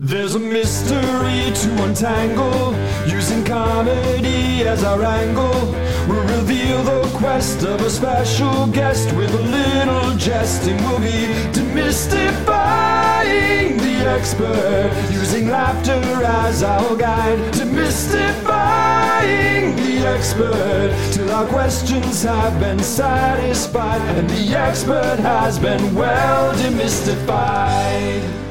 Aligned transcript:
There's 0.00 0.36
a 0.36 0.38
mystery 0.38 1.50
to 1.52 1.82
untangle, 1.82 2.72
using 3.10 3.44
comedy 3.44 4.62
as 4.62 4.84
our 4.84 5.02
angle. 5.02 5.74
We'll 6.06 6.22
reveal 6.38 6.84
the 6.84 7.02
quest 7.18 7.64
of 7.64 7.80
a 7.80 7.90
special 7.90 8.68
guest 8.68 9.12
with 9.16 9.34
a 9.34 9.42
little 9.42 10.14
jesting. 10.16 10.76
We'll 10.84 11.00
be 11.00 11.26
demystifying 11.50 13.80
the 13.80 14.06
expert, 14.06 14.92
using 15.10 15.48
laughter 15.48 16.00
as 16.24 16.62
our 16.62 16.94
guide. 16.96 17.52
Demystifying 17.52 19.74
the 19.78 20.06
expert 20.06 20.94
till 21.12 21.28
our 21.32 21.48
questions 21.48 22.22
have 22.22 22.60
been 22.60 22.78
satisfied 22.78 24.00
and 24.16 24.30
the 24.30 24.54
expert 24.54 25.18
has 25.18 25.58
been 25.58 25.92
well 25.92 26.54
demystified 26.54 28.47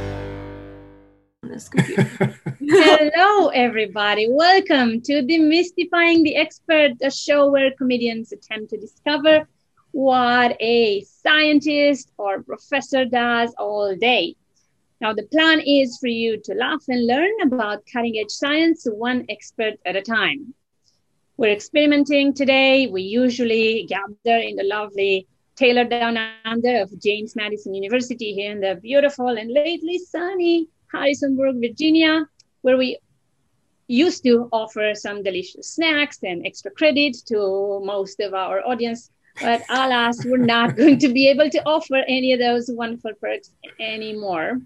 this 1.58 1.70
computer. 1.70 2.40
Hello, 2.70 3.48
everybody. 3.50 4.28
Welcome 4.30 5.02
to 5.02 5.24
Demystifying 5.24 6.24
the 6.24 6.36
Expert, 6.36 6.92
a 7.02 7.10
show 7.10 7.50
where 7.50 7.72
comedians 7.72 8.32
attempt 8.32 8.70
to 8.70 8.78
discover 8.78 9.48
what 9.92 10.56
a 10.60 11.02
scientist 11.02 12.12
or 12.20 12.44
professor 12.44 13.06
does 13.06 13.56
all 13.58 13.96
day. 13.96 14.36
Now, 15.02 15.14
the 15.14 15.24
plan 15.24 15.60
is 15.62 15.98
for 15.98 16.08
you 16.08 16.40
to 16.44 16.54
laugh 16.54 16.84
and 16.90 17.08
learn 17.08 17.34
about 17.42 17.84
cutting 17.92 18.20
edge 18.20 18.30
science 18.30 18.86
one 18.86 19.26
expert 19.28 19.76
at 19.84 19.96
a 19.96 20.02
time. 20.02 20.54
We're 21.38 21.54
experimenting 21.54 22.36
today. 22.36 22.86
We 22.86 23.02
usually 23.02 23.88
gather 23.90 24.38
in 24.48 24.58
the 24.58 24.64
lovely 24.64 25.28
Taylor 25.56 25.86
Down 25.86 26.18
Under 26.46 26.82
of 26.84 27.02
James 27.02 27.36
Madison 27.36 27.74
University 27.74 28.34
here 28.34 28.52
in 28.52 28.60
the 28.60 28.76
beautiful 28.76 29.30
and 29.30 29.52
lately 29.52 29.98
sunny 29.98 30.68
Harrisonburg, 30.92 31.60
Virginia, 31.60 32.26
where 32.62 32.78
we 32.78 32.98
used 33.88 34.24
to 34.24 34.50
offer 34.52 34.94
some 34.94 35.24
delicious 35.24 35.72
snacks 35.72 36.20
and 36.24 36.46
extra 36.46 36.72
credit 36.72 37.16
to 37.28 37.82
most 37.84 38.20
of 38.20 38.34
our 38.34 38.66
audience. 38.66 39.10
But 39.42 39.64
alas, 39.70 40.26
we're 40.26 40.38
not 40.38 40.76
going 40.82 41.00
to 41.00 41.10
be 41.10 41.30
able 41.30 41.50
to 41.50 41.64
offer 41.66 42.04
any 42.08 42.34
of 42.34 42.40
those 42.40 42.70
wonderful 42.70 43.12
perks 43.22 43.52
anymore. 43.80 44.60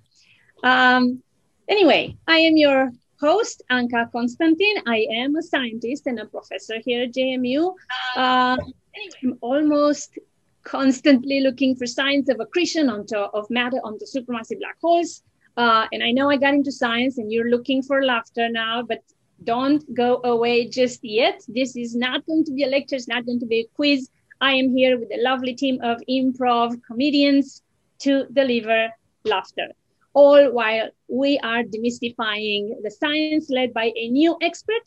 Um, 0.63 1.21
anyway, 1.67 2.17
I 2.27 2.37
am 2.37 2.57
your 2.57 2.91
host, 3.19 3.61
Anca 3.69 4.11
Constantin. 4.11 4.75
I 4.87 5.05
am 5.11 5.35
a 5.35 5.43
scientist 5.43 6.07
and 6.07 6.19
a 6.19 6.25
professor 6.25 6.79
here 6.83 7.03
at 7.03 7.13
JMU. 7.13 7.75
Uh, 8.15 8.57
anyway, 8.95 9.13
I'm 9.23 9.37
almost 9.41 10.17
constantly 10.63 11.41
looking 11.41 11.75
for 11.75 11.85
signs 11.85 12.29
of 12.29 12.39
accretion 12.39 12.89
onto, 12.89 13.17
of 13.17 13.49
matter 13.49 13.77
onto 13.83 14.05
supermassive 14.05 14.59
black 14.59 14.77
holes. 14.81 15.23
Uh, 15.61 15.85
and 15.93 16.01
I 16.01 16.11
know 16.11 16.27
I 16.31 16.37
got 16.37 16.55
into 16.55 16.71
science 16.71 17.19
and 17.19 17.31
you're 17.31 17.51
looking 17.55 17.83
for 17.83 18.03
laughter 18.03 18.49
now, 18.49 18.81
but 18.81 19.03
don't 19.43 19.83
go 19.93 20.19
away 20.23 20.67
just 20.67 21.01
yet. 21.03 21.37
This 21.47 21.75
is 21.75 21.95
not 21.95 22.25
going 22.25 22.45
to 22.45 22.51
be 22.51 22.63
a 22.63 22.67
lecture, 22.67 22.95
it's 22.95 23.07
not 23.07 23.27
going 23.27 23.39
to 23.41 23.45
be 23.45 23.59
a 23.59 23.67
quiz. 23.75 24.09
I 24.49 24.53
am 24.53 24.75
here 24.75 24.97
with 24.97 25.11
a 25.11 25.21
lovely 25.21 25.53
team 25.53 25.79
of 25.83 26.01
improv 26.09 26.81
comedians 26.87 27.61
to 27.99 28.25
deliver 28.33 28.89
laughter, 29.23 29.67
all 30.13 30.51
while 30.51 30.89
we 31.07 31.37
are 31.43 31.61
demystifying 31.61 32.63
the 32.81 32.89
science 32.89 33.51
led 33.51 33.71
by 33.71 33.91
a 33.95 34.09
new 34.09 34.35
expert 34.41 34.85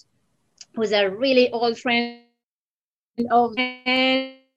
who's 0.74 0.90
a 0.90 1.08
really 1.08 1.52
old 1.52 1.78
friend 1.78 2.22
of 3.30 3.54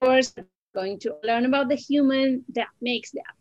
course 0.00 0.34
going 0.74 0.98
to 0.98 1.14
learn 1.22 1.44
about 1.44 1.68
the 1.68 1.76
human 1.76 2.44
that 2.56 2.70
makes 2.80 3.12
that 3.12 3.34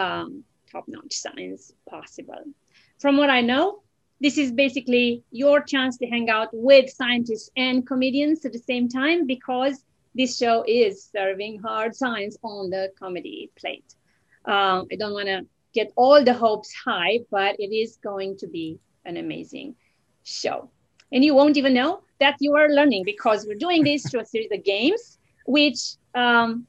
um, 0.00 0.44
top-notch 0.72 1.14
science 1.14 1.72
possible. 1.88 2.42
From 2.98 3.16
what 3.16 3.30
I 3.30 3.42
know, 3.42 3.82
this 4.20 4.38
is 4.38 4.52
basically 4.52 5.24
your 5.30 5.60
chance 5.60 5.98
to 5.98 6.06
hang 6.06 6.30
out 6.30 6.48
with 6.52 6.88
scientists 6.90 7.50
and 7.56 7.86
comedians 7.86 8.44
at 8.44 8.52
the 8.52 8.58
same 8.58 8.88
time 8.88 9.26
because 9.26 9.84
this 10.14 10.38
show 10.38 10.64
is 10.66 11.10
serving 11.16 11.58
hard 11.58 11.94
science 11.94 12.36
on 12.42 12.70
the 12.70 12.90
comedy 12.98 13.50
plate. 13.56 13.94
Um, 14.44 14.86
I 14.92 14.96
don't 14.98 15.14
want 15.14 15.26
to 15.26 15.46
get 15.72 15.92
all 15.96 16.22
the 16.22 16.34
hopes 16.34 16.72
high, 16.72 17.20
but 17.30 17.56
it 17.58 17.74
is 17.74 17.96
going 17.96 18.36
to 18.38 18.46
be 18.46 18.78
an 19.04 19.16
amazing 19.16 19.74
show. 20.22 20.70
And 21.12 21.24
you 21.24 21.34
won't 21.34 21.56
even 21.56 21.74
know 21.74 22.02
that 22.20 22.36
you 22.40 22.54
are 22.54 22.68
learning 22.68 23.04
because 23.04 23.46
we're 23.46 23.58
doing 23.58 23.82
this 23.82 24.08
through 24.08 24.20
a 24.20 24.26
series 24.26 24.52
of 24.52 24.64
games, 24.64 25.18
which 25.46 25.96
um, 26.14 26.66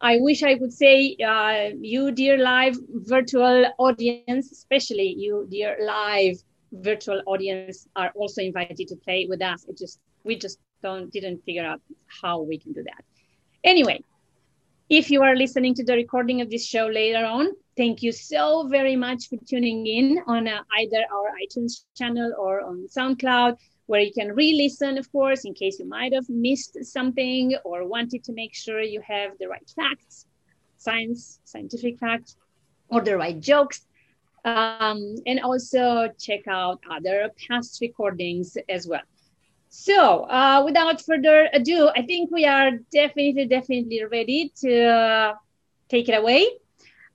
I 0.00 0.18
wish 0.20 0.42
I 0.42 0.56
could 0.58 0.72
say, 0.72 1.16
uh, 1.16 1.70
you, 1.80 2.10
dear 2.10 2.38
live 2.38 2.76
virtual 2.88 3.66
audience, 3.78 4.50
especially 4.50 5.14
you, 5.16 5.46
dear 5.50 5.76
live 5.82 6.36
virtual 6.72 7.20
audience, 7.26 7.86
are 7.96 8.10
also 8.14 8.40
invited 8.40 8.88
to 8.88 8.96
play 8.96 9.26
with 9.28 9.42
us. 9.42 9.64
It 9.68 9.76
just 9.76 10.00
we 10.24 10.36
just 10.36 10.58
don't 10.82 11.12
didn't 11.12 11.44
figure 11.44 11.64
out 11.64 11.80
how 12.22 12.40
we 12.40 12.58
can 12.58 12.72
do 12.72 12.82
that. 12.82 13.04
Anyway, 13.62 14.02
if 14.88 15.10
you 15.10 15.22
are 15.22 15.36
listening 15.36 15.74
to 15.74 15.84
the 15.84 15.94
recording 15.94 16.40
of 16.40 16.50
this 16.50 16.66
show 16.66 16.86
later 16.86 17.24
on, 17.24 17.52
thank 17.76 18.02
you 18.02 18.10
so 18.10 18.66
very 18.68 18.96
much 18.96 19.28
for 19.28 19.36
tuning 19.46 19.86
in 19.86 20.22
on 20.26 20.48
uh, 20.48 20.62
either 20.78 21.04
our 21.14 21.30
iTunes 21.44 21.84
channel 21.94 22.32
or 22.38 22.62
on 22.62 22.86
SoundCloud 22.88 23.56
where 23.90 24.00
you 24.00 24.12
can 24.12 24.30
re-listen, 24.36 24.96
of 24.98 25.10
course, 25.10 25.44
in 25.44 25.52
case 25.52 25.80
you 25.80 25.84
might 25.84 26.12
have 26.14 26.28
missed 26.28 26.76
something 26.84 27.56
or 27.64 27.84
wanted 27.84 28.22
to 28.22 28.32
make 28.32 28.54
sure 28.54 28.80
you 28.80 29.00
have 29.00 29.30
the 29.40 29.48
right 29.48 29.68
facts, 29.74 30.26
science, 30.78 31.40
scientific 31.42 31.98
facts, 31.98 32.36
or 32.88 33.00
the 33.00 33.16
right 33.16 33.40
jokes. 33.40 33.80
Um, 34.44 35.16
and 35.26 35.40
also 35.40 36.08
check 36.20 36.46
out 36.46 36.78
other 36.88 37.30
past 37.48 37.80
recordings 37.80 38.56
as 38.68 38.86
well. 38.86 39.06
So, 39.70 40.22
uh, 40.38 40.62
without 40.64 41.02
further 41.02 41.48
ado, 41.52 41.88
I 41.88 42.02
think 42.02 42.30
we 42.30 42.44
are 42.46 42.70
definitely, 42.92 43.46
definitely 43.46 44.04
ready 44.04 44.52
to 44.62 44.72
uh, 44.86 45.34
take 45.88 46.08
it 46.08 46.16
away. 46.16 46.46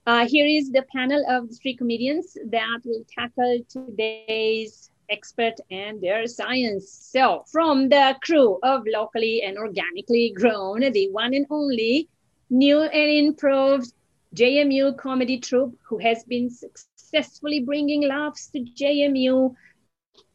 Uh, 0.06 0.26
here 0.28 0.46
is 0.46 0.70
the 0.72 0.84
panel 0.94 1.24
of 1.26 1.48
the 1.48 1.54
three 1.54 1.74
comedians 1.74 2.36
that 2.50 2.80
will 2.84 3.04
tackle 3.18 3.60
today's 3.70 4.90
expert 5.10 5.54
and 5.70 6.00
their 6.00 6.26
science. 6.26 6.90
So, 6.90 7.44
from 7.50 7.88
the 7.88 8.16
crew 8.22 8.58
of 8.62 8.84
locally 8.86 9.42
and 9.42 9.58
organically 9.58 10.32
grown, 10.34 10.80
the 10.80 11.08
one 11.10 11.34
and 11.34 11.46
only 11.50 12.08
new 12.50 12.80
and 12.80 13.26
improved 13.26 13.92
JMU 14.34 14.96
comedy 14.96 15.38
troupe 15.38 15.78
who 15.88 15.98
has 15.98 16.24
been 16.24 16.50
successfully 16.50 17.60
bringing 17.60 18.06
laughs 18.06 18.48
to 18.48 18.60
JMU 18.60 19.54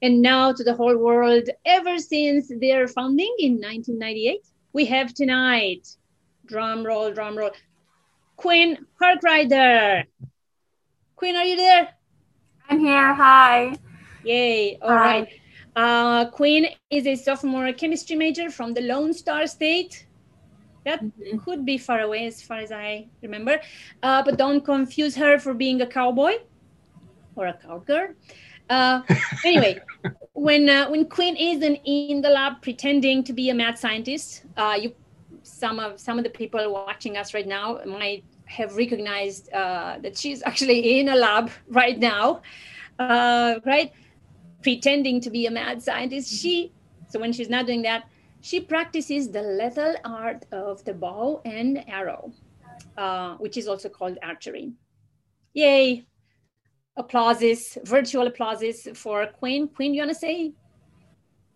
and 0.01 0.21
now 0.21 0.51
to 0.51 0.63
the 0.63 0.73
whole 0.73 0.97
world 0.97 1.49
ever 1.65 1.97
since 1.97 2.51
their 2.59 2.87
founding 2.87 3.35
in 3.39 3.53
1998. 3.53 4.41
We 4.73 4.85
have 4.85 5.13
tonight, 5.13 5.87
drum 6.45 6.85
roll, 6.85 7.11
drum 7.11 7.37
roll, 7.37 7.51
Quinn 8.37 8.85
Harkrider. 8.99 10.05
Quinn, 11.15 11.35
are 11.35 11.45
you 11.45 11.55
there? 11.55 11.89
I'm 12.69 12.79
here. 12.79 13.13
Hi. 13.13 13.75
Yay. 14.23 14.77
All 14.81 14.95
right. 14.95 15.27
Uh, 15.75 16.25
Quinn 16.29 16.67
is 16.89 17.07
a 17.07 17.15
sophomore 17.15 17.71
chemistry 17.73 18.15
major 18.15 18.49
from 18.49 18.73
the 18.73 18.81
Lone 18.81 19.13
Star 19.13 19.47
State. 19.47 20.05
That 20.85 21.03
mm-hmm. 21.03 21.37
could 21.39 21.65
be 21.65 21.77
far 21.77 22.01
away 22.01 22.25
as 22.25 22.41
far 22.41 22.57
as 22.57 22.71
I 22.71 23.07
remember. 23.21 23.61
Uh, 24.01 24.23
but 24.23 24.37
don't 24.37 24.61
confuse 24.65 25.15
her 25.15 25.39
for 25.39 25.53
being 25.53 25.81
a 25.81 25.87
cowboy 25.87 26.33
or 27.35 27.47
a 27.47 27.53
cowgirl. 27.53 28.09
Uh, 28.69 29.01
anyway, 29.45 29.79
when 30.33 30.69
uh, 30.69 30.89
when 30.89 31.05
Quinn 31.05 31.35
isn't 31.35 31.79
in 31.85 32.21
the 32.21 32.29
lab 32.29 32.61
pretending 32.61 33.23
to 33.23 33.33
be 33.33 33.49
a 33.49 33.53
mad 33.53 33.77
scientist, 33.77 34.43
uh, 34.57 34.77
you 34.79 34.93
some 35.43 35.79
of 35.79 35.99
some 35.99 36.17
of 36.17 36.23
the 36.23 36.29
people 36.29 36.73
watching 36.73 37.17
us 37.17 37.33
right 37.33 37.47
now 37.47 37.79
might 37.85 38.23
have 38.45 38.75
recognized 38.75 39.51
uh, 39.53 39.97
that 40.01 40.17
she's 40.17 40.41
actually 40.45 40.99
in 40.99 41.09
a 41.09 41.15
lab 41.15 41.51
right 41.69 41.99
now, 41.99 42.41
uh, 42.99 43.59
right? 43.65 43.91
Pretending 44.61 45.21
to 45.21 45.29
be 45.29 45.45
a 45.45 45.51
mad 45.51 45.81
scientist. 45.81 46.31
She, 46.31 46.71
so 47.09 47.19
when 47.19 47.33
she's 47.33 47.49
not 47.49 47.65
doing 47.65 47.81
that, 47.83 48.05
she 48.41 48.59
practices 48.59 49.29
the 49.29 49.41
lethal 49.41 49.95
art 50.03 50.45
of 50.51 50.83
the 50.83 50.93
bow 50.93 51.41
and 51.45 51.83
arrow, 51.87 52.31
uh, 52.97 53.35
which 53.35 53.57
is 53.57 53.67
also 53.67 53.89
called 53.89 54.17
archery. 54.23 54.73
Yay! 55.53 56.05
Applauses, 56.97 57.77
virtual 57.83 58.27
applauses 58.27 58.87
for 58.95 59.25
Quinn. 59.27 59.67
Quinn, 59.67 59.93
you 59.93 60.01
want 60.01 60.11
to 60.11 60.15
say 60.15 60.53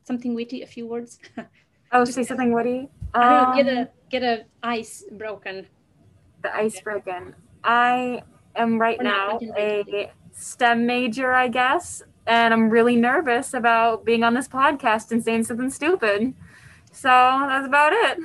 something 0.03 0.33
witty, 0.33 0.61
a 0.61 0.67
few 0.67 0.87
words? 0.87 1.19
oh, 1.91 2.05
say 2.05 2.23
something 2.23 2.53
witty. 2.53 2.89
Um, 3.13 3.55
get 3.55 3.67
a 3.67 3.81
um, 3.81 3.87
get 4.09 4.23
a 4.23 4.45
ice 4.63 5.03
broken. 5.11 5.67
The 6.43 6.55
ice 6.55 6.79
broken. 6.79 7.35
I 7.63 8.21
am 8.55 8.79
right 8.79 9.01
now 9.01 9.39
a 9.57 10.11
STEM 10.31 10.85
major, 10.85 11.33
I 11.33 11.47
guess 11.47 12.03
and 12.27 12.53
I'm 12.53 12.69
really 12.69 12.95
nervous 12.95 13.53
about 13.53 14.05
being 14.05 14.23
on 14.23 14.33
this 14.33 14.47
podcast 14.47 15.11
and 15.11 15.23
saying 15.23 15.43
something 15.43 15.69
stupid. 15.69 16.33
So 16.91 17.09
that's 17.09 17.67
about 17.67 17.93
it. 17.93 18.19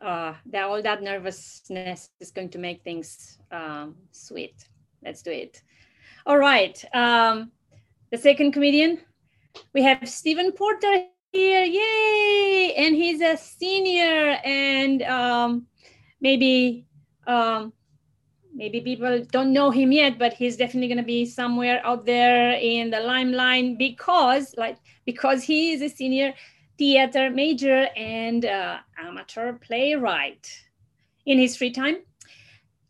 Uh, 0.00 0.34
that 0.46 0.64
all 0.64 0.82
that 0.82 1.02
nervousness 1.02 2.10
is 2.20 2.30
going 2.32 2.48
to 2.50 2.58
make 2.58 2.82
things 2.82 3.38
um, 3.52 3.94
sweet. 4.10 4.68
Let's 5.04 5.22
do 5.22 5.30
it. 5.30 5.62
All 6.26 6.38
right. 6.38 6.82
Um, 6.94 7.52
the 8.10 8.18
second 8.18 8.52
comedian, 8.52 8.98
we 9.72 9.82
have 9.82 10.08
Stephen 10.08 10.52
Porter 10.52 11.04
here. 11.32 11.64
Yay! 11.64 12.74
And 12.76 12.94
he's 12.94 13.20
a 13.20 13.36
senior, 13.36 14.38
and 14.44 15.02
um, 15.02 15.66
maybe 16.20 16.86
um, 17.26 17.72
maybe 18.54 18.80
people 18.80 19.24
don't 19.30 19.52
know 19.52 19.70
him 19.70 19.92
yet, 19.92 20.18
but 20.18 20.32
he's 20.32 20.56
definitely 20.56 20.88
going 20.88 20.98
to 20.98 21.04
be 21.04 21.24
somewhere 21.24 21.80
out 21.84 22.04
there 22.04 22.52
in 22.52 22.90
the 22.90 23.00
limelight 23.00 23.78
because, 23.78 24.54
like, 24.56 24.78
because 25.04 25.42
he 25.42 25.72
is 25.72 25.82
a 25.82 25.88
senior 25.88 26.34
theater 26.78 27.30
major 27.30 27.88
and 27.96 28.44
uh, 28.44 28.78
amateur 28.98 29.52
playwright. 29.54 30.48
In 31.24 31.38
his 31.38 31.56
free 31.56 31.70
time, 31.70 31.98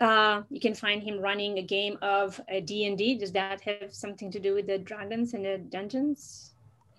uh, 0.01 0.43
you 0.49 0.61
can 0.61 0.75
find 0.75 1.03
him 1.03 1.21
running 1.21 1.59
a 1.59 1.63
game 1.63 1.99
of 2.01 2.41
uh, 2.51 2.61
D&D. 2.61 3.19
Does 3.19 3.33
that 3.33 3.61
have 3.61 3.93
something 3.93 4.31
to 4.31 4.41
do 4.41 4.55
with 4.55 4.67
the 4.67 4.79
dragons 4.79 5.35
and 5.35 5.45
the 5.45 5.59
dungeons? 5.59 6.53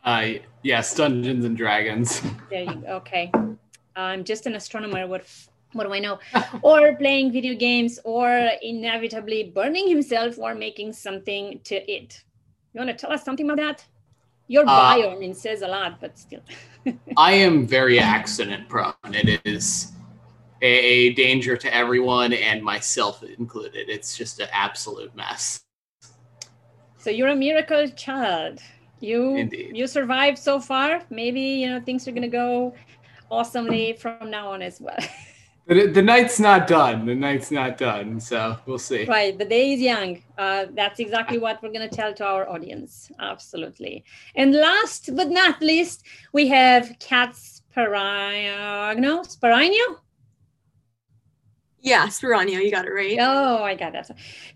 Uh, 0.06 0.34
yes, 0.64 0.94
Dungeons 0.96 1.46
and 1.46 1.56
Dragons. 1.56 2.22
There 2.50 2.64
you 2.64 2.76
go. 2.76 2.88
Okay. 2.98 3.32
I'm 3.96 4.24
just 4.24 4.46
an 4.46 4.56
astronomer. 4.56 5.08
What 5.08 5.26
what 5.74 5.86
do 5.88 5.94
I 5.94 6.00
know? 6.00 6.20
or 6.62 6.96
playing 6.96 7.32
video 7.32 7.56
games, 7.56 8.00
or 8.04 8.50
inevitably 8.62 9.44
burning 9.44 9.88
himself, 9.90 10.38
or 10.40 10.56
making 10.56 10.94
something 10.94 11.60
to 11.66 11.76
eat. 11.92 12.24
You 12.74 12.80
want 12.80 12.90
to 12.90 12.96
tell 12.96 13.12
us 13.14 13.24
something 13.24 13.50
about 13.50 13.58
that? 13.58 13.86
Your 14.48 14.66
Uh, 14.66 14.96
bio, 14.96 15.12
I 15.12 15.18
mean, 15.20 15.34
says 15.34 15.62
a 15.62 15.68
lot, 15.68 16.00
but 16.02 16.18
still. 16.18 16.42
I 17.18 17.34
am 17.34 17.66
very 17.68 18.00
accident 18.00 18.68
prone. 18.70 18.94
It 19.14 19.42
is 19.46 19.92
a, 20.62 20.68
a 20.68 21.14
danger 21.14 21.56
to 21.58 21.74
everyone 21.74 22.34
and 22.34 22.64
myself 22.64 23.24
included. 23.24 23.90
It's 23.90 24.18
just 24.18 24.40
an 24.40 24.48
absolute 24.52 25.16
mess. 25.16 25.62
So 26.98 27.10
you're 27.10 27.30
a 27.30 27.36
miracle 27.36 27.88
child. 27.90 28.62
You 29.00 29.36
Indeed. 29.38 29.76
you 29.76 29.88
survived 29.88 30.38
so 30.38 30.60
far. 30.60 31.02
Maybe 31.10 31.42
you 31.42 31.70
know 31.70 31.80
things 31.82 32.08
are 32.08 32.12
gonna 32.12 32.28
go 32.30 32.74
awesomely 33.30 33.94
from 33.94 34.30
now 34.32 34.52
on 34.52 34.62
as 34.62 34.80
well. 34.82 35.00
The, 35.66 35.88
the 35.88 36.02
night's 36.02 36.40
not 36.42 36.68
done. 36.68 37.06
The 37.06 37.16
night's 37.16 37.50
not 37.50 37.78
done. 37.78 38.20
So 38.20 38.58
we'll 38.66 38.78
see. 38.78 39.06
right, 39.06 39.38
the 39.38 39.46
day 39.46 39.74
is 39.74 39.80
young. 39.80 40.22
Uh, 40.38 40.66
that's 40.74 41.00
exactly 41.00 41.38
what 41.38 41.64
we're 41.64 41.72
gonna 41.72 41.88
tell 41.88 42.14
to 42.16 42.26
our 42.26 42.50
audience. 42.50 43.10
Absolutely. 43.20 44.04
And 44.36 44.54
last 44.54 45.16
but 45.16 45.30
not 45.30 45.62
least, 45.62 46.04
we 46.34 46.50
have 46.50 46.94
Kat 47.00 47.34
Sparagno. 47.34 49.26
Sparagno? 49.26 50.00
Yeah, 51.80 52.08
Spiranio, 52.08 52.64
you 52.64 52.72
got 52.72 52.86
it 52.86 52.92
right. 52.92 53.18
Oh, 53.20 53.62
I 53.62 53.76
got 53.76 53.92
that. 53.92 54.10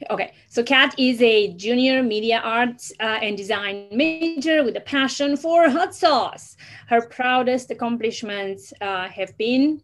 Okay, 0.10 0.34
so 0.48 0.64
Kat 0.64 0.96
is 0.98 1.22
a 1.22 1.54
junior 1.54 2.02
media 2.02 2.40
arts 2.42 2.94
uh, 3.02 3.20
and 3.22 3.36
design 3.36 3.88
major 3.92 4.64
with 4.64 4.78
a 4.78 4.82
passion 4.82 5.36
for 5.36 5.70
hot 5.70 5.94
sauce. 5.94 6.56
Her 6.88 7.06
proudest 7.06 7.70
accomplishments 7.70 8.72
uh, 8.80 9.10
have 9.10 9.38
been 9.38 9.82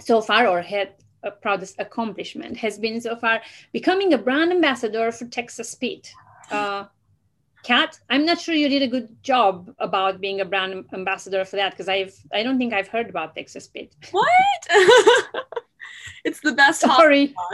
so 0.00 0.20
far, 0.20 0.46
or 0.46 0.62
had 0.62 0.94
a 1.22 1.30
proudest 1.30 1.76
accomplishment 1.78 2.56
has 2.56 2.78
been 2.78 3.00
so 3.00 3.14
far 3.14 3.42
becoming 3.72 4.14
a 4.14 4.18
brand 4.18 4.50
ambassador 4.50 5.12
for 5.12 5.26
Texas 5.26 5.74
Pete. 5.74 6.12
Uh, 6.50 6.84
Kat, 7.62 8.00
I'm 8.08 8.24
not 8.24 8.40
sure 8.40 8.54
you 8.54 8.70
did 8.70 8.82
a 8.82 8.88
good 8.88 9.22
job 9.22 9.70
about 9.78 10.20
being 10.20 10.40
a 10.40 10.46
brand 10.46 10.86
ambassador 10.94 11.44
for 11.44 11.56
that 11.56 11.72
because 11.72 11.88
I've 11.88 12.14
I 12.32 12.42
don't 12.42 12.58
think 12.58 12.72
I've 12.72 12.88
heard 12.88 13.10
about 13.10 13.34
Texas 13.34 13.66
Pete. 13.66 13.94
What? 14.10 14.26
it's 16.24 16.40
the 16.40 16.52
best 16.52 16.80
Sorry. 16.80 17.34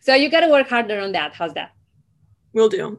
So 0.00 0.14
you 0.14 0.30
got 0.30 0.40
to 0.40 0.48
work 0.48 0.68
harder 0.68 0.98
on 1.00 1.12
that. 1.12 1.32
How's 1.32 1.54
that? 1.54 1.70
Will 2.52 2.68
do. 2.68 2.98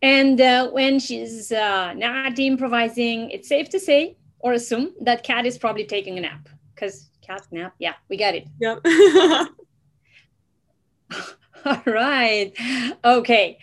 And 0.00 0.40
uh, 0.40 0.70
when 0.70 0.98
she's 0.98 1.50
uh, 1.50 1.94
not 1.94 2.38
improvising, 2.38 3.30
it's 3.30 3.48
safe 3.48 3.70
to 3.70 3.80
say 3.80 4.16
or 4.44 4.52
assume 4.52 4.92
that 5.00 5.24
Kat 5.24 5.46
is 5.46 5.56
probably 5.56 5.86
taking 5.86 6.18
a 6.18 6.20
nap. 6.20 6.50
Because 6.74 7.08
cat 7.26 7.46
nap, 7.50 7.74
yeah, 7.78 7.94
we 8.10 8.18
got 8.18 8.34
it. 8.34 8.46
yep. 8.60 8.78
All 11.64 11.82
right. 11.86 12.52
Okay. 13.02 13.58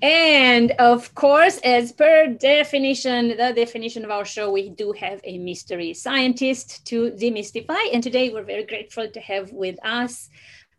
And 0.00 0.70
of 0.72 1.12
course, 1.16 1.58
as 1.64 1.90
per 1.92 2.28
definition, 2.28 3.28
the 3.28 3.52
definition 3.56 4.04
of 4.04 4.12
our 4.12 4.24
show, 4.24 4.52
we 4.52 4.70
do 4.70 4.92
have 4.92 5.20
a 5.24 5.38
mystery 5.38 5.92
scientist 5.94 6.86
to 6.86 7.10
demystify. 7.10 7.92
And 7.92 8.00
today 8.00 8.30
we're 8.30 8.44
very 8.44 8.64
grateful 8.64 9.10
to 9.10 9.20
have 9.20 9.50
with 9.50 9.84
us 9.84 10.28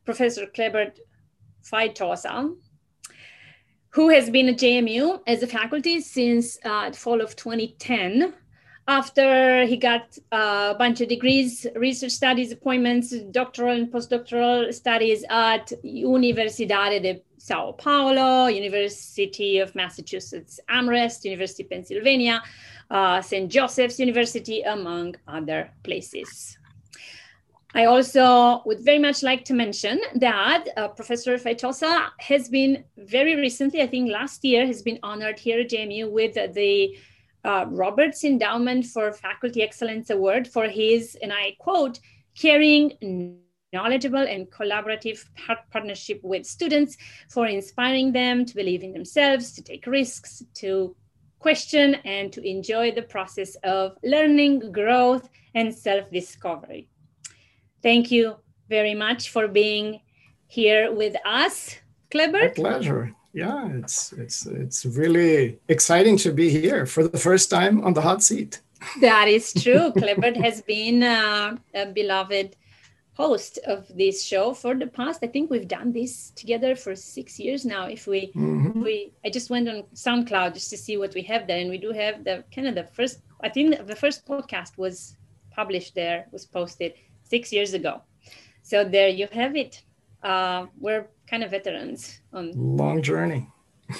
Professor 0.05 0.45
Klebert 0.45 0.97
Feitosa, 1.69 2.55
who 3.89 4.09
has 4.09 4.29
been 4.29 4.47
at 4.47 4.59
JMU 4.59 5.19
as 5.27 5.43
a 5.43 5.47
faculty 5.47 5.99
since 5.99 6.57
uh, 6.63 6.91
the 6.91 6.97
fall 6.97 7.19
of 7.19 7.35
2010. 7.35 8.33
After 8.87 9.65
he 9.65 9.77
got 9.77 10.17
a 10.31 10.75
bunch 10.77 11.01
of 11.01 11.07
degrees, 11.07 11.65
research 11.75 12.11
studies, 12.11 12.51
appointments, 12.51 13.11
doctoral 13.31 13.75
and 13.75 13.91
postdoctoral 13.91 14.71
studies 14.71 15.25
at 15.29 15.73
Universidade 15.83 17.01
de 17.01 17.21
Sao 17.39 17.71
Paulo, 17.71 18.45
University 18.45 19.57
of 19.57 19.73
Massachusetts 19.73 20.59
Amherst, 20.69 21.25
University 21.25 21.63
of 21.63 21.69
Pennsylvania, 21.71 22.43
uh, 22.91 23.21
St. 23.21 23.51
Joseph's 23.51 23.99
University, 23.99 24.61
among 24.61 25.15
other 25.27 25.71
places. 25.83 26.57
I 27.73 27.85
also 27.85 28.61
would 28.65 28.81
very 28.81 28.99
much 28.99 29.23
like 29.23 29.43
to 29.45 29.53
mention 29.53 29.99
that 30.15 30.65
uh, 30.77 30.87
Professor 30.89 31.37
Feitosa 31.37 32.09
has 32.19 32.49
been 32.49 32.83
very 32.97 33.35
recently, 33.35 33.81
I 33.81 33.87
think 33.87 34.11
last 34.11 34.45
year, 34.45 34.65
has 34.65 34.81
been 34.81 34.99
honored 35.01 35.39
here 35.39 35.59
at 35.59 35.69
JMU 35.71 36.09
with 36.09 36.35
the 36.35 36.95
uh, 37.45 37.65
Roberts 37.69 38.23
Endowment 38.23 38.85
for 38.85 39.13
Faculty 39.13 39.61
Excellence 39.61 40.09
Award 40.09 40.47
for 40.47 40.67
his, 40.67 41.15
and 41.21 41.31
I 41.31 41.55
quote, 41.59 41.99
caring, 42.35 43.37
knowledgeable, 43.71 44.25
and 44.27 44.49
collaborative 44.49 45.23
par- 45.35 45.59
partnership 45.71 46.19
with 46.23 46.45
students 46.45 46.97
for 47.29 47.45
inspiring 47.45 48.11
them 48.11 48.45
to 48.45 48.55
believe 48.55 48.83
in 48.83 48.93
themselves, 48.93 49.53
to 49.53 49.61
take 49.61 49.85
risks, 49.85 50.43
to 50.55 50.95
question, 51.39 51.95
and 52.03 52.33
to 52.33 52.41
enjoy 52.41 52.91
the 52.91 53.03
process 53.03 53.55
of 53.63 53.95
learning, 54.03 54.71
growth, 54.71 55.29
and 55.53 55.73
self 55.73 56.09
discovery. 56.09 56.89
Thank 57.83 58.09
you 58.09 58.37
very 58.67 58.95
much 58.95 59.29
for 59.29 59.47
being 59.47 60.01
here 60.47 60.91
with 60.91 61.15
us, 61.25 61.75
My 62.11 62.19
Klebert. 62.19 62.55
pleasure. 62.55 63.13
Yeah, 63.35 63.67
it's 63.81 64.13
it's 64.13 64.45
it's 64.45 64.85
really 64.85 65.59
exciting 65.67 66.15
to 66.19 66.31
be 66.31 66.49
here 66.49 66.85
for 66.85 67.03
the 67.07 67.17
first 67.19 67.49
time 67.49 67.83
on 67.83 67.93
the 67.93 68.01
hot 68.01 68.23
seat. 68.23 68.61
That 69.01 69.27
is 69.27 69.51
true. 69.53 69.91
Klebert 69.99 70.37
has 70.37 70.61
been 70.61 71.03
uh, 71.03 71.57
a 71.73 71.85
beloved 71.87 72.55
host 73.13 73.59
of 73.67 73.79
this 74.01 74.23
show 74.23 74.53
for 74.53 74.73
the 74.75 74.87
past. 74.87 75.19
I 75.21 75.27
think 75.27 75.49
we've 75.51 75.67
done 75.67 75.91
this 75.91 76.31
together 76.41 76.75
for 76.75 76.95
six 76.95 77.37
years 77.39 77.65
now. 77.65 77.87
If 77.87 78.07
we, 78.07 78.31
Mhm. 78.35 78.83
we, 78.83 79.11
I 79.25 79.29
just 79.29 79.49
went 79.49 79.67
on 79.69 79.83
SoundCloud 79.93 80.53
just 80.53 80.69
to 80.69 80.77
see 80.77 80.95
what 80.97 81.13
we 81.13 81.21
have 81.23 81.45
there, 81.47 81.59
and 81.59 81.69
we 81.69 81.77
do 81.77 81.91
have 81.91 82.23
the 82.23 82.43
kind 82.53 82.67
of 82.69 82.75
the 82.75 82.85
first. 82.97 83.19
I 83.47 83.49
think 83.49 83.67
the 83.87 83.95
first 84.03 84.25
podcast 84.25 84.77
was 84.77 85.17
published 85.51 85.93
there, 85.95 86.27
was 86.31 86.45
posted 86.45 86.93
six 87.23 87.51
years 87.51 87.73
ago. 87.73 88.01
So 88.63 88.83
there 88.95 89.09
you 89.09 89.27
have 89.31 89.55
it. 89.57 89.83
Uh, 90.23 90.65
we're 90.79 91.07
kind 91.27 91.43
of 91.43 91.51
veterans 91.51 92.21
on 92.33 92.51
Long 92.55 93.01
journey. 93.01 93.47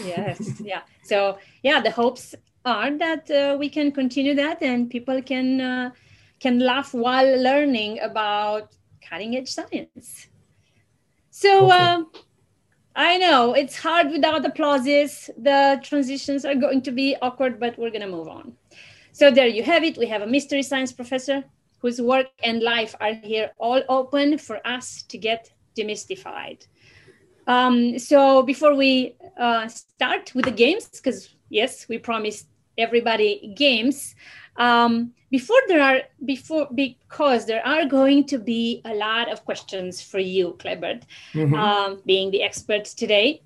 yes 0.03 0.61
yeah. 0.61 0.81
So 1.03 1.37
yeah 1.63 1.79
the 1.81 1.91
hopes 1.91 2.35
are 2.65 2.97
that 2.97 3.29
uh, 3.29 3.55
we 3.59 3.69
can 3.69 3.91
continue 3.91 4.33
that 4.35 4.61
and 4.61 4.89
people 4.89 5.21
can 5.21 5.61
uh, 5.61 5.91
can 6.39 6.59
laugh 6.59 6.93
while 6.93 7.39
learning 7.41 7.99
about 8.01 8.75
cutting 9.07 9.35
edge 9.35 9.49
science. 9.49 10.27
So 11.29 11.71
um, 11.71 12.11
i 12.95 13.17
know 13.17 13.53
it's 13.53 13.77
hard 13.77 14.09
without 14.11 14.45
applauses. 14.45 15.29
The 15.37 15.79
transitions 15.83 16.45
are 16.45 16.55
going 16.55 16.81
to 16.83 16.91
be 16.91 17.15
awkward 17.21 17.59
but 17.59 17.77
we're 17.77 17.91
going 17.91 18.07
to 18.09 18.15
move 18.17 18.27
on. 18.27 18.53
So 19.11 19.31
there 19.31 19.47
you 19.47 19.63
have 19.63 19.83
it. 19.83 19.97
We 19.97 20.07
have 20.07 20.23
a 20.23 20.27
mystery 20.27 20.63
science 20.63 20.91
professor 20.91 21.43
whose 21.79 22.01
work 22.01 22.27
and 22.43 22.63
life 22.63 22.95
are 22.99 23.13
here 23.13 23.51
all 23.59 23.81
open 23.89 24.37
for 24.37 24.57
us 24.65 25.03
to 25.03 25.17
get 25.17 25.51
demystified 25.77 26.65
um, 27.47 27.99
so 27.99 28.43
before 28.43 28.75
we 28.75 29.15
uh, 29.37 29.67
start 29.67 30.33
with 30.35 30.45
the 30.45 30.51
games, 30.51 30.87
because 30.89 31.29
yes, 31.49 31.87
we 31.87 31.97
promised 31.97 32.47
everybody 32.77 33.53
games. 33.55 34.15
Um, 34.57 35.13
before 35.31 35.59
there 35.67 35.81
are 35.81 36.01
before 36.23 36.67
because 36.73 37.45
there 37.45 37.65
are 37.67 37.85
going 37.85 38.25
to 38.25 38.37
be 38.37 38.81
a 38.85 38.93
lot 38.93 39.31
of 39.31 39.43
questions 39.43 40.01
for 40.01 40.19
you, 40.19 40.55
Klebert, 40.59 41.03
Mhm. 41.33 41.57
um, 41.57 42.01
being 42.05 42.31
the 42.31 42.41
expert 42.41 42.85
today. 42.85 43.41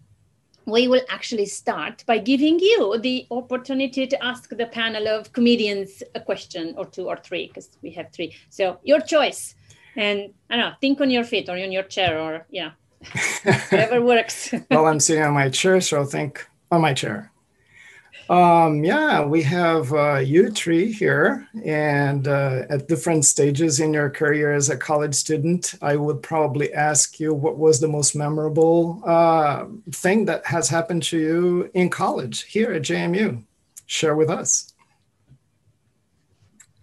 We 0.65 0.87
will 0.87 1.01
actually 1.09 1.47
start 1.47 2.03
by 2.05 2.19
giving 2.19 2.59
you 2.59 2.99
the 2.99 3.25
opportunity 3.31 4.05
to 4.05 4.23
ask 4.23 4.49
the 4.55 4.67
panel 4.67 5.07
of 5.07 5.33
comedians 5.33 6.03
a 6.13 6.19
question 6.19 6.75
or 6.77 6.85
two 6.85 7.07
or 7.07 7.17
three, 7.17 7.47
because 7.47 7.69
we 7.81 7.89
have 7.91 8.11
three. 8.11 8.35
So 8.49 8.77
your 8.83 8.99
choice. 8.99 9.55
And 9.95 10.33
I 10.49 10.57
don't 10.57 10.65
know, 10.69 10.75
think 10.79 11.01
on 11.01 11.09
your 11.09 11.23
feet 11.23 11.49
or 11.49 11.53
on 11.57 11.71
your 11.71 11.83
chair 11.83 12.19
or 12.19 12.45
yeah, 12.51 12.71
Whatever 13.43 14.01
works. 14.01 14.53
well, 14.71 14.87
I'm 14.87 14.99
sitting 14.99 15.23
on 15.23 15.33
my 15.33 15.49
chair, 15.49 15.81
so 15.81 15.97
I'll 15.97 16.05
think 16.05 16.47
on 16.71 16.81
my 16.81 16.93
chair. 16.93 17.31
Um, 18.29 18.83
yeah, 18.83 19.25
we 19.25 19.41
have 19.41 19.91
uh, 19.91 20.17
you 20.17 20.51
three 20.51 20.91
here, 20.91 21.47
and 21.65 22.27
uh, 22.27 22.61
at 22.69 22.87
different 22.87 23.25
stages 23.25 23.79
in 23.79 23.91
your 23.91 24.11
career 24.11 24.53
as 24.53 24.69
a 24.69 24.77
college 24.77 25.15
student, 25.15 25.73
I 25.81 25.95
would 25.95 26.21
probably 26.21 26.71
ask 26.71 27.19
you 27.19 27.33
what 27.33 27.57
was 27.57 27.79
the 27.79 27.87
most 27.87 28.15
memorable 28.15 29.01
uh, 29.03 29.65
thing 29.91 30.25
that 30.25 30.45
has 30.45 30.69
happened 30.69 31.01
to 31.03 31.17
you 31.17 31.71
in 31.73 31.89
college 31.89 32.43
here 32.43 32.71
at 32.71 32.83
JMU. 32.83 33.43
Share 33.87 34.15
with 34.15 34.29
us. 34.29 34.73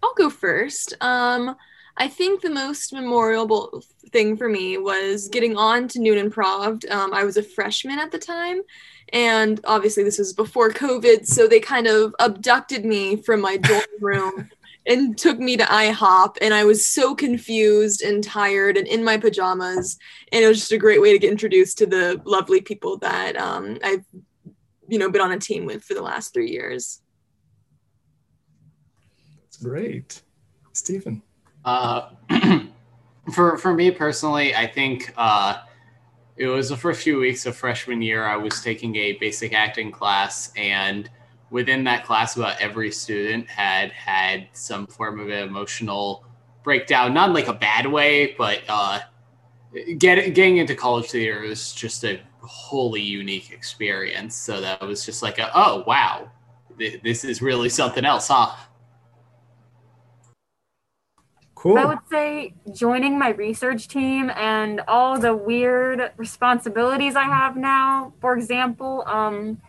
I'll 0.03 0.15
go 0.15 0.31
first. 0.31 0.95
Um, 1.01 1.55
I 1.99 2.09
think 2.09 2.43
the 2.43 2.51
most 2.51 2.93
memorable 2.93 3.83
thing 4.13 4.37
for 4.37 4.49
me 4.49 4.77
was 4.77 5.29
getting 5.29 5.57
on 5.57 5.89
to 5.89 5.99
New 5.99 6.13
and 6.13 6.21
Improv'd. 6.21 6.87
Um, 6.91 7.15
I 7.15 7.25
was 7.25 7.37
a 7.37 7.43
freshman 7.43 7.99
at 7.99 8.11
the 8.11 8.19
time, 8.19 8.61
and 9.13 9.61
obviously 9.65 10.03
this 10.03 10.19
was 10.19 10.33
before 10.33 10.71
COVID, 10.71 11.27
so 11.27 11.47
they 11.47 11.61
kind 11.61 11.87
of 11.87 12.15
abducted 12.19 12.85
me 12.85 13.17
from 13.17 13.41
my 13.41 13.57
dorm 13.57 13.83
room 14.01 14.51
and 14.87 15.19
took 15.19 15.39
me 15.39 15.57
to 15.57 15.65
IHOP, 15.65 16.37
and 16.41 16.53
I 16.55 16.65
was 16.65 16.87
so 16.87 17.15
confused 17.15 18.03
and 18.03 18.23
tired 18.23 18.77
and 18.77 18.87
in 18.87 19.03
my 19.03 19.17
pajamas, 19.17 19.99
and 20.33 20.45
it 20.45 20.49
was 20.49 20.59
just 20.59 20.73
a 20.73 20.79
great 20.79 21.01
way 21.01 21.13
to 21.13 21.19
get 21.19 21.31
introduced 21.31 21.79
to 21.79 21.87
the 21.87 22.21
lovely 22.25 22.61
people 22.61 22.99
that 22.99 23.37
um, 23.37 23.79
I've, 23.83 24.05
you 24.87 24.99
know, 24.99 25.11
been 25.11 25.23
on 25.23 25.33
a 25.33 25.41
team 25.41 25.65
with 25.65 25.83
for 25.83 25.95
the 25.95 26.03
last 26.03 26.33
three 26.35 26.51
years. 26.51 27.01
That's 29.43 29.57
great, 29.57 30.23
Stephen. 30.73 31.23
Uh, 31.67 32.11
for 33.35 33.59
for 33.59 33.75
me 33.75 33.91
personally, 33.91 34.55
I 34.55 34.67
think 34.69 35.13
uh, 35.17 35.59
it 36.37 36.47
was 36.47 36.69
the 36.69 36.77
first 36.77 37.03
few 37.03 37.19
weeks 37.19 37.45
of 37.45 37.57
freshman 37.57 38.01
year. 38.01 38.25
I 38.25 38.37
was 38.37 38.63
taking 38.63 38.95
a 38.97 39.13
basic 39.15 39.53
acting 39.53 39.91
class, 39.91 40.53
and 40.57 41.11
within 41.51 41.83
that 41.85 42.05
class, 42.05 42.37
about 42.37 42.61
every 42.61 42.93
student 42.93 43.49
had 43.49 43.91
had 43.91 44.47
some 44.53 44.87
form 44.87 45.19
of 45.19 45.29
an 45.29 45.43
emotional 45.49 46.25
breakdown. 46.63 47.13
Not 47.13 47.33
like 47.33 47.49
a 47.49 47.53
bad 47.53 47.87
way, 47.87 48.37
but 48.39 48.63
uh, 48.69 49.01
get, 49.99 50.35
getting 50.35 50.59
into 50.59 50.77
college 50.77 51.07
theater 51.11 51.41
was 51.41 51.73
just 51.73 52.05
a 52.05 52.21
wholly 52.41 53.03
unique 53.03 53.51
experience. 53.51 54.37
So 54.37 54.61
that 54.61 54.81
was 54.81 55.05
just 55.05 55.21
like, 55.21 55.39
a, 55.39 55.51
oh 55.53 55.83
wow, 55.85 56.31
this 56.79 57.25
is 57.25 57.43
really 57.43 57.69
something 57.69 58.05
else, 58.05 58.29
huh? 58.29 58.55
Cool. 61.67 61.79
I 61.79 61.85
would 61.85 61.99
say 62.09 62.55
joining 62.73 63.19
my 63.19 63.31
research 63.31 63.89
team 63.89 64.31
and 64.37 64.83
all 64.87 65.19
the 65.19 65.35
weird 65.35 66.13
responsibilities 66.17 67.17
I 67.17 67.25
have 67.25 67.57
now. 67.57 68.13
For 68.21 68.37
example, 68.37 69.03
um, 69.05 69.61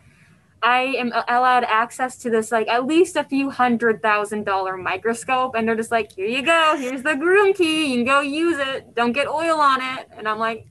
I 0.61 0.93
am 0.99 1.11
allowed 1.11 1.63
access 1.63 2.15
to 2.19 2.29
this 2.29 2.51
like 2.51 2.67
at 2.67 2.85
least 2.85 3.15
a 3.15 3.23
few 3.23 3.49
hundred 3.49 4.03
thousand 4.03 4.43
dollar 4.43 4.77
microscope, 4.77 5.55
and 5.55 5.67
they're 5.67 5.75
just 5.75 5.89
like, 5.89 6.11
"Here 6.11 6.27
you 6.27 6.43
go. 6.43 6.75
Here's 6.77 7.01
the 7.01 7.15
groom 7.15 7.55
key. 7.55 7.87
You 7.87 7.95
can 7.95 8.05
go 8.05 8.21
use 8.21 8.59
it. 8.59 8.93
Don't 8.93 9.13
get 9.13 9.27
oil 9.27 9.59
on 9.59 9.81
it." 9.81 10.07
And 10.15 10.27
I'm 10.27 10.37
like, 10.37 10.67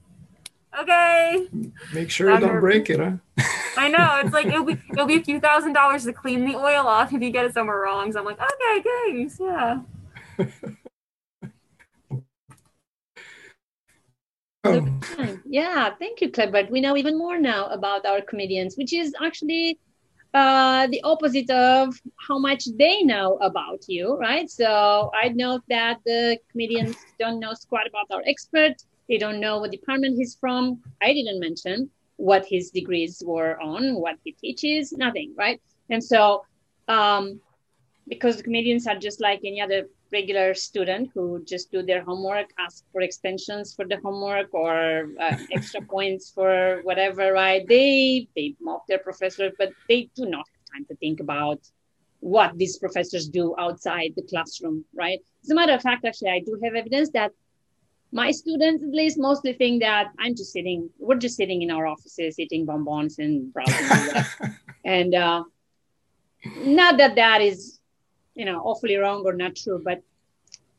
"Okay." 0.78 1.48
Make 1.92 2.08
sure 2.08 2.30
you 2.30 2.38
don't 2.38 2.60
break 2.60 2.88
it, 2.88 3.00
huh? 3.00 3.16
I 3.76 3.88
know 3.88 4.20
it's 4.22 4.32
like 4.32 4.46
it'll 4.54 4.64
be 4.64 4.80
it'll 4.92 5.06
be 5.06 5.16
a 5.16 5.24
few 5.24 5.40
thousand 5.40 5.72
dollars 5.72 6.04
to 6.04 6.12
clean 6.12 6.44
the 6.44 6.54
oil 6.54 6.86
off 6.86 7.12
if 7.12 7.20
you 7.20 7.30
get 7.30 7.46
it 7.46 7.52
somewhere 7.52 7.80
wrong. 7.80 8.12
So 8.12 8.20
I'm 8.20 8.24
like, 8.24 8.38
"Okay, 8.38 8.84
thanks. 8.84 9.40
Yeah." 9.40 9.80
yeah, 15.48 15.90
thank 15.98 16.20
you, 16.20 16.30
Clever. 16.30 16.66
We 16.70 16.80
know 16.80 16.96
even 16.96 17.16
more 17.18 17.38
now 17.38 17.66
about 17.66 18.04
our 18.06 18.20
comedians, 18.20 18.76
which 18.76 18.92
is 18.92 19.14
actually 19.22 19.78
uh, 20.34 20.86
the 20.88 21.00
opposite 21.02 21.48
of 21.50 21.98
how 22.16 22.38
much 22.38 22.66
they 22.76 23.02
know 23.02 23.38
about 23.40 23.84
you, 23.88 24.16
right? 24.18 24.50
So 24.50 25.10
I 25.14 25.28
know 25.28 25.60
that 25.68 25.98
the 26.04 26.38
comedians 26.50 26.96
don't 27.18 27.40
know 27.40 27.54
squat 27.54 27.86
about 27.86 28.06
our 28.10 28.22
expert. 28.26 28.74
They 29.08 29.18
don't 29.18 29.40
know 29.40 29.58
what 29.60 29.70
department 29.70 30.16
he's 30.16 30.34
from. 30.34 30.82
I 31.00 31.12
didn't 31.12 31.40
mention 31.40 31.90
what 32.16 32.44
his 32.46 32.70
degrees 32.70 33.22
were 33.24 33.60
on, 33.60 33.94
what 34.00 34.16
he 34.24 34.32
teaches, 34.32 34.92
nothing, 34.92 35.34
right? 35.36 35.60
And 35.90 36.02
so, 36.02 36.44
um, 36.88 37.40
because 38.08 38.36
the 38.36 38.42
comedians 38.42 38.86
are 38.86 38.96
just 38.96 39.20
like 39.20 39.40
any 39.44 39.60
other 39.60 39.88
regular 40.12 40.54
student 40.54 41.10
who 41.14 41.42
just 41.44 41.70
do 41.70 41.82
their 41.82 42.02
homework, 42.02 42.46
ask 42.58 42.84
for 42.92 43.00
extensions 43.00 43.74
for 43.74 43.86
the 43.86 43.98
homework 43.98 44.52
or 44.52 45.08
uh, 45.20 45.36
extra 45.52 45.80
points 45.82 46.30
for 46.30 46.80
whatever, 46.82 47.32
right? 47.32 47.66
They 47.66 48.28
they 48.36 48.54
mock 48.60 48.86
their 48.86 48.98
professor, 48.98 49.50
but 49.58 49.72
they 49.88 50.10
do 50.14 50.26
not 50.26 50.46
have 50.52 50.74
time 50.74 50.84
to 50.86 50.96
think 50.96 51.20
about 51.20 51.60
what 52.20 52.56
these 52.56 52.78
professors 52.78 53.28
do 53.28 53.54
outside 53.58 54.12
the 54.16 54.22
classroom, 54.22 54.84
right? 54.94 55.20
As 55.44 55.50
a 55.50 55.54
matter 55.54 55.72
of 55.74 55.82
fact, 55.82 56.04
actually, 56.04 56.30
I 56.30 56.40
do 56.40 56.58
have 56.62 56.74
evidence 56.74 57.10
that 57.10 57.32
my 58.12 58.30
students, 58.30 58.82
at 58.82 58.90
least, 58.90 59.18
mostly 59.18 59.52
think 59.52 59.82
that 59.82 60.08
I'm 60.18 60.34
just 60.34 60.52
sitting. 60.52 60.90
We're 60.98 61.16
just 61.16 61.36
sitting 61.36 61.62
in 61.62 61.70
our 61.70 61.86
offices, 61.86 62.38
eating 62.38 62.64
bonbons 62.64 63.18
and 63.18 63.52
browsing, 63.52 64.24
and 64.84 65.14
uh, 65.14 65.44
not 66.58 66.98
that 66.98 67.16
that 67.16 67.42
is 67.42 67.80
you 68.36 68.44
know, 68.44 68.60
awfully 68.60 68.96
wrong 68.96 69.22
or 69.24 69.32
not 69.32 69.56
true, 69.56 69.80
but 69.84 70.02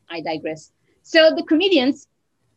I 0.08 0.20
digress. 0.20 0.72
So 1.02 1.34
the 1.34 1.42
comedians 1.42 2.06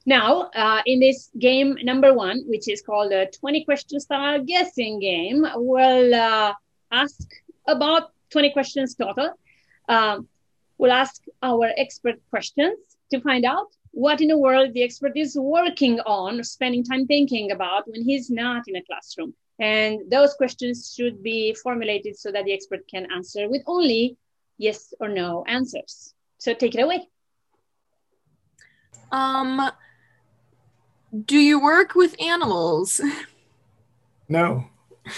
now 0.05 0.49
uh, 0.55 0.81
in 0.85 0.99
this 0.99 1.29
game 1.37 1.77
number 1.83 2.13
one, 2.13 2.43
which 2.47 2.69
is 2.69 2.81
called 2.81 3.11
a 3.11 3.27
20 3.27 3.65
question 3.65 3.99
style 3.99 4.43
guessing 4.43 4.99
game, 4.99 5.45
will 5.55 6.13
uh, 6.13 6.53
ask 6.91 7.29
about 7.67 8.11
20 8.31 8.51
questions 8.51 8.95
total. 8.95 9.33
Um, 9.89 10.27
we'll 10.77 10.91
ask 10.91 11.21
our 11.43 11.71
expert 11.77 12.15
questions 12.29 12.77
to 13.11 13.19
find 13.19 13.45
out 13.45 13.67
what 13.91 14.21
in 14.21 14.29
the 14.29 14.37
world 14.37 14.73
the 14.73 14.83
expert 14.83 15.11
is 15.15 15.35
working 15.37 15.99
on, 16.01 16.43
spending 16.43 16.83
time 16.83 17.05
thinking 17.05 17.51
about 17.51 17.87
when 17.87 18.01
he's 18.03 18.29
not 18.29 18.67
in 18.67 18.77
a 18.77 18.83
classroom. 18.83 19.33
And 19.59 20.09
those 20.09 20.33
questions 20.33 20.93
should 20.95 21.21
be 21.21 21.53
formulated 21.53 22.17
so 22.17 22.31
that 22.31 22.45
the 22.45 22.53
expert 22.53 22.87
can 22.87 23.05
answer 23.11 23.47
with 23.49 23.61
only 23.67 24.17
yes 24.61 24.93
or 24.99 25.09
no 25.09 25.43
answers. 25.47 26.13
So 26.37 26.53
take 26.53 26.75
it 26.75 26.81
away. 26.81 27.07
Um, 29.11 29.71
do 31.25 31.37
you 31.37 31.59
work 31.61 31.95
with 31.95 32.15
animals? 32.21 33.01
No. 34.29 34.65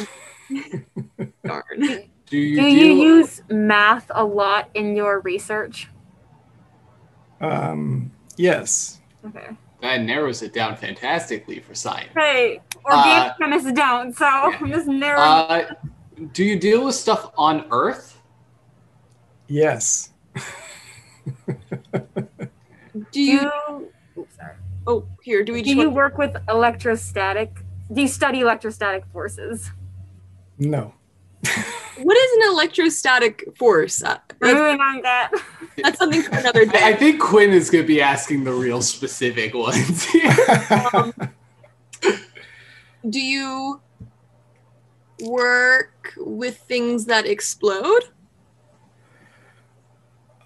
Darn. 1.45 1.63
Do 2.25 2.38
you, 2.38 2.55
Do 2.62 2.65
you 2.67 2.93
use 2.93 3.41
math 3.50 4.09
a 4.15 4.23
lot 4.23 4.69
in 4.73 4.95
your 4.95 5.19
research? 5.19 5.89
Um, 7.41 8.12
yes. 8.38 9.01
Okay. 9.25 9.50
that 9.81 10.01
narrows 10.01 10.41
it 10.41 10.53
down 10.53 10.75
fantastically 10.77 11.59
for 11.59 11.75
science. 11.75 12.09
Hey, 12.15 12.62
organic 12.85 13.33
Uh, 13.33 13.33
chemists 13.39 13.71
don't, 13.73 14.15
so 14.17 14.25
I'm 14.25 14.69
just 14.69 14.88
narrowing. 14.88 15.27
Uh, 15.27 15.75
do 16.31 16.43
you 16.43 16.57
deal 16.57 16.85
with 16.85 16.95
stuff 16.95 17.31
on 17.38 17.65
Earth? 17.69 18.12
Yes. 19.47 20.09
Do 23.12 23.21
you? 23.21 23.41
you, 23.41 23.91
oops, 24.17 24.35
sorry. 24.35 24.53
Oh, 24.85 25.05
here. 25.21 25.43
Do 25.43 25.53
we 25.53 25.62
Do 25.62 25.69
you 25.71 25.77
want- 25.77 25.93
work 25.93 26.17
with 26.17 26.35
electrostatic? 26.50 27.51
Do 27.91 28.01
you 28.01 28.07
study 28.07 28.41
electrostatic 28.41 29.05
forces? 29.12 29.71
No. 30.57 30.93
what 32.01 32.17
is 32.17 32.31
an 32.38 32.53
electrostatic 32.53 33.43
force? 33.57 34.01
Uh, 34.03 34.17
that's, 34.39 34.53
Moving 34.53 34.79
on 34.79 35.01
that. 35.01 35.31
that's 35.77 35.97
something 36.00 36.21
for 36.21 36.35
another 36.35 36.65
I, 36.73 36.89
I 36.91 36.93
think 36.95 37.19
Quinn 37.21 37.51
is 37.51 37.69
going 37.69 37.83
to 37.83 37.88
be 37.88 38.01
asking 38.01 38.43
the 38.45 38.53
real 38.53 38.81
specific 38.81 39.53
ones. 39.53 40.07
Um, 40.93 41.13
do 43.09 43.19
you 43.19 43.81
work 45.21 46.13
with 46.17 46.57
things 46.59 47.05
that 47.05 47.25
explode? 47.25 48.03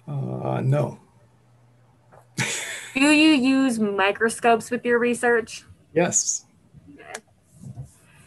Uh, 0.08 0.60
no. 0.62 0.98
Do 2.94 3.10
you 3.12 3.30
use 3.30 3.78
microscopes 3.78 4.70
with 4.70 4.84
your 4.84 4.98
research? 4.98 5.64
Yes. 5.92 6.46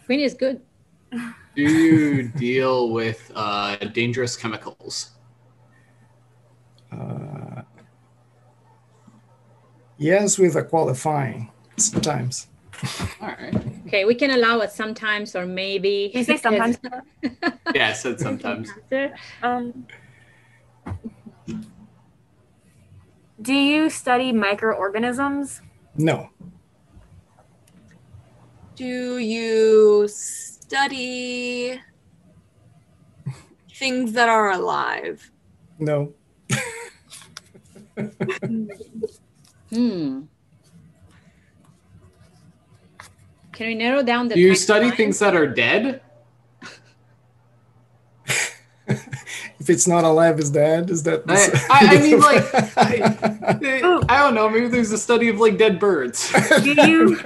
Quinn 0.06 0.20
is 0.20 0.34
good. 0.34 0.62
do 1.56 1.62
you 1.62 2.28
deal 2.38 2.92
with 2.92 3.32
uh, 3.36 3.76
dangerous 3.78 4.36
chemicals? 4.36 5.12
Uh, 6.92 7.64
yes, 9.98 10.38
with 10.38 10.56
a 10.56 10.64
qualifying 10.64 11.50
sometimes. 11.78 12.48
All 13.22 13.28
right. 13.28 13.56
Okay, 13.88 14.06
we 14.06 14.16
can 14.16 14.32
allow 14.32 14.60
it 14.60 14.72
sometimes 14.72 15.36
or 15.36 15.46
maybe. 15.46 16.12
You 16.14 16.24
say 16.24 16.38
sometimes? 16.38 16.78
Yeah, 17.74 17.90
I 17.90 17.94
said 17.94 18.20
sometimes. 18.20 18.70
Um, 19.44 19.86
do 23.42 23.54
you 23.54 23.90
study 23.90 24.32
microorganisms? 24.32 25.62
No. 25.98 26.30
Do 28.76 29.18
you 29.18 30.08
study 30.08 31.80
things 33.74 34.14
that 34.14 34.30
are 34.30 34.52
alive? 34.52 35.32
No. 35.80 36.14
Hmm. 39.70 40.24
Can 43.54 43.68
we 43.68 43.76
narrow 43.76 44.04
down 44.04 44.28
the 44.28 44.36
Do 44.36 44.42
you 44.42 44.54
study 44.54 44.86
science? 44.86 44.98
things 44.98 45.20
that 45.20 45.34
are 45.34 45.48
dead? 45.48 46.02
If 49.62 49.70
it's 49.70 49.88
not 49.88 50.04
alive, 50.04 50.40
is 50.40 50.50
dead? 50.50 50.90
Is 50.90 51.04
that? 51.04 51.24
I 51.28 51.34
I- 51.34 51.38
s- 51.38 51.66
I- 51.70 51.96
I 51.96 52.02
mean, 52.02 52.20
like, 52.20 52.44
I, 52.78 54.06
I 54.10 54.18
don't 54.24 54.34
know. 54.34 54.50
Maybe 54.50 54.68
there's 54.68 54.92
a 54.92 54.98
study 54.98 55.30
of 55.30 55.40
like 55.40 55.58
dead 55.60 55.80
birds. 55.80 56.34
Do 56.64 56.74
you 56.90 57.18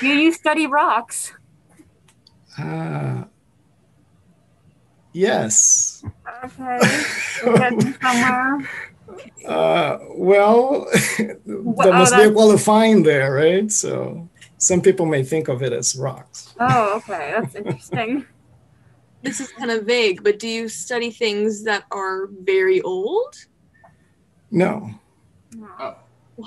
do 0.00 0.06
you 0.08 0.32
study 0.32 0.66
rocks? 0.66 1.32
Ah. 2.58 3.26
yes. 5.12 6.04
Okay. 6.44 6.78
Somewhere. 8.02 8.68
Uh, 9.46 9.98
well, 10.16 10.88
there 11.16 11.38
oh, 11.48 11.92
must 11.92 12.14
be 12.16 12.22
a 12.22 12.32
qualifying 12.32 13.04
there, 13.04 13.32
right? 13.32 13.70
So 13.70 14.28
some 14.58 14.80
people 14.80 15.06
may 15.06 15.22
think 15.22 15.46
of 15.46 15.62
it 15.62 15.72
as 15.72 15.94
rocks. 15.94 16.52
Oh, 16.58 16.96
okay. 16.96 17.32
That's 17.38 17.54
interesting. 17.54 18.26
This 19.26 19.40
is 19.40 19.50
kind 19.52 19.70
of 19.72 19.84
vague, 19.84 20.22
but 20.22 20.38
do 20.38 20.46
you 20.46 20.68
study 20.68 21.10
things 21.10 21.64
that 21.64 21.84
are 21.90 22.28
very 22.42 22.80
old? 22.82 23.34
No. 24.52 24.90
What? 25.56 25.98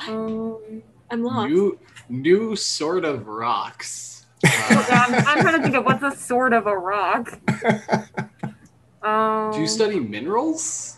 Um, 0.08 0.82
I'm 1.12 1.24
lost. 1.24 1.50
New, 1.50 1.78
new 2.08 2.56
sort 2.56 3.04
of 3.04 3.28
rocks. 3.28 4.26
okay, 4.46 4.56
Uh, 4.74 4.86
I'm, 4.90 5.14
I'm 5.28 5.42
trying 5.42 5.58
to 5.58 5.62
think 5.64 5.76
of 5.76 5.84
what's 5.86 6.04
a 6.04 6.12
sort 6.16 6.54
of 6.54 6.68
a 6.68 6.78
rock. 6.78 7.38
Um, 9.02 9.54
do 9.54 9.62
you 9.62 9.68
study 9.68 9.98
minerals? 9.98 10.98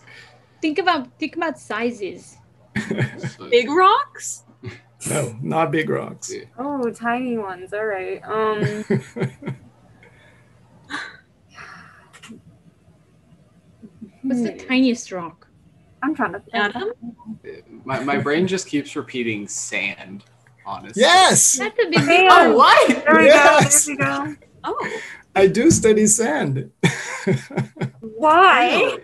Think 0.60 0.80
about 0.80 1.08
think 1.20 1.36
about 1.36 1.60
sizes. 1.60 2.36
Big 3.52 3.70
rocks? 3.70 4.44
No, 5.08 5.36
not 5.40 5.70
big 5.72 5.88
rocks. 5.88 6.34
Yeah. 6.34 6.46
Oh, 6.58 6.90
tiny 6.90 7.38
ones. 7.38 7.74
All 7.74 7.86
right. 7.86 8.20
Um, 8.26 8.84
What's 14.32 14.44
the 14.44 14.66
tiniest 14.66 15.12
rock? 15.12 15.46
I'm 16.02 16.16
trying 16.16 16.32
to 16.32 16.40
think. 16.40 16.56
atom? 16.56 16.94
My, 17.84 18.00
my 18.02 18.18
brain 18.18 18.48
just 18.48 18.66
keeps 18.66 18.96
repeating 18.96 19.46
sand, 19.46 20.24
honestly. 20.66 21.02
yes, 21.02 21.58
That's 21.58 21.78
a 21.78 21.90
big 21.90 22.00
deal. 22.00 22.28
Oh, 22.32 22.56
what? 22.56 22.88
There 23.06 23.18
we 23.20 23.26
Yes. 23.26 23.88
go. 23.88 23.96
There 23.98 24.24
we 24.30 24.36
go. 24.36 24.36
Oh. 24.64 25.00
I 25.36 25.48
do 25.48 25.70
study 25.70 26.08
sand. 26.08 26.72
Why? 28.00 29.00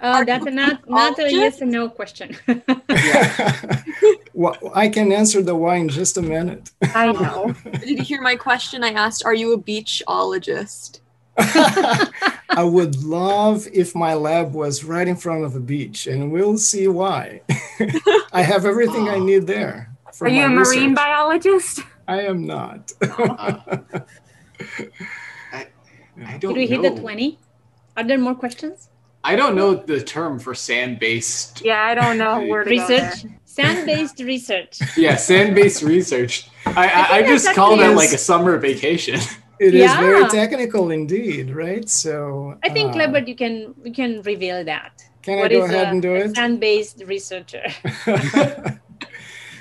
Uh, 0.00 0.24
that's 0.24 0.46
a 0.46 0.50
not 0.50 0.88
not 0.88 1.18
a 1.18 1.30
yes 1.30 1.60
or 1.60 1.66
no 1.66 1.88
question. 1.88 2.36
well, 4.32 4.56
I 4.74 4.88
can 4.88 5.12
answer 5.12 5.42
the 5.42 5.54
why 5.54 5.76
in 5.76 5.88
just 5.90 6.16
a 6.16 6.22
minute. 6.22 6.70
I 6.94 7.12
know. 7.12 7.54
Did 7.80 7.98
you 7.98 8.02
hear 8.02 8.22
my 8.22 8.36
question? 8.36 8.82
I 8.82 8.92
asked, 8.92 9.24
Are 9.26 9.34
you 9.34 9.52
a 9.52 9.58
beachologist? 9.58 10.99
I 12.50 12.64
would 12.64 13.02
love 13.02 13.66
if 13.72 13.94
my 13.94 14.14
lab 14.14 14.52
was 14.52 14.84
right 14.84 15.06
in 15.06 15.16
front 15.16 15.44
of 15.44 15.54
a 15.56 15.60
beach, 15.60 16.06
and 16.06 16.30
we'll 16.32 16.58
see 16.58 16.88
why. 16.88 17.42
I 18.32 18.42
have 18.42 18.66
everything 18.66 19.08
I 19.08 19.18
need 19.30 19.46
there. 19.46 19.90
for 20.12 20.26
Are 20.26 20.30
you 20.30 20.46
my 20.48 20.62
a 20.62 20.64
marine 20.64 20.94
biologist? 20.94 21.80
I 22.08 22.22
am 22.22 22.46
not. 22.46 22.92
I, 23.02 23.70
I 25.52 26.38
don't 26.38 26.40
Did 26.40 26.56
we 26.56 26.66
hit 26.66 26.82
know. 26.82 26.94
the 26.94 27.00
20? 27.00 27.38
Are 27.96 28.04
there 28.04 28.18
more 28.18 28.34
questions? 28.34 28.88
I 29.22 29.36
don't 29.36 29.54
know 29.54 29.74
the 29.74 30.00
term 30.02 30.38
for 30.38 30.54
sand-based. 30.54 31.62
Yeah, 31.64 31.82
I 31.82 31.94
don't 31.94 32.18
know 32.18 32.46
where 32.46 32.64
to 32.64 32.70
Research? 32.70 33.22
there. 33.22 33.32
Sand-based 33.44 34.20
research. 34.20 34.78
Yeah, 34.96 35.16
sand-based 35.16 35.82
research. 35.82 36.48
I, 36.66 36.70
I, 36.70 37.02
I, 37.02 37.16
think 37.18 37.28
just 37.28 37.44
that's 37.46 37.56
call 37.56 37.76
that 37.76 37.96
like 37.96 38.12
a 38.12 38.18
summer 38.18 38.56
vacation. 38.58 39.20
It 39.60 39.74
is 39.74 39.92
very 39.92 40.26
technical 40.30 40.90
indeed, 40.90 41.50
right? 41.50 41.86
So 41.86 42.56
I 42.64 42.70
think, 42.70 42.90
uh, 42.90 42.92
Clever, 42.94 43.18
you 43.18 43.36
can 43.36 43.74
we 43.84 43.90
can 43.90 44.22
reveal 44.22 44.64
that. 44.64 45.04
Can 45.20 45.38
What 45.38 45.52
I 45.52 45.54
go 45.54 45.64
ahead 45.64 45.88
a- 45.88 45.90
and 45.90 46.00
do 46.02 46.14
it? 46.14 46.34
Sand-based 46.34 47.02
researcher. 47.06 47.66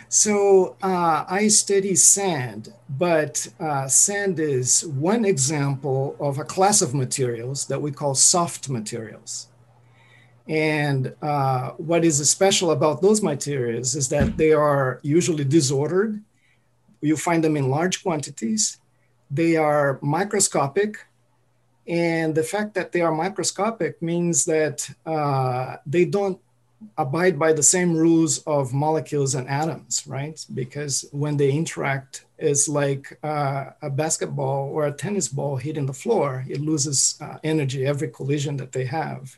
so 0.08 0.78
uh, 0.82 1.26
I 1.28 1.50
study 1.50 1.96
sand, 1.96 2.74
but 2.88 3.46
uh, 3.60 3.90
sand 3.90 4.40
is 4.40 4.86
one 4.86 5.26
example 5.26 6.16
of 6.18 6.40
a 6.40 6.46
class 6.46 6.82
of 6.82 6.96
materials 6.96 7.68
that 7.68 7.82
we 7.82 7.92
call 7.92 8.16
soft 8.16 8.70
materials. 8.70 9.48
And 10.48 11.14
uh, 11.22 11.72
what 11.72 12.06
is 12.06 12.18
special 12.30 12.72
about 12.72 13.02
those 13.02 13.22
materials 13.22 13.96
is 13.98 14.08
that 14.10 14.38
they 14.38 14.54
are 14.54 15.00
usually 15.04 15.44
disordered. 15.44 16.24
You 17.02 17.18
find 17.18 17.44
them 17.44 17.58
in 17.58 17.70
large 17.70 18.02
quantities. 18.02 18.79
They 19.32 19.56
are 19.56 20.00
microscopic. 20.02 21.06
And 21.88 22.36
the 22.36 22.44
fact 22.44 22.76
that 22.76 22.92
they 22.92 23.02
are 23.02 23.12
microscopic 23.12 24.02
means 24.02 24.46
that 24.46 24.88
uh, 25.06 25.78
they 25.86 26.06
don't 26.06 26.40
abide 26.98 27.38
by 27.38 27.52
the 27.52 27.64
same 27.64 27.96
rules 27.96 28.40
of 28.40 28.74
molecules 28.74 29.36
and 29.36 29.48
atoms, 29.50 30.06
right? 30.08 30.46
Because 30.54 31.06
when 31.12 31.36
they 31.38 31.52
interact, 31.52 32.26
it's 32.38 32.70
like 32.70 33.18
uh, 33.24 33.72
a 33.82 33.90
basketball 33.90 34.70
or 34.70 34.86
a 34.86 34.92
tennis 34.92 35.28
ball 35.28 35.58
hitting 35.58 35.86
the 35.86 35.94
floor. 35.94 36.46
It 36.48 36.62
loses 36.62 37.16
uh, 37.22 37.38
energy 37.44 37.86
every 37.86 38.10
collision 38.10 38.58
that 38.58 38.72
they 38.72 38.86
have. 38.86 39.38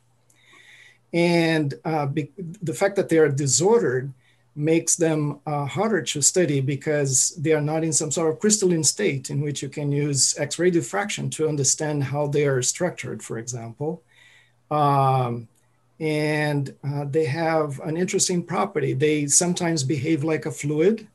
And 1.13 1.73
uh, 1.83 2.05
be- 2.05 2.31
the 2.61 2.73
fact 2.73 2.95
that 2.97 3.09
they 3.09 3.17
are 3.17 3.29
disordered 3.29 4.13
makes 4.55 4.95
them 4.95 5.39
uh, 5.45 5.65
harder 5.65 6.01
to 6.01 6.21
study 6.21 6.59
because 6.59 7.29
they 7.37 7.53
are 7.53 7.61
not 7.61 7.83
in 7.83 7.93
some 7.93 8.11
sort 8.11 8.33
of 8.33 8.39
crystalline 8.39 8.83
state 8.83 9.29
in 9.29 9.41
which 9.41 9.61
you 9.61 9.69
can 9.69 9.91
use 9.91 10.37
X-ray 10.37 10.69
diffraction 10.71 11.29
to 11.29 11.47
understand 11.47 12.03
how 12.03 12.27
they 12.27 12.45
are 12.45 12.61
structured, 12.61 13.23
for 13.23 13.37
example. 13.37 14.03
Um, 14.69 15.47
and 15.99 16.73
uh, 16.83 17.05
they 17.05 17.25
have 17.25 17.79
an 17.81 17.95
interesting 17.95 18.43
property. 18.43 18.93
They 18.93 19.27
sometimes 19.27 19.83
behave 19.83 20.23
like 20.23 20.45
a 20.47 20.51
fluid, 20.51 21.07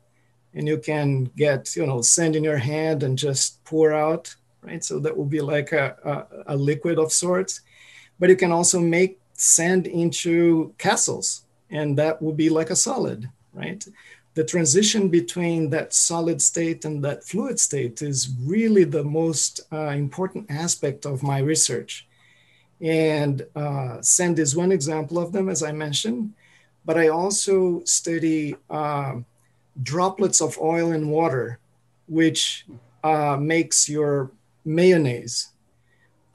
and 0.55 0.69
you 0.69 0.79
can 0.79 1.25
get 1.37 1.75
you 1.75 1.87
know 1.87 2.03
sand 2.03 2.37
in 2.37 2.45
your 2.45 2.59
hand 2.59 3.03
and 3.03 3.19
just 3.19 3.63
pour 3.65 3.93
out, 3.93 4.35
right? 4.63 4.85
So 4.85 5.01
that 5.01 5.17
will 5.17 5.25
be 5.25 5.41
like 5.41 5.73
a, 5.73 5.97
a, 6.47 6.55
a 6.55 6.57
liquid 6.57 6.99
of 6.99 7.13
sorts. 7.13 7.63
But 8.19 8.31
you 8.31 8.37
can 8.37 8.53
also 8.53 8.81
make 8.81 9.19
sand 9.33 9.89
into 9.89 10.73
castles, 10.79 11.46
and 11.71 11.97
that 11.99 12.21
will 12.23 12.33
be 12.33 12.49
like 12.49 12.71
a 12.71 12.77
solid, 12.77 13.29
right? 13.53 13.85
The 14.35 14.45
transition 14.45 15.09
between 15.09 15.71
that 15.71 15.95
solid 15.95 16.43
state 16.43 16.85
and 16.85 17.03
that 17.05 17.25
fluid 17.25 17.59
state 17.59 18.03
is 18.03 18.29
really 18.45 18.85
the 18.85 19.05
most 19.05 19.61
uh, 19.73 19.89
important 19.89 20.51
aspect 20.51 21.07
of 21.07 21.23
my 21.23 21.39
research. 21.39 22.07
And 22.81 23.47
uh, 23.57 24.03
sand 24.03 24.39
is 24.39 24.55
one 24.55 24.73
example 24.73 25.19
of 25.19 25.33
them, 25.33 25.49
as 25.49 25.63
I 25.63 25.73
mentioned. 25.73 26.35
But 26.85 26.99
I 26.99 27.09
also 27.09 27.83
study 27.85 28.55
um, 28.69 29.25
droplets 29.83 30.41
of 30.41 30.59
oil 30.59 30.93
and 30.93 31.11
water, 31.11 31.59
which 32.07 32.67
uh, 33.03 33.37
makes 33.41 33.89
your 33.89 34.31
mayonnaise. 34.65 35.49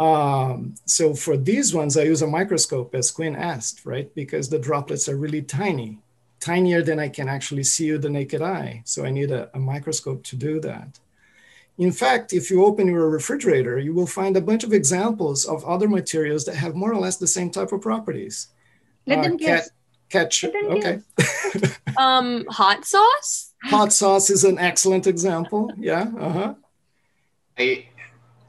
Um, 0.02 0.74
so 0.86 1.14
for 1.14 1.38
these 1.38 1.74
ones, 1.74 1.96
I 1.96 2.04
use 2.04 2.24
a 2.24 2.28
microscope, 2.28 2.96
as 2.96 3.12
Quinn 3.12 3.36
asked, 3.36 3.86
right? 3.86 4.14
Because 4.16 4.50
the 4.50 4.58
droplets 4.68 5.08
are 5.08 5.16
really 5.16 5.44
tiny, 5.44 6.00
tinier 6.40 6.82
than 6.82 7.00
I 7.00 7.10
can 7.10 7.30
actually 7.30 7.64
see 7.64 7.92
with 7.92 8.02
the 8.02 8.10
naked 8.10 8.42
eye. 8.42 8.82
So 8.86 9.06
I 9.06 9.12
need 9.12 9.32
a, 9.32 9.50
a 9.54 9.60
microscope 9.60 10.24
to 10.24 10.36
do 10.36 10.60
that. 10.62 11.00
In 11.78 11.92
fact, 11.92 12.34
if 12.34 12.50
you 12.52 12.66
open 12.66 12.88
your 12.88 13.10
refrigerator, 13.10 13.78
you 13.80 13.94
will 13.94 14.08
find 14.08 14.36
a 14.36 14.42
bunch 14.42 14.64
of 14.64 14.74
examples 14.74 15.46
of 15.46 15.64
other 15.66 15.88
materials 15.88 16.46
that 16.46 16.56
have 16.56 16.76
more 16.76 16.92
or 16.92 17.00
less 17.00 17.18
the 17.18 17.28
same 17.28 17.50
type 17.52 17.72
of 17.72 17.82
properties. 17.82 18.48
Let 19.06 19.20
Uh, 19.20 19.24
them 19.24 19.38
guess. 19.38 19.70
Catch, 20.10 20.44
Let 20.44 20.54
them 20.54 20.66
okay. 20.78 21.00
Um, 21.98 22.46
hot 22.50 22.86
sauce? 22.86 23.54
Hot 23.64 23.94
sauce 23.94 24.30
is 24.30 24.44
an 24.44 24.58
excellent 24.58 25.06
example. 25.08 25.72
Yeah. 25.78 26.12
Uh 26.20 26.30
huh. 26.38 26.54
I 27.58 27.86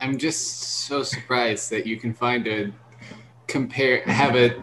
I'm 0.02 0.18
just 0.18 0.62
so 0.88 1.04
surprised 1.04 1.70
that 1.70 1.86
you 1.86 1.96
can 1.96 2.12
find 2.12 2.46
a 2.48 2.72
compare 3.46 4.02
have 4.02 4.34
a 4.34 4.60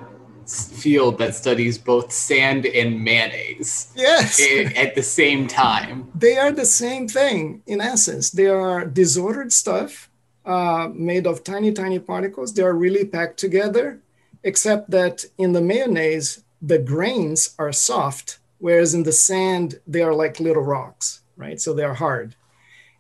field 0.48 1.18
that 1.20 1.34
studies 1.36 1.78
both 1.78 2.12
sand 2.12 2.66
and 2.66 3.02
mayonnaise 3.04 3.94
Yes. 3.96 4.42
at 4.76 4.96
the 4.96 5.04
same 5.04 5.48
time. 5.48 6.10
they 6.16 6.38
are 6.38 6.52
the 6.52 6.66
same 6.66 7.08
thing 7.08 7.62
in 7.68 7.80
essence. 7.80 8.32
They 8.32 8.48
are 8.48 8.84
disordered 8.86 9.54
stuff 9.54 10.10
uh, 10.46 10.90
made 10.94 11.26
of 11.28 11.44
tiny, 11.44 11.72
tiny 11.72 12.00
particles. 12.00 12.54
They 12.54 12.64
are 12.64 12.74
really 12.74 13.06
packed 13.06 13.38
together, 13.38 14.00
except 14.44 14.90
that 14.92 15.24
in 15.38 15.54
the 15.54 15.62
mayonnaise, 15.62 16.44
the 16.62 16.80
grains 16.80 17.56
are 17.60 17.72
soft, 17.72 18.40
whereas 18.58 18.94
in 18.94 19.04
the 19.04 19.12
sand, 19.12 19.80
they 19.88 20.02
are 20.02 20.16
like 20.16 20.40
little 20.40 20.64
rocks, 20.64 21.22
right? 21.38 21.62
So 21.62 21.74
they're 21.74 21.94
hard. 21.94 22.36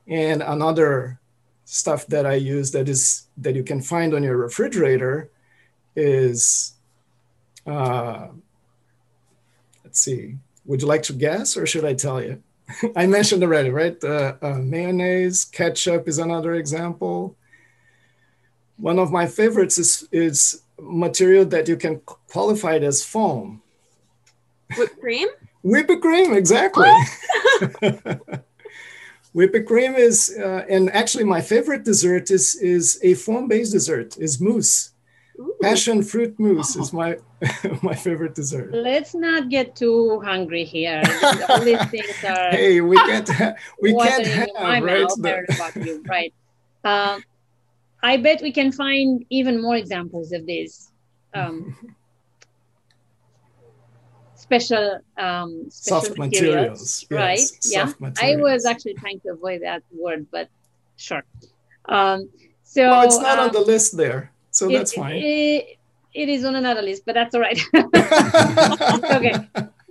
And 0.08 0.42
another 0.44 1.19
stuff 1.72 2.08
that 2.08 2.26
I 2.26 2.34
use 2.34 2.72
that 2.72 2.90
is 2.90 3.28
that 3.38 3.56
you 3.56 3.64
can 3.64 3.80
find 3.80 4.16
on 4.16 4.24
your 4.24 4.38
refrigerator 4.38 5.30
is 5.96 6.74
uh, 7.68 8.30
let's 9.84 10.00
see. 10.00 10.38
Would 10.66 10.82
you 10.82 10.88
like 10.88 11.04
to 11.04 11.14
guess 11.14 11.56
or 11.56 11.68
should 11.68 11.86
I 11.86 11.94
tell 11.94 12.24
you? 12.24 12.42
I 12.96 13.06
mentioned 13.06 13.44
already, 13.44 13.70
right? 13.70 14.04
Uh, 14.04 14.34
uh, 14.42 14.58
mayonnaise, 14.60 15.46
ketchup 15.46 16.08
is 16.08 16.18
another 16.18 16.56
example. 16.56 17.36
One 18.78 18.98
of 18.98 19.12
my 19.12 19.28
favorites 19.28 19.78
is, 19.78 20.08
is 20.12 20.64
material 20.80 21.46
that 21.46 21.68
you 21.68 21.76
can 21.76 22.00
qualify 22.00 22.76
it 22.76 22.84
as 22.84 23.06
foam. 23.06 23.62
Whipped 24.76 25.00
cream? 25.00 25.28
Whipped 25.62 26.02
cream, 26.02 26.34
exactly. 26.34 26.90
Whipped 29.34 29.66
cream 29.68 29.94
is, 29.96 30.36
uh, 30.40 30.66
and 30.70 30.90
actually 30.92 31.24
my 31.24 31.42
favorite 31.42 31.84
dessert 31.86 32.32
is 32.32 32.56
is 32.56 33.00
a 33.04 33.14
foam-based 33.14 33.72
dessert, 33.72 34.18
is 34.18 34.42
mousse. 34.42 34.92
Ooh. 35.40 35.54
Passion 35.62 36.02
fruit 36.04 36.34
mousse 36.40 36.76
is 36.76 36.92
my 36.92 37.18
my 37.82 37.94
favorite 37.96 38.36
dessert. 38.36 38.74
Let's 38.74 39.14
not 39.14 39.50
get 39.50 39.76
too 39.76 40.20
hungry 40.26 40.66
here. 40.66 41.02
All 41.48 41.62
these 41.62 41.84
things 41.94 42.16
are 42.28 42.50
Hey, 42.50 42.82
we 42.82 42.98
can't 42.98 43.30
ha- 43.30 43.54
we 43.82 43.94
can't 43.96 44.26
have 44.28 44.50
right. 44.84 45.08
the- 45.18 45.46
about 45.56 45.76
you, 45.86 46.04
right? 46.10 46.34
Um, 46.84 47.24
I 48.02 48.18
bet 48.18 48.42
we 48.42 48.52
can 48.52 48.72
find 48.72 49.24
even 49.30 49.62
more 49.62 49.76
examples 49.76 50.32
of 50.32 50.46
this. 50.46 50.92
um, 51.34 51.76
special 54.50 55.00
um, 55.18 55.50
special 55.70 56.02
Soft 56.02 56.18
materials, 56.18 57.06
right? 57.12 57.38
yes, 57.38 57.72
yeah, 57.74 57.86
soft 57.86 58.20
I 58.22 58.36
was 58.36 58.66
actually 58.66 58.96
trying 58.96 59.20
to 59.22 59.30
avoid 59.38 59.62
that 59.62 59.84
word, 59.92 60.26
but 60.32 60.50
sure. 60.98 61.24
Um, 61.86 62.30
so 62.64 62.82
well, 62.90 63.06
it's 63.08 63.20
not 63.20 63.38
on 63.40 63.50
um, 63.50 63.54
the 63.58 63.62
list 63.62 63.96
there, 63.96 64.32
so 64.52 64.68
it- 64.70 64.74
that's 64.78 64.94
fine. 64.94 65.18
it- 65.18 65.76
it 66.22 66.28
is 66.28 66.44
on 66.44 66.56
another 66.56 66.82
list, 66.82 67.04
but 67.06 67.14
that's 67.14 67.36
all 67.36 67.42
right. 67.42 67.62
okay. 69.18 69.36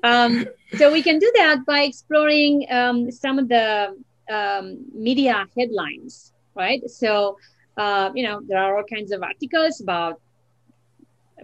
Um, 0.03 0.33
so 0.77 0.93
we 0.93 1.01
can 1.01 1.19
do 1.21 1.31
that 1.37 1.59
by 1.65 1.81
exploring 1.83 2.67
um, 2.71 3.11
some 3.13 3.39
of 3.39 3.47
the 3.49 3.95
um, 4.29 4.65
media 4.93 5.47
headlines, 5.57 6.33
right? 6.57 6.83
So, 6.91 7.39
uh, 7.77 8.11
you 8.17 8.25
know, 8.27 8.41
there 8.49 8.59
are 8.59 8.77
all 8.77 8.85
kinds 8.85 9.13
of 9.13 9.23
articles 9.23 9.81
about 9.81 10.21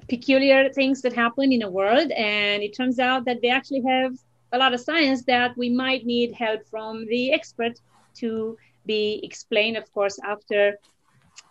peculiar 0.09 0.69
things 0.71 1.03
that 1.03 1.13
happen 1.13 1.53
in 1.53 1.61
the 1.61 1.71
world, 1.71 2.11
and 2.13 2.63
it 2.63 2.75
turns 2.77 2.99
out 2.99 3.25
that 3.25 3.41
they 3.43 3.49
actually 3.49 3.83
have 3.83 4.13
a 4.53 4.59
lot 4.59 4.73
of 4.75 4.81
science 4.81 5.25
that 5.25 5.57
we 5.57 5.69
might 5.69 6.05
need 6.05 6.33
help 6.33 6.67
from 6.69 7.07
the 7.07 7.33
expert 7.33 7.81
to 8.15 8.57
be 8.87 9.21
explained, 9.23 9.77
of 9.77 9.91
course, 9.93 10.19
after 10.25 10.79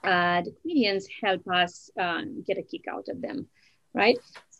uh, 0.03 0.41
the 0.41 0.51
comedians 0.61 1.07
help 1.21 1.41
us 1.47 1.89
um, 1.99 2.43
get 2.45 2.57
a 2.57 2.61
kick 2.63 2.85
out 2.89 3.07
of 3.09 3.21
them, 3.21 3.47
right? 3.93 4.17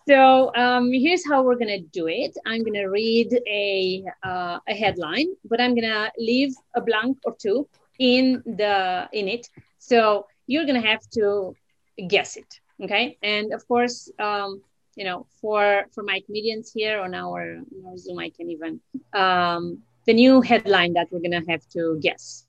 So 0.08 0.54
um, 0.56 0.92
here's 0.92 1.26
how 1.26 1.44
we're 1.44 1.56
gonna 1.56 1.80
do 1.80 2.08
it. 2.08 2.36
I'm 2.46 2.64
gonna 2.64 2.90
read 2.90 3.30
a 3.48 4.04
uh, 4.24 4.60
a 4.68 4.74
headline, 4.74 5.28
but 5.46 5.62
I'm 5.62 5.76
gonna 5.76 6.12
leave 6.18 6.54
a 6.76 6.82
blank 6.82 7.18
or 7.24 7.36
two 7.40 7.68
in 8.00 8.44
the 8.46 9.08
in 9.14 9.28
it. 9.28 9.48
So 9.80 10.28
you're 10.48 10.66
gonna 10.66 10.82
have 10.82 11.02
to 11.12 11.56
guess 12.08 12.36
it, 12.36 12.60
okay? 12.84 13.18
And 13.24 13.54
of 13.54 13.68
course, 13.68 14.12
um, 14.20 14.62
you 14.96 15.06
know, 15.06 15.26
for 15.42 15.86
for 15.94 16.04
my 16.04 16.22
comedians 16.26 16.72
here 16.72 17.00
on 17.00 17.16
our, 17.16 17.42
on 17.42 17.86
our 17.88 17.98
Zoom, 17.98 18.20
I 18.20 18.30
can 18.30 18.50
even 18.50 18.80
um, 19.14 19.80
the 20.06 20.14
new 20.14 20.42
headline 20.42 20.94
that 20.94 21.08
we're 21.12 21.22
gonna 21.22 21.44
have 21.50 21.68
to 21.70 22.00
guess. 22.02 22.46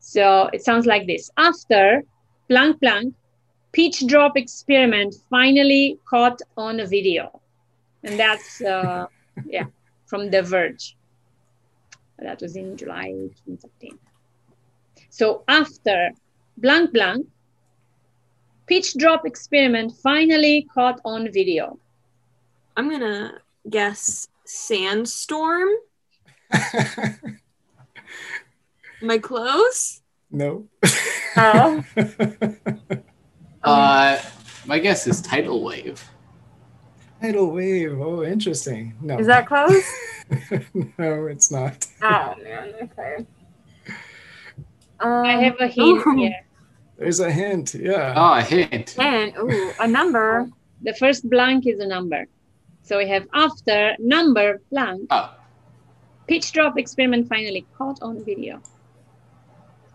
So 0.00 0.48
it 0.52 0.62
sounds 0.62 0.86
like 0.86 1.06
this: 1.06 1.30
After 1.36 2.02
blank 2.48 2.80
blank 2.80 3.14
pitch 3.72 4.06
drop 4.06 4.36
experiment 4.36 5.14
finally 5.28 5.98
caught 6.08 6.40
on 6.56 6.80
a 6.80 6.86
video 6.86 7.40
and 8.04 8.18
that's 8.18 8.60
uh, 8.62 9.06
yeah 9.46 9.66
from 10.06 10.30
the 10.30 10.42
verge 10.42 10.96
that 12.18 12.40
was 12.40 12.56
in 12.56 12.76
july 12.76 13.08
2017 13.44 13.98
so 15.10 15.44
after 15.48 16.10
blank 16.56 16.92
blank 16.92 17.26
pitch 18.66 18.94
drop 18.94 19.26
experiment 19.26 19.92
finally 20.02 20.66
caught 20.74 21.00
on 21.04 21.30
video 21.32 21.78
I'm 22.76 22.90
gonna 22.90 23.40
guess 23.70 24.28
sandstorm. 24.44 25.68
Am 26.52 27.40
I 29.08 29.18
close? 29.18 30.02
no. 30.30 30.66
Oh. 31.36 31.84
Uh, 33.62 34.22
my 34.66 34.78
guess 34.78 35.08
is 35.08 35.20
tidal 35.20 35.64
wave. 35.64 36.08
Tidal 37.20 37.50
wave. 37.50 38.00
Oh, 38.00 38.22
interesting. 38.22 38.94
No. 39.00 39.18
Is 39.18 39.26
that 39.26 39.48
close? 39.48 39.84
no, 40.98 41.26
it's 41.26 41.50
not. 41.50 41.84
Oh 42.00 42.34
man. 42.44 42.74
Okay. 42.80 43.26
Um, 45.00 45.24
i 45.24 45.32
have 45.32 45.56
a 45.58 45.66
hint 45.66 46.06
ooh, 46.06 46.16
here 46.16 46.45
There's 46.96 47.20
a 47.20 47.30
hint. 47.30 47.74
Yeah. 47.74 48.14
Oh, 48.16 48.38
a 48.38 48.42
hint. 48.42 48.96
And 48.98 49.36
ooh, 49.36 49.72
a 49.80 49.86
number. 49.86 50.48
the 50.82 50.94
first 50.94 51.28
blank 51.28 51.66
is 51.66 51.80
a 51.80 51.86
number 51.86 52.26
so 52.82 52.98
we 52.98 53.08
have 53.08 53.26
after 53.32 53.96
number 53.98 54.60
blank 54.70 55.06
Oh, 55.10 55.34
pitch 56.28 56.52
drop 56.52 56.78
experiment 56.78 57.28
finally 57.28 57.66
caught 57.76 58.00
on 58.02 58.24
video 58.24 58.60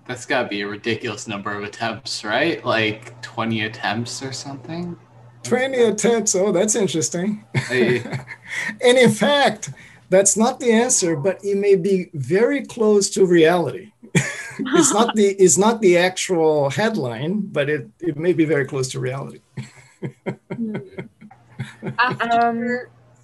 that's 0.07 0.25
got 0.25 0.43
to 0.43 0.49
be 0.49 0.61
a 0.61 0.67
ridiculous 0.67 1.27
number 1.27 1.51
of 1.51 1.63
attempts, 1.63 2.25
right? 2.25 2.65
Like 2.65 3.21
20 3.21 3.61
attempts 3.61 4.21
or 4.23 4.33
something? 4.33 4.97
20 5.43 5.77
attempts. 5.83 6.35
Oh, 6.35 6.51
that's 6.51 6.75
interesting. 6.75 7.45
Hey. 7.53 7.99
and 8.81 8.97
in 8.97 9.11
fact, 9.11 9.69
that's 10.09 10.35
not 10.35 10.59
the 10.59 10.71
answer, 10.71 11.15
but 11.15 11.39
it 11.45 11.55
may 11.55 11.75
be 11.75 12.09
very 12.13 12.65
close 12.65 13.09
to 13.11 13.25
reality. 13.25 13.91
it's 14.60 14.93
not 14.93 15.15
the 15.15 15.28
it's 15.39 15.58
not 15.58 15.82
the 15.82 15.97
actual 15.97 16.69
headline, 16.69 17.41
but 17.41 17.69
it, 17.69 17.88
it 18.00 18.17
may 18.17 18.34
be 18.34 18.45
very 18.45 18.65
close 18.65 18.89
to 18.91 19.00
reality. 19.00 19.39
After 21.97 22.32
uh, 22.32 22.50
um, 22.50 22.80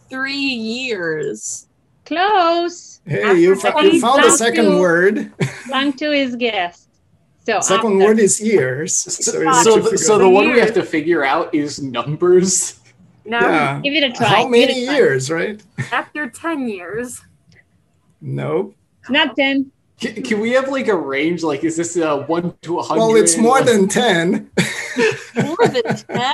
three 0.09 0.35
years. 0.35 1.67
close 2.05 3.01
Hey, 3.05 3.39
you, 3.39 3.51
After 3.53 3.71
fo- 3.71 3.81
you 3.81 3.99
found 3.99 4.23
the 4.23 4.31
second 4.31 4.65
two. 4.65 4.79
word. 4.79 5.33
blank 5.67 5.97
two 5.97 6.11
is 6.11 6.35
guessed 6.35 6.87
so 7.45 7.61
Second 7.61 7.93
after- 8.01 8.05
word 8.07 8.19
is 8.19 8.41
ears. 8.41 8.93
So, 8.93 9.39
you 9.39 9.53
So, 9.53 9.53
need 9.53 9.63
so, 9.63 9.75
to 9.81 9.89
the, 9.91 9.97
so 9.97 10.17
the 10.17 10.27
one 10.29 10.51
we 10.51 10.59
have 10.59 10.73
to 10.73 10.83
figure 10.83 11.23
out 11.23 11.53
is 11.55 11.81
numbers. 11.81 12.79
No. 13.23 13.39
yeah. 13.39 13.79
Give 13.81 13.93
it 13.93 14.03
a 14.03 14.11
try. 14.11 14.27
How 14.27 14.47
many 14.49 14.83
it 14.83 14.85
try. 14.85 14.95
years, 14.95 15.31
right? 15.31 15.61
After 15.91 16.29
ten 16.29 16.67
years. 16.67 17.21
No. 18.19 18.73
Not 19.09 19.35
10. 19.37 19.71
Can, 19.99 20.21
can 20.21 20.39
we 20.39 20.51
have 20.51 20.69
like 20.69 20.87
a 20.89 20.95
range? 20.95 21.41
Like, 21.43 21.63
is 21.63 21.75
this 21.77 21.95
a 21.97 22.17
one 22.23 22.53
to 22.61 22.79
a 22.79 22.83
hundred? 22.83 22.99
Well, 23.01 23.15
it's 23.15 23.35
more 23.37 23.61
than 23.63 23.87
10. 23.87 24.51
More 25.43 25.67
than 25.67 25.95
10? 25.95 26.33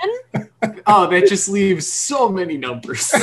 Oh, 0.86 1.10
that 1.10 1.28
just 1.28 1.48
leaves 1.50 1.88
so 1.88 2.28
many 2.30 2.58
numbers. 2.58 3.12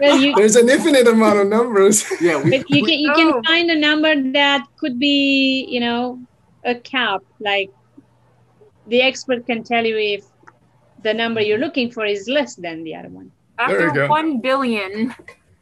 Well, 0.00 0.16
you, 0.18 0.34
There's 0.34 0.56
an 0.56 0.68
infinite 0.68 1.06
amount 1.06 1.38
of 1.38 1.46
numbers. 1.48 2.04
yeah, 2.20 2.42
we, 2.42 2.50
but 2.58 2.70
you, 2.70 2.84
can, 2.84 2.98
you 2.98 3.12
can 3.14 3.32
Oh. 3.34 3.42
find 3.46 3.70
a 3.70 3.78
number 3.78 4.14
that 4.32 4.66
could 4.78 4.98
be, 4.98 5.64
you 5.68 5.78
know, 5.80 6.18
a 6.64 6.74
cap. 6.74 7.22
Like 7.38 7.70
the 8.88 9.00
expert 9.02 9.46
can 9.46 9.62
tell 9.62 9.84
you 9.86 9.96
if 9.96 10.24
the 11.02 11.14
number 11.14 11.40
you're 11.40 11.58
looking 11.58 11.90
for 11.90 12.04
is 12.04 12.28
less 12.28 12.56
than 12.56 12.82
the 12.82 12.94
other 12.96 13.08
one. 13.10 13.30
There 13.58 13.70
you 13.80 13.86
After 13.88 14.00
go. 14.00 14.08
one 14.08 14.40
billion. 14.40 15.14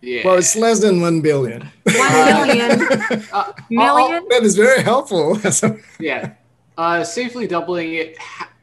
Yeah. 0.02 0.22
Well, 0.24 0.38
it's 0.38 0.56
less 0.56 0.80
than 0.80 1.00
1 1.00 1.20
billion. 1.20 1.62
One 1.84 2.12
million. 2.12 2.80
Uh, 3.32 3.52
Million? 3.70 4.26
that 4.30 4.42
is 4.42 4.56
very 4.56 4.82
helpful. 4.82 5.38
yeah. 6.00 6.32
Uh, 6.78 7.04
safely 7.04 7.46
doubling 7.46 7.94
it. 7.94 8.16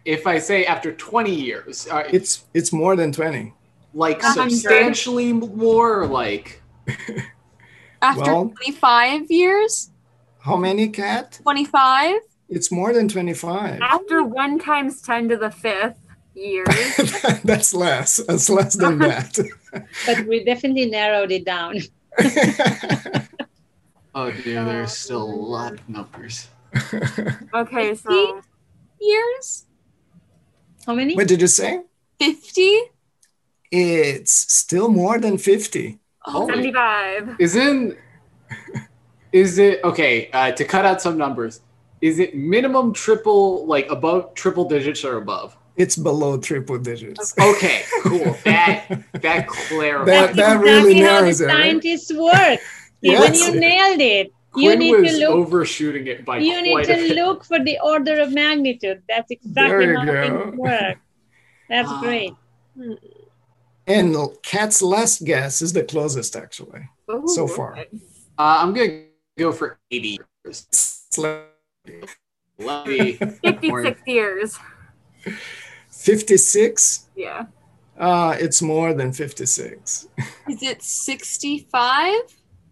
If 0.05 0.25
I 0.25 0.39
say 0.39 0.65
after 0.65 0.91
20 0.93 1.33
years, 1.33 1.87
uh, 1.91 2.03
it's 2.11 2.45
it's 2.53 2.71
more 2.73 2.95
than 2.95 3.11
20. 3.11 3.53
like 3.93 4.21
hundred. 4.21 4.51
substantially 4.51 5.31
more, 5.33 6.07
like 6.07 6.61
After 8.01 8.21
Well- 8.33 8.49
25 8.65 9.29
years? 9.31 9.91
How 10.39 10.55
many 10.57 10.87
Kat? 10.89 11.39
25? 11.43 12.21
It's 12.49 12.71
more 12.71 12.93
than 12.93 13.07
25. 13.09 13.81
After 13.81 14.23
one 14.23 14.57
times 14.59 15.01
ten 15.01 15.27
to 15.29 15.35
the 15.37 15.51
fifth 15.51 15.97
years. 16.37 16.95
That's 17.43 17.73
less. 17.73 18.17
That's 18.17 18.49
less 18.49 18.75
than 18.75 18.99
that. 18.99 19.37
But 20.05 20.25
we 20.27 20.43
definitely 20.43 20.85
narrowed 20.85 21.31
it 21.31 21.45
down. 21.45 21.75
oh 24.15 24.31
dear, 24.31 24.63
there's 24.65 24.93
still 24.93 25.23
a 25.23 25.41
lot 25.55 25.73
of 25.73 25.89
numbers. 25.89 26.47
Okay, 27.53 27.93
so 27.95 28.41
Years? 28.99 29.65
How 30.85 30.95
many? 30.95 31.15
what 31.15 31.27
did 31.27 31.41
you 31.41 31.47
say? 31.47 31.81
50? 32.19 32.79
It's 33.71 34.31
still 34.31 34.89
more 34.89 35.19
than 35.19 35.37
50. 35.37 35.99
Oh, 36.25 36.47
seventy-five. 36.47 37.35
Isn't 37.39 37.97
Is 39.31 39.59
it 39.59 39.83
okay? 39.83 40.29
Uh, 40.31 40.51
to 40.51 40.65
cut 40.65 40.85
out 40.85 41.01
some 41.01 41.17
numbers, 41.17 41.61
is 42.01 42.19
it 42.19 42.35
minimum 42.35 42.93
triple, 42.93 43.65
like 43.65 43.89
above 43.89 44.33
triple 44.33 44.65
digits 44.65 45.03
or 45.03 45.17
above? 45.17 45.57
It's 45.77 45.95
below 45.95 46.37
triple 46.39 46.79
digits. 46.79 47.33
Okay, 47.39 47.83
cool. 48.03 48.35
That 48.45 49.03
that 49.21 49.47
clarifies. 49.47 50.05
That- 50.07 50.35
That's 50.35 50.37
that 50.37 50.59
really 50.59 50.97
exactly 50.97 51.01
how 51.01 51.15
the 51.15 51.21
narrows 51.21 51.41
it, 51.41 51.45
right? 51.45 51.53
scientists 51.53 52.13
work. 52.13 52.59
Yes. 53.01 53.41
Even 53.41 53.53
you 53.53 53.59
nailed 53.59 54.01
it. 54.01 54.27
You 54.55 54.69
Quinn 54.69 54.79
need 54.79 54.95
was 54.95 55.11
to 55.11 55.17
look. 55.19 55.35
overshooting 55.47 56.07
it 56.07 56.25
by 56.25 56.39
You 56.39 56.61
need 56.63 56.71
quite 56.71 56.89
a 56.89 56.95
to 56.95 57.01
bit. 57.09 57.15
look 57.15 57.45
for 57.45 57.59
the 57.63 57.77
order 57.83 58.19
of 58.19 58.33
magnitude. 58.33 59.03
That's 59.07 59.29
exactly 59.29 59.85
There 59.85 59.91
you 59.93 59.99
how 59.99 60.05
go. 60.05 60.21
things 60.45 60.57
work. 60.57 60.97
That's 61.69 61.89
Ah. 61.91 61.99
great. 62.01 62.33
And 63.85 64.15
Kat's 64.41 64.81
last 64.81 65.23
guess 65.25 65.61
is 65.61 65.73
the 65.73 65.83
closest, 65.83 66.35
actually. 66.35 66.89
So 67.27 67.47
far. 67.47 67.73
okay. 67.77 67.87
Uh, 68.37 68.57
I'm 68.61 68.73
gonna 68.73 69.03
go 69.37 69.51
for 69.51 69.77
80 69.91 70.17
years. 70.43 70.65
It's 70.69 71.17
like 71.17 71.45
Let 72.59 72.87
me. 72.87 73.13
56 73.13 74.01
years. 74.07 74.57
56. 76.07 77.05
Yeah. 77.17 77.47
Uh, 77.99 78.33
it's 78.39 78.61
more 78.61 78.93
than 78.93 79.11
56. 79.11 80.07
Is 80.49 80.63
it 80.63 80.81
65? 80.81 82.13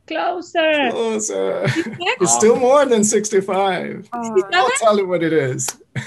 Closer. 0.07 0.89
Closer. 0.91 1.63
It's 1.65 2.33
still 2.33 2.55
more 2.55 2.85
than 2.85 3.03
65. 3.03 4.07
Oh, 4.13 4.43
I'll 4.53 4.69
tell 4.77 4.97
you 4.97 5.07
what 5.07 5.21
it 5.21 5.33
is. 5.33 5.67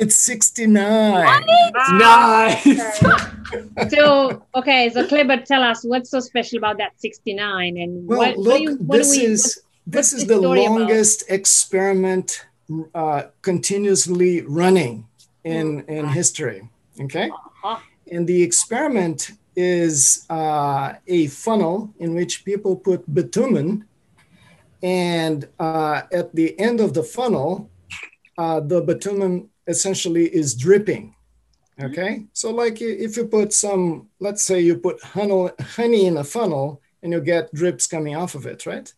It's 0.00 0.14
69. 0.14 0.72
Nice. 1.98 3.00
So, 3.90 4.46
okay, 4.54 4.90
so 4.90 5.04
Kleber, 5.08 5.38
tell 5.38 5.64
us 5.64 5.82
what's 5.82 6.08
so 6.10 6.20
special 6.20 6.58
about 6.58 6.78
that 6.78 6.92
69 7.00 7.76
and 7.76 8.06
Well, 8.06 8.18
what, 8.18 8.36
what 8.36 8.38
look, 8.38 8.58
do 8.58 8.62
you, 8.62 8.76
what 8.76 8.98
this 8.98 9.10
we, 9.10 9.24
is 9.24 9.60
this 9.88 10.12
is 10.12 10.24
the 10.24 10.34
the 10.34 10.40
story 10.40 10.66
about? 10.66 10.78
longest 10.78 11.24
experiment 11.28 12.46
uh, 12.94 13.22
continuously 13.42 14.42
running 14.42 15.07
in 15.54 15.66
in 15.96 16.04
history. 16.20 16.60
Okay, 17.04 17.28
Uh-huh. 17.30 17.78
and 18.14 18.26
the 18.26 18.40
experiment 18.48 19.18
is 19.54 20.24
uh, 20.38 20.88
a 21.18 21.20
funnel 21.44 21.76
in 21.98 22.14
which 22.18 22.34
people 22.44 22.72
put 22.88 23.00
bitumen, 23.18 23.68
and 24.82 25.38
uh, 25.58 26.02
at 26.20 26.28
the 26.34 26.48
end 26.68 26.80
of 26.80 26.90
the 26.92 27.02
funnel, 27.02 27.50
uh, 28.42 28.60
the 28.72 28.80
bitumen 28.80 29.48
essentially 29.66 30.26
is 30.40 30.54
dripping. 30.54 31.14
Okay, 31.80 32.12
so 32.32 32.46
like 32.62 32.80
if 33.06 33.16
you 33.16 33.24
put 33.26 33.52
some, 33.52 34.08
let's 34.18 34.42
say 34.48 34.58
you 34.60 34.76
put 34.88 34.96
honey, 35.14 35.50
honey 35.76 36.06
in 36.06 36.16
a 36.16 36.24
funnel 36.24 36.80
and 37.02 37.12
you 37.12 37.20
get 37.20 37.54
drips 37.54 37.86
coming 37.86 38.16
off 38.16 38.34
of 38.34 38.46
it, 38.46 38.66
right? 38.66 38.92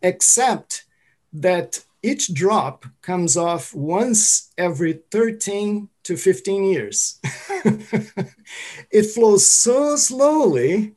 Except 0.00 0.84
that 1.34 1.84
each 2.02 2.32
drop 2.32 2.86
comes 3.02 3.36
off 3.36 3.74
once 3.74 4.52
every 4.56 5.00
13 5.10 5.88
to 6.04 6.16
15 6.16 6.64
years. 6.64 7.20
it 8.90 9.02
flows 9.14 9.46
so 9.46 9.96
slowly 9.96 10.94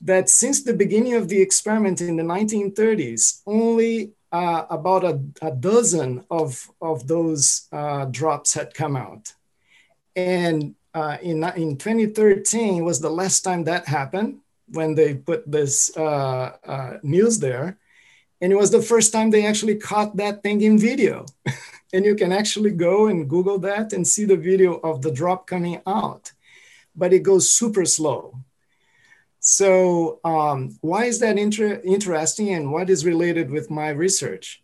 that 0.00 0.28
since 0.28 0.62
the 0.62 0.74
beginning 0.74 1.14
of 1.14 1.28
the 1.28 1.40
experiment 1.40 2.00
in 2.00 2.16
the 2.16 2.22
1930s, 2.22 3.42
only 3.46 4.12
uh, 4.32 4.64
about 4.70 5.04
a, 5.04 5.20
a 5.42 5.50
dozen 5.50 6.24
of, 6.30 6.70
of 6.80 7.06
those 7.06 7.68
uh, 7.72 8.06
drops 8.06 8.54
had 8.54 8.74
come 8.74 8.96
out. 8.96 9.32
And 10.16 10.74
uh, 10.94 11.18
in, 11.22 11.44
in 11.56 11.76
2013 11.76 12.84
was 12.84 13.00
the 13.00 13.10
last 13.10 13.42
time 13.42 13.64
that 13.64 13.86
happened 13.86 14.40
when 14.68 14.94
they 14.94 15.14
put 15.14 15.50
this 15.50 15.94
uh, 15.96 16.56
uh, 16.64 16.98
news 17.02 17.38
there. 17.38 17.78
And 18.42 18.52
it 18.52 18.56
was 18.56 18.72
the 18.72 18.82
first 18.82 19.12
time 19.12 19.30
they 19.30 19.46
actually 19.46 19.76
caught 19.76 20.16
that 20.16 20.42
thing 20.42 20.60
in 20.62 20.76
video. 20.76 21.26
and 21.92 22.04
you 22.04 22.16
can 22.16 22.32
actually 22.32 22.72
go 22.72 23.06
and 23.06 23.30
Google 23.30 23.58
that 23.60 23.92
and 23.92 24.06
see 24.06 24.24
the 24.24 24.36
video 24.36 24.74
of 24.80 25.00
the 25.00 25.12
drop 25.12 25.46
coming 25.46 25.80
out. 25.86 26.32
But 26.96 27.12
it 27.12 27.22
goes 27.22 27.52
super 27.52 27.84
slow. 27.84 28.40
So, 29.38 30.20
um, 30.24 30.76
why 30.80 31.04
is 31.04 31.20
that 31.20 31.38
inter- 31.38 31.80
interesting 31.84 32.50
and 32.50 32.72
what 32.72 32.90
is 32.90 33.06
related 33.06 33.50
with 33.50 33.70
my 33.70 33.90
research? 33.90 34.62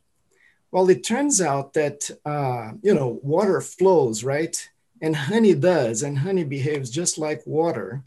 Well, 0.71 0.91
it 0.91 1.05
turns 1.05 1.41
out 1.41 1.73
that, 1.75 2.11
uh, 2.25 2.73
you 2.83 2.95
know, 2.95 3.21
water 3.23 3.61
flows, 3.61 4.23
right? 4.23 4.69
And 5.01 5.14
honey 5.17 5.55
does, 5.55 6.03
and 6.03 6.19
honey 6.19 6.45
behaves 6.45 6.91
just 6.91 7.17
like 7.17 7.47
water. 7.47 8.05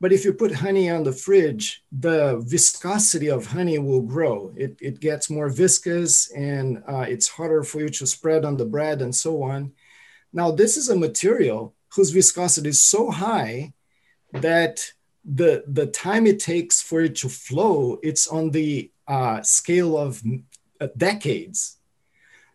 But 0.00 0.12
if 0.12 0.24
you 0.24 0.34
put 0.34 0.54
honey 0.54 0.90
on 0.90 1.04
the 1.04 1.12
fridge, 1.12 1.82
the 1.90 2.42
viscosity 2.44 3.28
of 3.28 3.46
honey 3.46 3.78
will 3.78 4.02
grow. 4.02 4.52
It, 4.56 4.76
it 4.80 5.00
gets 5.00 5.30
more 5.30 5.48
viscous 5.48 6.30
and 6.32 6.82
uh, 6.86 7.06
it's 7.08 7.28
harder 7.28 7.62
for 7.62 7.80
you 7.80 7.88
to 7.88 8.06
spread 8.06 8.44
on 8.44 8.56
the 8.56 8.66
bread 8.66 9.00
and 9.00 9.14
so 9.14 9.42
on. 9.42 9.72
Now, 10.32 10.50
this 10.50 10.76
is 10.76 10.90
a 10.90 10.96
material 10.96 11.74
whose 11.94 12.10
viscosity 12.10 12.68
is 12.68 12.84
so 12.84 13.10
high 13.10 13.72
that 14.32 14.92
the, 15.24 15.64
the 15.66 15.86
time 15.86 16.26
it 16.26 16.40
takes 16.40 16.82
for 16.82 17.00
it 17.00 17.16
to 17.16 17.28
flow, 17.30 17.98
it's 18.02 18.28
on 18.28 18.50
the 18.50 18.90
uh, 19.08 19.40
scale 19.42 19.96
of 19.96 20.22
uh, 20.80 20.88
decades. 20.96 21.78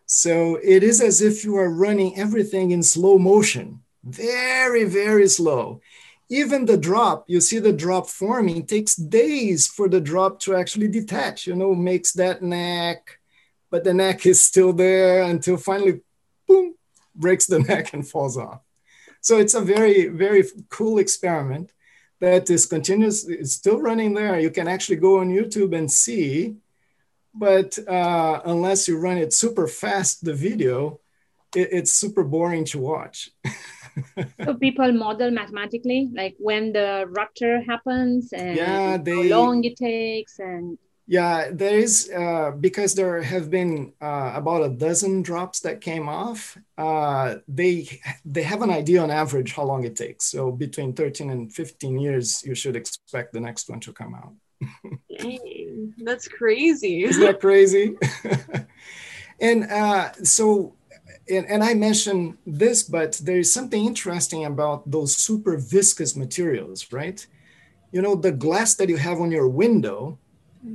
So 0.06 0.58
it 0.62 0.82
is 0.82 1.00
as 1.00 1.22
if 1.22 1.44
you 1.44 1.56
are 1.56 1.70
running 1.70 2.18
everything 2.18 2.70
in 2.70 2.82
slow 2.82 3.18
motion, 3.18 3.80
very, 4.04 4.84
very 4.84 5.28
slow. 5.28 5.80
Even 6.28 6.64
the 6.64 6.76
drop, 6.76 7.24
you 7.28 7.40
see 7.40 7.58
the 7.58 7.72
drop 7.72 8.08
forming, 8.08 8.64
takes 8.64 8.96
days 8.96 9.66
for 9.66 9.88
the 9.88 10.00
drop 10.00 10.40
to 10.40 10.54
actually 10.56 10.88
detach, 10.88 11.46
you 11.46 11.54
know, 11.54 11.74
makes 11.74 12.12
that 12.12 12.42
neck, 12.42 13.18
but 13.70 13.84
the 13.84 13.92
neck 13.92 14.24
is 14.24 14.42
still 14.42 14.72
there 14.72 15.22
until 15.22 15.56
finally, 15.56 16.00
boom, 16.48 16.74
breaks 17.14 17.46
the 17.46 17.58
neck 17.68 17.92
and 17.92 18.08
falls 18.08 18.36
off. 18.36 18.60
So 19.20 19.38
it's 19.38 19.54
a 19.54 19.60
very, 19.60 20.08
very 20.08 20.44
cool 20.68 20.98
experiment 20.98 21.72
that 22.20 22.48
is 22.50 22.66
continuous, 22.66 23.26
it's 23.28 23.52
still 23.52 23.80
running 23.80 24.14
there. 24.14 24.38
You 24.40 24.50
can 24.50 24.68
actually 24.68 24.96
go 24.96 25.20
on 25.20 25.28
YouTube 25.28 25.76
and 25.76 25.90
see 25.90 26.56
but 27.34 27.78
uh, 27.88 28.40
unless 28.44 28.86
you 28.88 28.98
run 28.98 29.18
it 29.18 29.32
super 29.32 29.66
fast, 29.66 30.24
the 30.24 30.34
video, 30.34 31.00
it, 31.56 31.68
it's 31.72 31.92
super 31.92 32.24
boring 32.24 32.64
to 32.66 32.78
watch. 32.78 33.30
So 34.44 34.54
people 34.54 34.92
model 34.92 35.30
mathematically, 35.30 36.10
like 36.14 36.34
when 36.38 36.72
the 36.72 37.06
rupture 37.08 37.60
happens 37.62 38.32
and 38.32 38.56
Yeah, 38.56 38.96
they- 38.98 39.14
how 39.14 39.22
long 39.22 39.64
it 39.64 39.76
takes 39.76 40.38
and 40.38 40.78
yeah, 41.08 41.50
there 41.52 41.78
is 41.78 42.10
uh, 42.16 42.52
because 42.52 42.94
there 42.94 43.20
have 43.22 43.50
been 43.50 43.92
uh, 44.00 44.32
about 44.34 44.62
a 44.62 44.68
dozen 44.68 45.22
drops 45.22 45.60
that 45.60 45.80
came 45.80 46.08
off. 46.08 46.56
Uh, 46.78 47.36
they 47.48 48.00
they 48.24 48.42
have 48.42 48.62
an 48.62 48.70
idea 48.70 49.02
on 49.02 49.10
average 49.10 49.52
how 49.52 49.64
long 49.64 49.84
it 49.84 49.96
takes. 49.96 50.26
So 50.26 50.52
between 50.52 50.94
13 50.94 51.30
and 51.30 51.52
15 51.52 51.98
years, 51.98 52.42
you 52.44 52.54
should 52.54 52.76
expect 52.76 53.32
the 53.32 53.40
next 53.40 53.68
one 53.68 53.80
to 53.80 53.92
come 53.92 54.14
out. 54.14 54.32
Dang, 55.20 55.92
that's 55.98 56.28
crazy. 56.28 57.04
Isn't 57.04 57.22
that 57.24 57.40
crazy? 57.40 57.96
and 59.40 59.64
uh, 59.64 60.12
so, 60.22 60.74
and, 61.32 61.46
and 61.46 61.64
I 61.64 61.74
mentioned 61.74 62.36
this, 62.46 62.82
but 62.82 63.12
there 63.22 63.38
is 63.38 63.52
something 63.52 63.84
interesting 63.84 64.44
about 64.44 64.90
those 64.90 65.16
super 65.16 65.56
viscous 65.56 66.14
materials, 66.14 66.92
right? 66.92 67.26
You 67.90 68.02
know, 68.02 68.14
the 68.14 68.32
glass 68.32 68.74
that 68.76 68.88
you 68.88 68.96
have 68.96 69.20
on 69.20 69.30
your 69.30 69.48
window. 69.48 70.18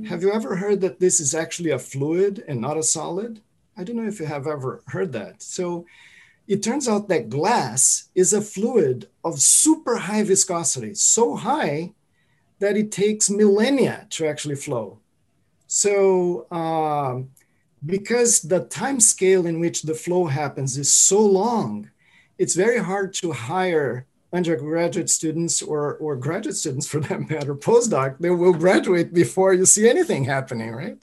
Have 0.06 0.22
you 0.22 0.30
ever 0.32 0.56
heard 0.56 0.82
that 0.82 1.00
this 1.00 1.18
is 1.18 1.34
actually 1.34 1.70
a 1.70 1.78
fluid 1.78 2.44
and 2.46 2.60
not 2.60 2.76
a 2.76 2.82
solid? 2.82 3.40
I 3.76 3.84
don't 3.84 3.96
know 3.96 4.08
if 4.08 4.20
you 4.20 4.26
have 4.26 4.46
ever 4.46 4.82
heard 4.88 5.12
that. 5.12 5.42
So, 5.42 5.86
it 6.46 6.62
turns 6.62 6.88
out 6.88 7.08
that 7.08 7.28
glass 7.28 8.08
is 8.14 8.32
a 8.32 8.40
fluid 8.40 9.08
of 9.22 9.38
super 9.38 9.96
high 9.96 10.24
viscosity, 10.24 10.94
so 10.94 11.36
high 11.36 11.92
that 12.58 12.76
it 12.76 12.90
takes 12.90 13.30
millennia 13.30 14.06
to 14.10 14.26
actually 14.26 14.56
flow. 14.56 14.98
So, 15.66 16.50
um, 16.50 17.30
because 17.84 18.40
the 18.40 18.64
time 18.64 19.00
scale 19.00 19.46
in 19.46 19.60
which 19.60 19.82
the 19.82 19.94
flow 19.94 20.26
happens 20.26 20.76
is 20.76 20.92
so 20.92 21.20
long, 21.20 21.90
it's 22.38 22.54
very 22.54 22.78
hard 22.78 23.14
to 23.14 23.32
hire 23.32 24.06
undergraduate 24.32 25.08
students 25.08 25.62
or, 25.62 25.96
or 25.96 26.16
graduate 26.16 26.56
students 26.56 26.86
for 26.86 27.00
that 27.00 27.28
matter, 27.30 27.54
postdoc, 27.54 28.18
they 28.18 28.30
will 28.30 28.52
graduate 28.52 29.14
before 29.14 29.54
you 29.54 29.64
see 29.64 29.88
anything 29.88 30.24
happening, 30.24 30.72
right? 30.72 30.98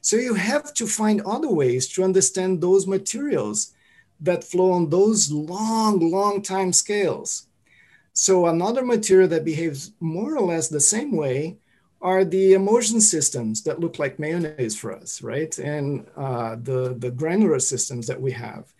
So 0.00 0.16
you 0.16 0.34
have 0.34 0.74
to 0.74 0.86
find 0.86 1.20
other 1.22 1.48
ways 1.48 1.86
to 1.88 2.02
understand 2.02 2.60
those 2.60 2.86
materials 2.86 3.72
that 4.20 4.44
flow 4.44 4.72
on 4.72 4.88
those 4.88 5.30
long, 5.30 6.10
long 6.10 6.42
time 6.42 6.72
scales. 6.72 7.46
So 8.12 8.46
another 8.46 8.84
material 8.84 9.28
that 9.28 9.44
behaves 9.44 9.92
more 10.00 10.36
or 10.36 10.46
less 10.46 10.68
the 10.68 10.80
same 10.80 11.16
way 11.16 11.58
are 12.02 12.24
the 12.24 12.54
emulsion 12.54 13.00
systems 13.00 13.62
that 13.62 13.80
look 13.80 13.98
like 13.98 14.18
mayonnaise 14.18 14.76
for 14.76 14.92
us, 14.92 15.22
right? 15.22 15.56
And 15.58 16.06
uh, 16.16 16.56
the, 16.60 16.96
the 16.98 17.10
granular 17.10 17.60
systems 17.60 18.06
that 18.08 18.20
we 18.20 18.32
have. 18.32 18.72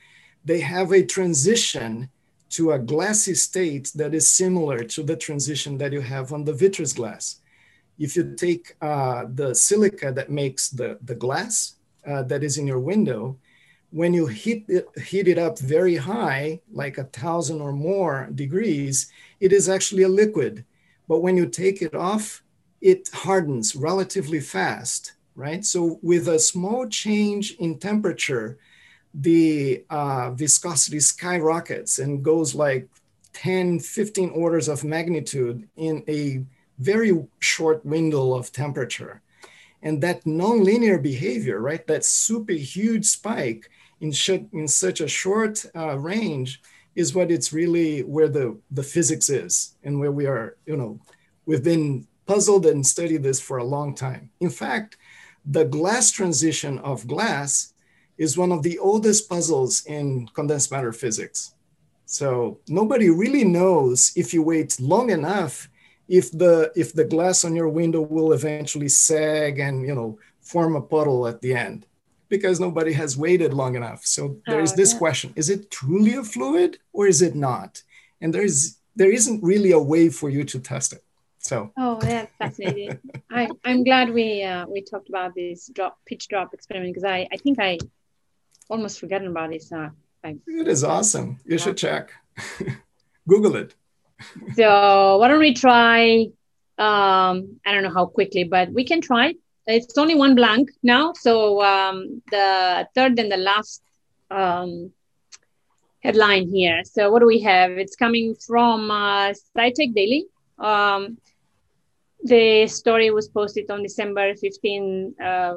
They 0.45 0.61
have 0.61 0.93
a 0.93 1.07
transition 1.07 2.11
to 2.51 2.73
a 2.73 2.79
glassy 2.79 3.35
state 3.35 3.93
that 3.95 4.13
is 4.13 4.29
similar 4.29 4.85
to 4.85 5.03
the 5.03 5.17
transition 5.17 5.79
that 5.79 5.93
you 5.93 6.01
have 6.01 6.33
on 6.33 6.45
the 6.45 6.53
vitreous 6.53 6.93
glass. 6.93 7.41
if 7.99 8.17
you 8.17 8.35
take 8.35 8.75
uh, 8.81 9.25
the 9.35 9.55
silica 9.55 10.13
that 10.13 10.31
makes 10.31 10.71
the, 10.71 10.99
the 11.05 11.15
glass 11.15 11.77
uh, 12.07 12.23
that 12.25 12.43
is 12.43 12.59
in 12.59 12.67
your 12.67 12.81
window, 12.81 13.39
when 13.91 14.13
you 14.15 14.27
heat 14.27 14.65
it, 14.69 14.87
heat 15.01 15.29
it 15.29 15.39
up 15.39 15.59
very 15.59 15.97
high, 15.97 16.61
like 16.73 16.99
a 16.99 17.05
thousand 17.05 17.61
or 17.61 17.73
more 17.73 18.29
degrees, 18.35 19.13
it 19.39 19.53
is 19.53 19.69
actually 19.69 20.03
a 20.03 20.09
liquid. 20.09 20.65
But 21.09 21.21
when 21.21 21.37
you 21.37 21.47
take 21.47 21.83
it 21.83 21.95
off, 21.95 22.43
it 22.83 23.09
hardens 23.15 23.77
relatively 23.77 24.41
fast, 24.41 25.13
right? 25.37 25.65
So 25.65 26.01
with 26.03 26.29
a 26.29 26.39
small 26.39 26.89
change 26.89 27.55
in 27.61 27.79
temperature, 27.79 28.59
the 29.15 29.85
uh, 29.89 30.33
viscosity 30.33 30.99
skyrockets 30.99 32.01
and 32.01 32.25
goes 32.25 32.55
like 32.55 32.89
10, 33.35 33.79
15 33.79 34.31
orders 34.31 34.69
of 34.69 34.85
magnitude 34.85 35.69
in 35.77 36.03
a 36.09 36.45
very 36.79 37.25
short 37.39 37.87
window 37.87 38.35
of 38.35 38.53
temperature. 38.53 39.23
And 39.83 40.03
that 40.03 40.25
nonlinear 40.25 41.01
behavior, 41.01 41.61
right, 41.61 41.87
that 41.87 42.05
super 42.05 42.53
huge 42.53 43.07
spike 43.07 43.71
in, 44.01 44.13
in 44.53 44.67
such 44.67 45.01
a 45.01 45.09
short 45.09 45.65
uh, 45.77 45.99
range 45.99 46.61
is 46.97 47.15
what 47.15 47.31
it's 47.31 47.53
really 47.53 48.03
where 48.03 48.29
the, 48.29 48.59
the 48.71 48.83
physics 48.83 49.31
is 49.31 49.77
and 49.85 49.99
where 50.01 50.13
we 50.13 50.27
are, 50.27 50.57
you 50.67 50.77
know, 50.77 51.01
we've 51.47 51.65
been 51.65 52.07
puzzled 52.33 52.65
and 52.65 52.87
studied 52.87 53.23
this 53.23 53.41
for 53.41 53.59
a 53.59 53.71
long 53.77 53.95
time. 53.95 54.31
In 54.41 54.49
fact, 54.49 54.97
the 55.45 55.65
glass 55.65 56.11
transition 56.11 56.79
of 56.79 57.07
glass 57.07 57.75
is 58.17 58.39
one 58.39 58.53
of 58.53 58.63
the 58.63 58.79
oldest 58.79 59.29
puzzles 59.29 59.85
in 59.87 60.29
condensed 60.29 60.71
matter 60.73 60.93
physics. 60.93 61.55
So 62.07 62.59
nobody 62.69 63.11
really 63.11 63.45
knows 63.45 64.13
if 64.17 64.33
you 64.33 64.43
wait 64.43 64.81
long 64.81 65.11
enough 65.11 65.69
if 66.09 66.31
the 66.43 66.73
if 66.75 66.93
the 66.93 67.05
glass 67.15 67.45
on 67.45 67.55
your 67.55 67.69
window 67.69 68.01
will 68.01 68.33
eventually 68.33 68.89
sag 68.89 69.59
and 69.59 69.87
you 69.89 69.95
know 69.95 70.19
form 70.41 70.75
a 70.77 70.81
puddle 70.81 71.27
at 71.27 71.41
the 71.41 71.55
end 71.55 71.87
because 72.29 72.59
nobody 72.59 72.93
has 72.93 73.17
waited 73.17 73.53
long 73.55 73.77
enough. 73.77 74.05
So 74.05 74.37
there 74.47 74.61
is 74.61 74.73
oh, 74.73 74.77
this 74.77 74.93
question: 74.95 75.33
Is 75.37 75.49
it 75.49 75.71
truly 75.71 76.15
a 76.15 76.25
fluid 76.25 76.79
or 76.93 77.07
is 77.07 77.21
it 77.23 77.35
not? 77.35 77.83
And 78.21 78.33
there 78.35 78.47
is 78.51 78.79
there 78.97 79.13
isn't 79.19 79.43
really 79.43 79.73
a 79.73 79.87
way 79.93 80.09
for 80.09 80.29
you 80.29 80.45
to 80.45 80.59
test 80.59 80.93
it. 80.93 81.03
So 81.43 81.73
oh, 81.77 81.99
that's 82.01 82.33
fascinating. 82.39 82.99
I 83.31 83.49
I'm 83.65 83.83
glad 83.83 84.11
we 84.11 84.43
uh, 84.43 84.67
we 84.67 84.83
talked 84.83 85.09
about 85.09 85.35
this 85.35 85.69
drop 85.75 85.99
pitch 86.07 86.29
drop 86.29 86.55
experiment 86.55 86.95
because 86.95 87.05
I 87.05 87.27
I 87.33 87.37
think 87.37 87.59
I 87.59 87.79
almost 88.71 89.01
forgotten 89.01 89.29
about 89.29 89.51
this. 89.51 89.73
Uh, 89.73 89.91
it 90.25 90.69
is 90.69 90.85
awesome. 90.85 91.41
You 91.45 91.59
should 91.59 91.77
check. 91.77 92.13
Google 93.29 93.57
it. 93.57 93.75
so 94.55 95.19
why 95.19 95.29
don't 95.29 95.41
we 95.41 95.53
try? 95.53 96.29
Um, 96.79 97.61
I 97.67 97.73
don't 97.73 97.83
know 97.83 97.93
how 97.93 98.07
quickly, 98.07 98.45
but 98.45 98.73
we 98.73 98.85
can 98.85 99.01
try. 99.01 99.35
It's 99.67 99.99
only 99.99 100.15
one 100.15 100.35
blank 100.35 100.71
now. 100.83 101.13
So 101.13 101.63
um, 101.63 102.23
the 102.31 102.89
third 102.95 103.19
and 103.19 103.31
the 103.31 103.37
last 103.37 103.83
um, 104.31 104.93
headline 106.03 106.49
here. 106.49 106.83
So 106.85 107.11
what 107.11 107.21
do 107.21 107.27
we 107.27 107.41
have? 107.41 107.73
It's 107.73 107.97
coming 107.97 108.35
from 108.35 108.91
uh, 108.91 109.35
SciTech 109.57 109.95
Daily. 109.95 110.27
Um, 110.59 111.19
the 112.25 112.67
story 112.67 113.11
was 113.11 113.29
posted 113.29 113.71
on 113.71 113.83
December 113.83 114.35
15 114.35 115.15
uh, 115.23 115.55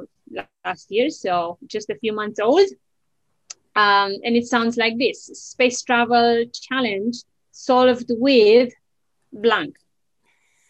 last 0.64 0.90
year, 0.90 1.10
so 1.10 1.58
just 1.66 1.90
a 1.90 1.96
few 1.96 2.12
months 2.12 2.40
old. 2.40 2.68
Um, 3.76 4.16
and 4.24 4.34
it 4.34 4.46
sounds 4.46 4.76
like 4.76 4.96
this 4.98 5.26
Space 5.26 5.82
Travel 5.82 6.44
Challenge 6.52 7.14
solved 7.52 8.06
with 8.10 8.72
blank. 9.32 9.76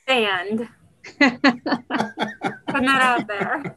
Sand. 0.09 0.68
Putting 1.18 1.40
that 2.87 3.02
out 3.02 3.26
there. 3.28 3.76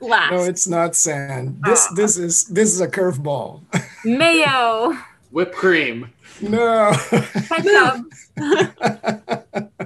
Last. 0.00 0.32
No, 0.32 0.42
it's 0.44 0.66
not 0.66 0.94
sand. 0.94 1.58
This 1.64 1.86
oh. 1.90 1.94
this 1.94 2.16
is 2.18 2.44
this 2.44 2.72
is 2.72 2.80
a 2.80 2.88
curveball. 2.88 3.62
Mayo. 4.04 4.96
Whipped 5.30 5.54
cream. 5.54 6.12
No. 6.40 6.92
Ketchup. 7.10 8.04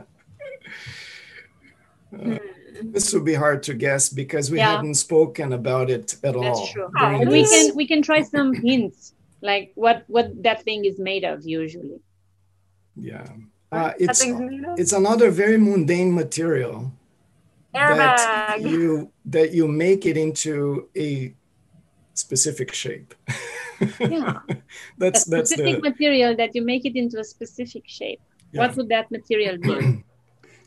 Hmm 2.22 2.36
this 2.82 3.12
would 3.12 3.24
be 3.24 3.34
hard 3.34 3.62
to 3.64 3.74
guess 3.74 4.08
because 4.08 4.50
we 4.50 4.58
yeah. 4.58 4.76
hadn't 4.76 4.94
spoken 4.94 5.52
about 5.52 5.90
it 5.90 6.12
at 6.12 6.20
That's 6.22 6.36
all. 6.36 6.42
That's 6.42 6.72
true. 6.72 6.90
Oh, 6.98 7.18
we 7.26 7.46
can 7.46 7.76
we 7.76 7.86
can 7.86 8.02
try 8.02 8.22
some 8.22 8.52
hints, 8.54 9.14
like 9.40 9.72
what 9.74 10.04
what 10.08 10.42
that 10.42 10.62
thing 10.62 10.84
is 10.84 10.98
made 10.98 11.24
of 11.24 11.44
usually. 11.44 12.00
Yeah, 12.96 13.26
uh, 13.72 13.92
it's 13.98 14.22
it's 14.24 14.92
another 14.92 15.30
very 15.30 15.58
mundane 15.58 16.14
material 16.14 16.92
Airbag. 17.74 17.96
that 17.96 18.60
you 18.60 19.12
that 19.26 19.52
you 19.52 19.68
make 19.68 20.06
it 20.06 20.16
into 20.16 20.88
a 20.96 21.34
specific 22.14 22.72
shape. 22.72 23.14
yeah, 24.00 24.40
that's 24.98 25.26
a 25.26 25.30
that's 25.30 25.50
specific 25.50 25.82
the 25.82 25.90
material 25.90 26.36
that 26.36 26.54
you 26.54 26.62
make 26.62 26.84
it 26.84 26.96
into 26.96 27.18
a 27.18 27.24
specific 27.24 27.84
shape. 27.86 28.20
Yeah. 28.52 28.66
What 28.66 28.76
would 28.76 28.88
that 28.88 29.10
material 29.10 29.58
be? 29.58 30.04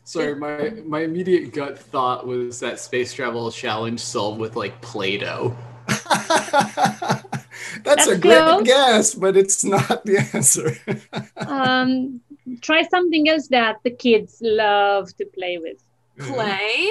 Sorry, 0.04 0.34
my 0.46 0.70
my 0.84 1.00
immediate 1.00 1.52
gut 1.52 1.78
thought 1.78 2.26
was 2.26 2.60
that 2.60 2.78
space 2.78 3.12
travel 3.12 3.50
challenge 3.50 4.00
solved 4.00 4.38
with 4.38 4.54
like 4.54 4.80
Play-Doh. 4.80 5.56
That's, 7.82 8.06
That's, 8.06 8.06
a 8.06 8.18
close. 8.18 8.62
great 8.62 8.66
guess, 8.66 9.14
but 9.14 9.36
it's 9.36 9.64
not 9.64 10.04
the 10.04 10.18
answer. 10.32 10.76
um, 11.36 12.20
try 12.60 12.82
something 12.82 13.28
else 13.28 13.48
that 13.48 13.76
the 13.82 13.90
kids 13.90 14.38
love 14.40 15.14
to 15.16 15.26
play 15.26 15.58
with. 15.58 15.82
Clay. 16.18 16.90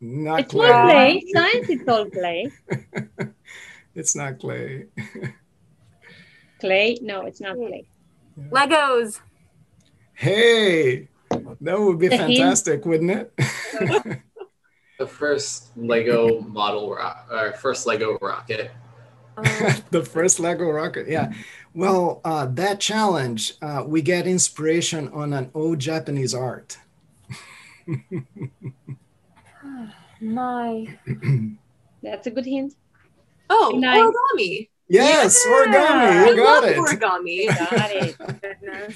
Not 0.00 0.40
it's 0.40 0.52
clay. 0.52 0.68
not 0.68 0.84
play. 0.84 1.22
Science 1.34 1.68
is 1.68 1.88
all 1.88 2.06
play. 2.06 2.50
it's 3.94 4.14
not 4.14 4.38
clay. 4.38 4.86
clay? 6.60 6.98
No, 7.02 7.22
it's 7.22 7.40
not 7.40 7.56
clay. 7.56 7.88
Legos. 8.50 9.20
Hey, 10.14 11.08
that 11.60 11.80
would 11.80 11.98
be 11.98 12.08
fantastic, 12.08 12.84
wouldn't 12.84 13.10
it? 13.10 13.32
the 14.98 15.06
first 15.06 15.76
Lego 15.76 16.40
model, 16.40 16.94
ro- 16.94 17.12
or 17.30 17.52
first 17.54 17.86
Lego 17.86 18.18
rocket. 18.20 18.70
the 19.90 20.04
first 20.04 20.40
Lego 20.40 20.68
rocket, 20.70 21.08
yeah. 21.08 21.32
Well, 21.74 22.20
uh, 22.24 22.46
that 22.46 22.80
challenge, 22.80 23.54
uh, 23.62 23.84
we 23.86 24.02
get 24.02 24.26
inspiration 24.26 25.08
on 25.10 25.32
an 25.32 25.50
old 25.54 25.78
Japanese 25.78 26.34
art. 26.34 26.78
My. 30.20 30.98
That's 32.02 32.26
a 32.26 32.30
good 32.30 32.46
hint. 32.46 32.74
Oh, 33.50 33.72
origami. 33.74 34.68
Yes, 34.88 35.44
yeah. 35.46 35.52
origami. 35.52 36.28
You 36.28 36.36
got 36.36 36.64
it. 36.64 36.76
Origami. 36.76 37.46
got 37.70 37.90
it. 37.92 38.16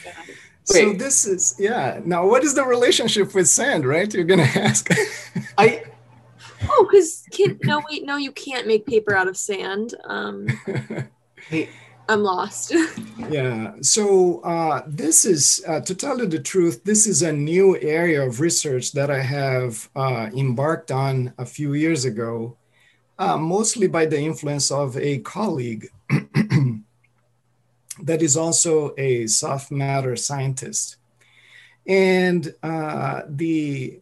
So 0.64 0.92
this 0.92 1.26
is 1.26 1.56
yeah. 1.58 2.00
Now, 2.04 2.26
what 2.26 2.44
is 2.44 2.54
the 2.54 2.64
relationship 2.64 3.34
with 3.34 3.48
sand? 3.48 3.86
Right? 3.86 4.12
You're 4.12 4.24
gonna 4.24 4.42
ask. 4.54 4.88
I. 5.58 5.84
Oh, 6.68 6.86
because 6.88 7.24
can 7.32 7.58
no 7.64 7.82
wait 7.90 8.04
no 8.04 8.16
you 8.16 8.30
can't 8.30 8.68
make 8.68 8.86
paper 8.86 9.16
out 9.16 9.26
of 9.26 9.36
sand. 9.36 9.94
Um, 10.04 10.46
hey. 11.48 11.68
I'm 12.08 12.22
lost. 12.22 12.74
yeah. 13.30 13.74
So 13.80 14.40
uh, 14.40 14.82
this 14.86 15.24
is 15.24 15.64
uh, 15.66 15.80
to 15.80 15.94
tell 15.94 16.18
you 16.18 16.26
the 16.26 16.38
truth. 16.40 16.84
This 16.84 17.06
is 17.06 17.22
a 17.22 17.32
new 17.32 17.78
area 17.80 18.26
of 18.26 18.40
research 18.40 18.92
that 18.92 19.10
I 19.10 19.20
have 19.20 19.88
uh, 19.94 20.28
embarked 20.36 20.90
on 20.90 21.32
a 21.38 21.46
few 21.46 21.74
years 21.74 22.04
ago, 22.04 22.56
uh, 23.18 23.36
mostly 23.36 23.86
by 23.86 24.06
the 24.06 24.18
influence 24.18 24.70
of 24.70 24.96
a 24.98 25.18
colleague 25.20 25.88
that 28.02 28.22
is 28.22 28.36
also 28.36 28.94
a 28.98 29.26
soft 29.26 29.70
matter 29.70 30.16
scientist. 30.16 30.96
And 31.86 32.54
uh, 32.62 33.22
the 33.28 34.00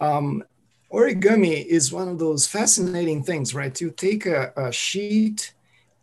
um, 0.00 0.44
origami 0.92 1.64
is 1.64 1.92
one 1.92 2.08
of 2.08 2.18
those 2.18 2.46
fascinating 2.46 3.22
things, 3.22 3.54
right? 3.54 3.78
You 3.80 3.90
take 3.90 4.26
a, 4.26 4.52
a 4.56 4.72
sheet 4.72 5.54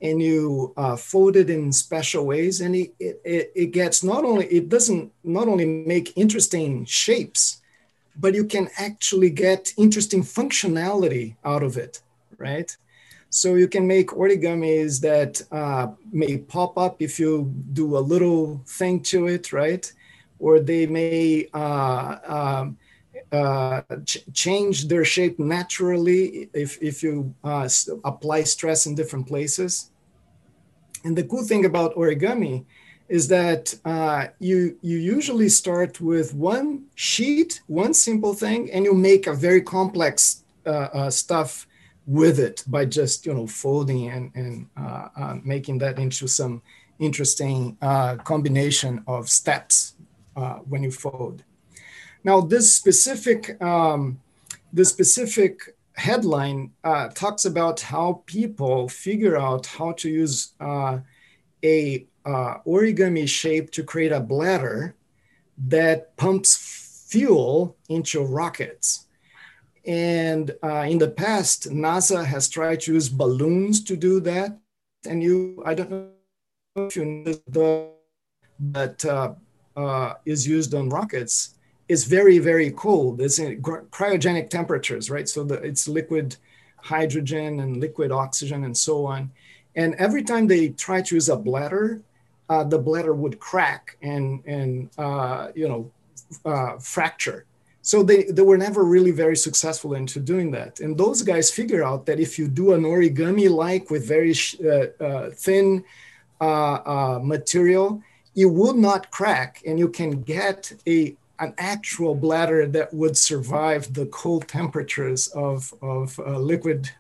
and 0.01 0.21
you 0.21 0.73
uh, 0.77 0.95
fold 0.95 1.35
it 1.35 1.49
in 1.49 1.71
special 1.73 2.25
ways, 2.25 2.61
and 2.61 2.75
it, 2.75 2.93
it, 2.99 3.51
it 3.53 3.71
gets 3.71 4.03
not 4.03 4.23
only, 4.23 4.45
it 4.45 4.69
doesn't 4.69 5.11
not 5.23 5.47
only 5.47 5.65
make 5.65 6.17
interesting 6.17 6.85
shapes, 6.85 7.61
but 8.15 8.33
you 8.33 8.45
can 8.45 8.69
actually 8.77 9.29
get 9.29 9.73
interesting 9.77 10.23
functionality 10.23 11.35
out 11.43 11.63
of 11.63 11.77
it, 11.77 12.01
right? 12.37 12.75
So 13.29 13.55
you 13.55 13.67
can 13.67 13.85
make 13.85 14.09
origamis 14.09 14.99
that 15.01 15.41
uh, 15.51 15.87
may 16.11 16.37
pop 16.37 16.77
up 16.77 17.01
if 17.01 17.19
you 17.19 17.53
do 17.73 17.97
a 17.97 17.99
little 17.99 18.61
thing 18.65 19.01
to 19.03 19.27
it, 19.27 19.53
right? 19.53 19.91
Or 20.39 20.59
they 20.59 20.87
may 20.87 21.47
uh, 21.53 22.17
um, 22.25 22.77
uh, 23.31 23.81
ch- 24.05 24.25
change 24.33 24.87
their 24.87 25.05
shape 25.05 25.37
naturally 25.37 26.49
if, 26.53 26.81
if 26.81 27.03
you 27.03 27.33
uh, 27.43 27.69
apply 28.03 28.43
stress 28.43 28.87
in 28.87 28.95
different 28.95 29.27
places. 29.27 29.91
And 31.03 31.15
the 31.15 31.23
cool 31.23 31.43
thing 31.43 31.65
about 31.65 31.95
origami 31.95 32.65
is 33.07 33.27
that 33.27 33.75
uh, 33.85 34.27
you 34.39 34.77
you 34.81 34.97
usually 34.97 35.49
start 35.49 35.99
with 35.99 36.33
one 36.33 36.85
sheet, 36.95 37.61
one 37.67 37.93
simple 37.93 38.33
thing, 38.33 38.71
and 38.71 38.85
you 38.85 38.93
make 38.93 39.25
a 39.25 39.33
very 39.33 39.61
complex 39.61 40.43
uh, 40.65 40.89
uh, 40.93 41.09
stuff 41.09 41.65
with 42.05 42.39
it 42.39 42.63
by 42.67 42.85
just 42.85 43.25
you 43.25 43.33
know 43.33 43.47
folding 43.47 44.09
and 44.09 44.31
and 44.35 44.67
uh, 44.77 45.07
uh, 45.15 45.35
making 45.43 45.77
that 45.79 45.99
into 45.99 46.27
some 46.27 46.61
interesting 46.99 47.77
uh, 47.81 48.15
combination 48.17 49.03
of 49.07 49.29
steps 49.29 49.95
when 50.69 50.81
you 50.83 50.91
fold. 50.91 51.43
Now 52.23 52.39
this 52.39 52.73
specific 52.73 53.61
um, 53.61 54.21
the 54.71 54.85
specific 54.85 55.75
headline 55.95 56.71
talks 57.13 57.43
about 57.45 57.81
how 57.81 58.23
people 58.25 58.87
figure 58.87 59.37
out 59.37 59.65
how 59.65 59.91
to 59.93 60.09
use 60.09 60.53
a 61.63 62.07
uh, 62.25 62.59
origami 62.65 63.27
shape 63.27 63.71
to 63.71 63.83
create 63.83 64.11
a 64.11 64.19
bladder 64.19 64.95
that 65.57 66.15
pumps 66.17 67.05
fuel 67.09 67.75
into 67.89 68.23
rockets. 68.23 69.07
And 69.89 70.55
uh, 70.63 70.85
in 70.87 70.99
the 70.99 71.09
past, 71.09 71.71
NASA 71.71 72.23
has 72.23 72.47
tried 72.47 72.81
to 72.81 72.93
use 72.93 73.09
balloons 73.09 73.83
to 73.85 73.97
do 73.97 74.19
that. 74.19 74.55
And 75.07 75.23
you, 75.23 75.63
I 75.65 75.73
don't 75.73 75.89
know 75.89 76.09
if 76.75 76.95
you 76.95 77.05
know 77.05 77.33
the 77.47 77.89
that 78.59 79.03
uh, 79.03 79.33
uh, 79.75 80.13
is 80.25 80.47
used 80.47 80.75
on 80.75 80.89
rockets 80.89 81.55
is 81.87 82.03
very, 82.05 82.37
very 82.37 82.69
cold. 82.69 83.19
It's 83.19 83.39
in 83.39 83.63
cryogenic 83.63 84.51
temperatures, 84.51 85.09
right? 85.09 85.27
So 85.27 85.43
the, 85.43 85.55
it's 85.55 85.87
liquid 85.87 86.35
hydrogen 86.77 87.61
and 87.61 87.77
liquid 87.77 88.11
oxygen 88.11 88.65
and 88.65 88.77
so 88.77 89.07
on. 89.07 89.31
And 89.75 89.95
every 89.95 90.21
time 90.21 90.45
they 90.45 90.69
try 90.69 91.01
to 91.01 91.15
use 91.15 91.29
a 91.29 91.35
bladder, 91.35 92.01
uh, 92.47 92.63
the 92.63 92.77
bladder 92.77 93.15
would 93.15 93.39
crack 93.39 93.97
and 94.03 94.43
and 94.45 94.89
uh, 94.99 95.47
you 95.55 95.67
know 95.67 95.91
uh, 96.45 96.77
fracture. 96.77 97.45
So 97.91 98.03
they, 98.03 98.25
they 98.25 98.43
were 98.43 98.61
never 98.67 98.83
really 98.83 99.09
very 99.09 99.35
successful 99.35 99.95
into 99.95 100.19
doing 100.19 100.51
that. 100.51 100.79
And 100.79 100.95
those 100.95 101.23
guys 101.23 101.49
figure 101.49 101.83
out 101.83 102.05
that 102.05 102.19
if 102.19 102.37
you 102.37 102.47
do 102.47 102.73
an 102.73 102.83
origami 102.83 103.49
like 103.49 103.89
with 103.89 104.07
very 104.07 104.35
uh, 104.63 105.03
uh, 105.03 105.29
thin 105.31 105.83
uh, 106.39 107.17
material, 107.23 108.03
it 108.35 108.45
would 108.45 108.75
not 108.75 109.09
crack, 109.09 109.63
and 109.65 109.79
you 109.79 109.89
can 109.89 110.21
get 110.21 110.71
a 110.85 111.15
an 111.39 111.55
actual 111.57 112.13
bladder 112.13 112.67
that 112.67 112.93
would 112.93 113.17
survive 113.17 113.91
the 113.95 114.05
cold 114.19 114.47
temperatures 114.47 115.21
of 115.29 115.73
of 115.81 116.15
liquid 116.53 116.91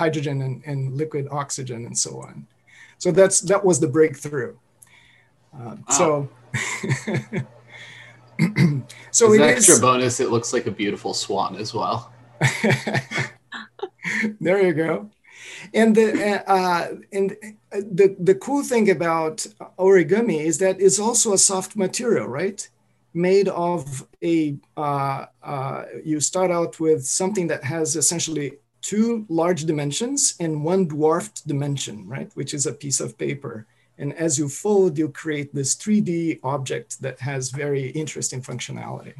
hydrogen 0.00 0.42
and, 0.42 0.62
and 0.64 0.96
liquid 0.96 1.26
oxygen 1.32 1.80
and 1.86 1.98
so 1.98 2.22
on. 2.28 2.46
So 2.98 3.10
that's 3.10 3.40
that 3.50 3.64
was 3.64 3.80
the 3.80 3.88
breakthrough. 3.88 4.54
Uh, 5.58 5.74
So. 5.90 6.28
so 9.10 9.32
As 9.32 9.40
extra 9.40 9.74
is, 9.74 9.80
bonus, 9.80 10.20
it 10.20 10.30
looks 10.30 10.52
like 10.52 10.66
a 10.66 10.70
beautiful 10.70 11.14
swan 11.14 11.56
as 11.56 11.74
well. 11.74 12.12
there 14.40 14.64
you 14.64 14.72
go. 14.72 15.10
And 15.74 15.94
the 15.94 16.50
uh, 16.50 16.94
and 17.12 17.36
the 17.70 18.16
the 18.18 18.34
cool 18.36 18.62
thing 18.62 18.90
about 18.90 19.46
origami 19.78 20.40
is 20.40 20.58
that 20.58 20.80
it's 20.80 20.98
also 20.98 21.32
a 21.32 21.38
soft 21.38 21.76
material, 21.76 22.26
right? 22.26 22.68
Made 23.12 23.48
of 23.48 24.06
a 24.22 24.56
uh, 24.76 25.26
uh, 25.42 25.84
you 26.04 26.20
start 26.20 26.50
out 26.50 26.78
with 26.78 27.04
something 27.04 27.48
that 27.48 27.64
has 27.64 27.96
essentially 27.96 28.58
two 28.82 29.26
large 29.28 29.64
dimensions 29.64 30.34
and 30.38 30.64
one 30.64 30.86
dwarfed 30.86 31.46
dimension, 31.46 32.06
right? 32.06 32.30
Which 32.34 32.54
is 32.54 32.66
a 32.66 32.72
piece 32.72 33.00
of 33.00 33.18
paper. 33.18 33.66
And 33.98 34.14
as 34.14 34.38
you 34.38 34.48
fold, 34.48 34.96
you 34.96 35.08
create 35.08 35.54
this 35.54 35.74
3D 35.74 36.40
object 36.44 37.02
that 37.02 37.18
has 37.20 37.50
very 37.50 37.90
interesting 37.90 38.40
functionality. 38.40 39.14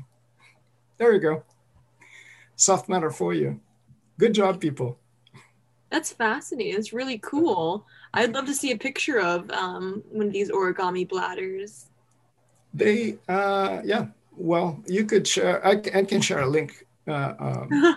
There 0.98 1.12
you 1.12 1.18
go. 1.18 1.42
Soft 2.56 2.88
matter 2.88 3.10
for 3.10 3.34
you. 3.34 3.60
Good 4.18 4.34
job, 4.34 4.60
people. 4.60 4.98
That's 5.90 6.12
fascinating. 6.12 6.74
It's 6.74 6.92
really 6.92 7.18
cool. 7.18 7.86
I'd 8.14 8.34
love 8.34 8.46
to 8.46 8.54
see 8.54 8.72
a 8.72 8.78
picture 8.78 9.20
of 9.20 9.50
um, 9.50 10.02
one 10.10 10.26
of 10.26 10.32
these 10.32 10.50
origami 10.50 11.08
bladders. 11.08 11.86
They, 12.74 13.18
uh, 13.28 13.80
yeah. 13.84 14.06
Well, 14.36 14.82
you 14.86 15.04
could 15.04 15.26
share. 15.26 15.64
I, 15.66 15.72
I 15.72 16.04
can 16.04 16.20
share 16.20 16.40
a 16.40 16.46
link 16.46 16.86
uh, 17.08 17.34
um, 17.40 17.96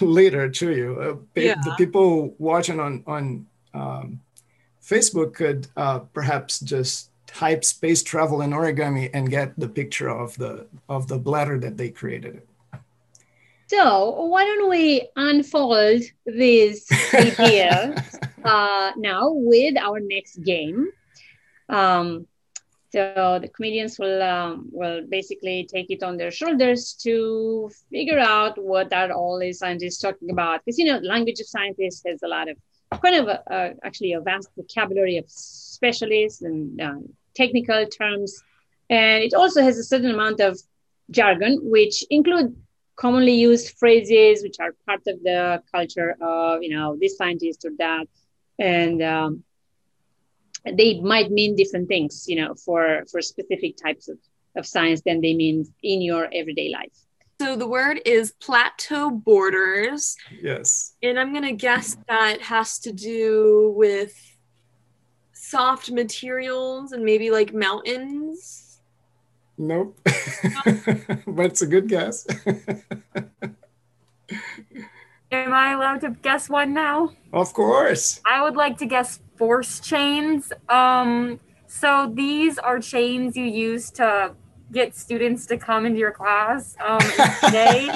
later 0.00 0.48
to 0.48 0.72
you. 0.72 1.00
Uh, 1.00 1.40
yeah. 1.40 1.56
The 1.64 1.74
people 1.76 2.34
watching 2.38 2.78
on 2.78 3.02
on 3.06 3.46
um, 3.74 4.20
Facebook 4.92 5.32
could 5.32 5.68
uh, 5.76 6.00
perhaps 6.12 6.60
just 6.60 7.08
type 7.26 7.64
space 7.64 8.02
travel 8.02 8.42
and 8.42 8.52
origami 8.52 9.08
and 9.14 9.30
get 9.30 9.58
the 9.58 9.68
picture 9.68 10.10
of 10.10 10.36
the 10.36 10.66
of 10.86 11.08
the 11.08 11.18
bladder 11.18 11.58
that 11.58 11.78
they 11.78 11.88
created. 11.88 12.42
So 13.68 14.26
why 14.26 14.44
don't 14.44 14.68
we 14.68 15.08
unfold 15.16 16.02
this 16.26 16.86
idea 17.14 17.94
uh, 18.44 18.92
now 18.98 19.30
with 19.32 19.78
our 19.78 19.98
next 19.98 20.44
game? 20.44 20.88
Um, 21.70 22.26
so 22.90 23.38
the 23.40 23.48
comedians 23.48 23.98
will 23.98 24.22
um, 24.22 24.68
will 24.70 25.06
basically 25.08 25.66
take 25.72 25.90
it 25.90 26.02
on 26.02 26.18
their 26.18 26.30
shoulders 26.30 26.92
to 27.04 27.70
figure 27.90 28.18
out 28.18 28.62
what 28.62 28.92
are 28.92 29.10
all 29.10 29.38
these 29.38 29.58
scientists 29.58 30.00
talking 30.00 30.30
about. 30.30 30.60
Because 30.60 30.78
you 30.78 30.84
know, 30.84 30.98
language 30.98 31.40
of 31.40 31.46
scientists 31.46 32.02
has 32.06 32.22
a 32.22 32.28
lot 32.28 32.50
of 32.50 32.58
kind 33.00 33.16
of 33.16 33.28
a, 33.28 33.74
actually 33.82 34.12
a 34.12 34.20
vast 34.20 34.50
vocabulary 34.56 35.16
of 35.16 35.24
specialists 35.28 36.42
and 36.42 36.80
uh, 36.80 36.94
technical 37.34 37.86
terms, 37.86 38.42
and 38.90 39.22
it 39.22 39.34
also 39.34 39.62
has 39.62 39.78
a 39.78 39.84
certain 39.84 40.10
amount 40.10 40.40
of 40.40 40.58
jargon, 41.10 41.60
which 41.62 42.04
include 42.10 42.54
commonly 42.96 43.34
used 43.34 43.78
phrases, 43.78 44.42
which 44.42 44.56
are 44.60 44.74
part 44.86 45.00
of 45.06 45.22
the 45.22 45.62
culture 45.74 46.16
of 46.20 46.62
you 46.62 46.76
know 46.76 46.96
this 47.00 47.16
scientist 47.16 47.64
or 47.64 47.70
that, 47.78 48.06
and 48.58 49.02
um, 49.02 49.42
they 50.64 51.00
might 51.00 51.30
mean 51.30 51.56
different 51.56 51.88
things, 51.88 52.26
you 52.28 52.36
know, 52.36 52.54
for 52.54 53.04
for 53.10 53.20
specific 53.20 53.76
types 53.76 54.08
of, 54.08 54.18
of 54.56 54.66
science 54.66 55.02
than 55.04 55.20
they 55.20 55.34
mean 55.34 55.66
in 55.82 56.02
your 56.02 56.28
everyday 56.32 56.70
life. 56.70 56.98
So 57.42 57.56
the 57.56 57.66
word 57.66 58.00
is 58.06 58.34
plateau 58.40 59.10
borders. 59.10 60.16
Yes. 60.40 60.94
And 61.02 61.18
I'm 61.18 61.34
gonna 61.34 61.50
guess 61.50 61.96
that 62.06 62.40
has 62.40 62.78
to 62.78 62.92
do 62.92 63.74
with 63.76 64.14
soft 65.32 65.90
materials 65.90 66.92
and 66.92 67.04
maybe 67.04 67.32
like 67.32 67.52
mountains. 67.52 68.80
Nope. 69.58 69.98
but 71.26 71.46
it's 71.46 71.62
a 71.62 71.66
good 71.66 71.88
guess. 71.88 72.28
Am 75.32 75.52
I 75.52 75.72
allowed 75.72 76.02
to 76.02 76.10
guess 76.22 76.48
one 76.48 76.72
now? 76.72 77.10
Of 77.32 77.52
course. 77.54 78.20
I 78.24 78.40
would 78.40 78.54
like 78.54 78.78
to 78.78 78.86
guess 78.86 79.18
force 79.34 79.80
chains. 79.80 80.52
Um, 80.68 81.40
so 81.66 82.08
these 82.14 82.56
are 82.58 82.78
chains 82.78 83.36
you 83.36 83.46
use 83.46 83.90
to 83.92 84.36
get 84.72 84.96
students 84.96 85.46
to 85.46 85.56
come 85.56 85.86
into 85.86 85.98
your 85.98 86.10
class 86.10 86.76
um, 86.84 87.00
today, 87.44 87.90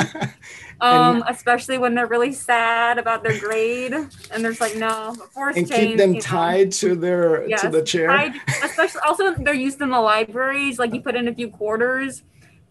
um, 0.81 1.25
especially 1.27 1.79
when 1.79 1.95
they're 1.95 2.07
really 2.07 2.33
sad 2.33 2.99
about 2.99 3.23
their 3.23 3.39
grade 3.41 3.93
and 3.93 4.45
there's 4.45 4.61
like 4.61 4.77
no 4.77 5.15
force 5.33 5.57
and 5.57 5.69
chains, 5.69 5.87
keep 5.87 5.97
them 5.97 6.19
tied 6.19 6.67
know. 6.67 6.71
to 6.71 6.95
their 6.95 7.49
yes, 7.49 7.63
to 7.63 7.71
the 7.71 7.83
chair. 7.83 8.09
Tied, 8.09 8.35
especially 8.63 9.01
also 9.07 9.35
they're 9.35 9.55
used 9.55 9.81
in 9.81 9.91
the 9.91 10.01
libraries. 10.01 10.79
Like 10.79 10.93
you 10.93 11.01
put 11.01 11.17
in 11.17 11.29
a 11.29 11.35
few 11.35 11.49
quarters 11.49 12.23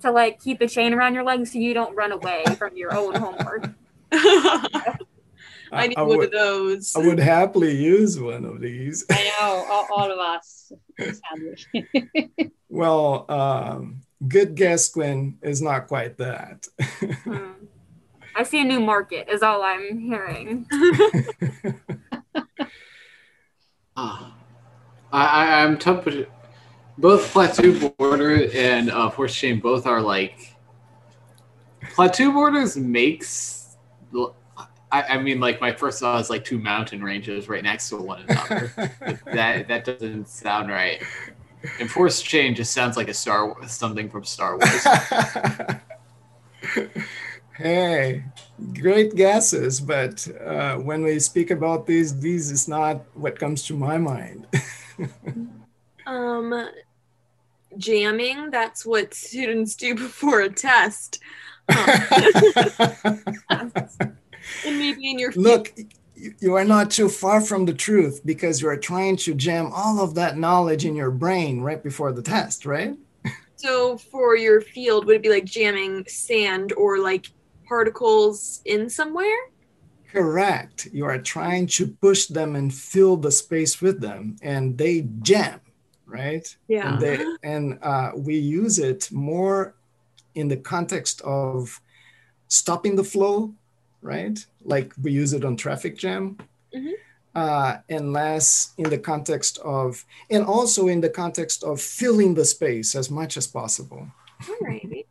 to 0.01 0.11
like 0.11 0.41
keep 0.41 0.61
a 0.61 0.67
chain 0.67 0.93
around 0.93 1.15
your 1.15 1.23
leg 1.23 1.45
so 1.47 1.57
you 1.57 1.73
don't 1.73 1.95
run 1.95 2.11
away 2.11 2.43
from 2.57 2.77
your 2.77 2.95
own 2.95 3.15
homework. 3.15 3.71
I 5.71 5.87
need 5.87 5.97
I 5.97 6.03
one 6.03 6.17
would, 6.17 6.25
of 6.27 6.31
those. 6.31 6.95
I 6.95 6.99
would 6.99 7.19
happily 7.19 7.75
use 7.75 8.19
one 8.19 8.45
of 8.45 8.61
these. 8.61 9.03
I 9.11 9.23
know, 9.23 9.65
all, 9.69 9.87
all 9.91 10.11
of 10.11 10.19
us, 10.19 10.71
well, 12.75 13.25
um, 13.29 14.01
good 14.27 14.55
guess, 14.55 14.89
Gwen, 14.89 15.37
is 15.41 15.61
not 15.61 15.87
quite 15.87 16.17
that. 16.17 16.67
hmm. 16.81 17.51
I 18.35 18.43
see 18.43 18.59
a 18.59 18.65
new 18.65 18.81
market, 18.81 19.29
is 19.29 19.41
all 19.41 19.63
I'm 19.63 19.97
hearing. 19.97 20.67
uh, 23.95 24.31
I, 25.11 25.63
I'm 25.63 25.77
tough, 25.77 26.03
but 26.03 26.29
both 26.97 27.31
plateau 27.31 27.91
border 27.97 28.49
and 28.53 28.91
uh, 28.91 29.09
force 29.09 29.33
chain 29.33 29.61
both 29.61 29.87
are 29.87 30.01
like 30.01 30.53
plateau 31.93 32.33
borders 32.33 32.75
makes 32.75 33.55
I, 34.91 35.01
I, 35.01 35.17
mean, 35.17 35.41
like 35.41 35.59
my 35.59 35.73
first 35.73 35.99
thought 35.99 36.21
is 36.21 36.29
like 36.29 36.45
two 36.45 36.57
mountain 36.57 37.03
ranges 37.03 37.49
right 37.49 37.63
next 37.63 37.89
to 37.89 37.97
one 37.97 38.23
another. 38.27 38.71
that 39.25 39.67
that 39.67 39.83
doesn't 39.83 40.29
sound 40.29 40.69
right. 40.69 41.03
And 41.79 41.89
force 41.89 42.21
chain 42.21 42.55
just 42.55 42.73
sounds 42.73 42.97
like 42.97 43.07
a 43.07 43.13
Star 43.13 43.55
something 43.67 44.09
from 44.09 44.23
Star 44.23 44.57
Wars. 44.57 44.87
hey, 47.57 48.23
great 48.73 49.15
guesses, 49.15 49.79
but 49.79 50.27
uh, 50.45 50.77
when 50.77 51.03
we 51.03 51.19
speak 51.19 51.51
about 51.51 51.85
these, 51.85 52.19
these 52.19 52.51
is 52.51 52.67
not 52.67 53.01
what 53.13 53.39
comes 53.39 53.63
to 53.67 53.75
my 53.75 53.97
mind. 53.97 54.47
Um, 56.07 56.69
jamming. 57.77 58.51
That's 58.51 58.85
what 58.85 59.13
students 59.13 59.75
do 59.75 59.95
before 59.95 60.41
a 60.41 60.49
test. 60.49 61.19
Um, 61.67 61.77
and 63.49 63.73
maybe 64.65 65.09
in 65.09 65.19
your 65.19 65.31
Look, 65.33 65.73
you 66.15 66.55
are 66.55 66.65
not 66.65 66.91
too 66.91 67.09
far 67.09 67.41
from 67.41 67.65
the 67.65 67.73
truth 67.73 68.21
because 68.25 68.61
you 68.61 68.69
are 68.69 68.77
trying 68.77 69.17
to 69.17 69.33
jam 69.33 69.71
all 69.73 69.99
of 69.99 70.15
that 70.15 70.37
knowledge 70.37 70.85
in 70.85 70.95
your 70.95 71.11
brain 71.11 71.61
right 71.61 71.83
before 71.83 72.11
the 72.11 72.21
test, 72.21 72.65
right? 72.65 72.95
So 73.55 73.97
for 73.97 74.35
your 74.35 74.61
field, 74.61 75.05
would 75.05 75.17
it 75.17 75.23
be 75.23 75.29
like 75.29 75.45
jamming 75.45 76.05
sand 76.07 76.73
or 76.73 76.99
like 76.99 77.27
particles 77.67 78.61
in 78.65 78.89
somewhere? 78.89 79.37
Correct. 80.11 80.87
You 80.91 81.05
are 81.05 81.17
trying 81.17 81.67
to 81.67 81.87
push 81.87 82.27
them 82.27 82.55
and 82.55 82.73
fill 82.73 83.17
the 83.17 83.31
space 83.31 83.81
with 83.81 83.99
them, 83.99 84.37
and 84.41 84.77
they 84.77 85.07
jam, 85.21 85.59
right? 86.05 86.55
Yeah. 86.67 86.93
And, 86.93 87.01
they, 87.01 87.25
and 87.43 87.79
uh, 87.81 88.11
we 88.15 88.37
use 88.37 88.79
it 88.79 89.11
more 89.11 89.75
in 90.35 90.47
the 90.47 90.57
context 90.57 91.21
of 91.21 91.81
stopping 92.47 92.95
the 92.95 93.03
flow, 93.03 93.53
right? 94.05 94.45
Like 94.63 94.93
we 95.01 95.11
use 95.11 95.33
it 95.33 95.43
on 95.43 95.57
traffic 95.57 95.97
jam. 95.97 96.37
Mhm. 96.73 96.93
Uh, 97.33 97.77
and 97.89 98.13
less 98.13 98.73
in 98.77 98.89
the 98.89 98.97
context 98.97 99.57
of, 99.57 100.05
and 100.29 100.45
also 100.45 100.87
in 100.87 101.01
the 101.01 101.09
context 101.09 101.65
of 101.65 101.81
filling 101.81 102.33
the 102.33 102.45
space 102.45 102.95
as 102.95 103.11
much 103.11 103.35
as 103.35 103.45
possible. 103.45 104.07
All 104.47 104.55
right. 104.61 105.05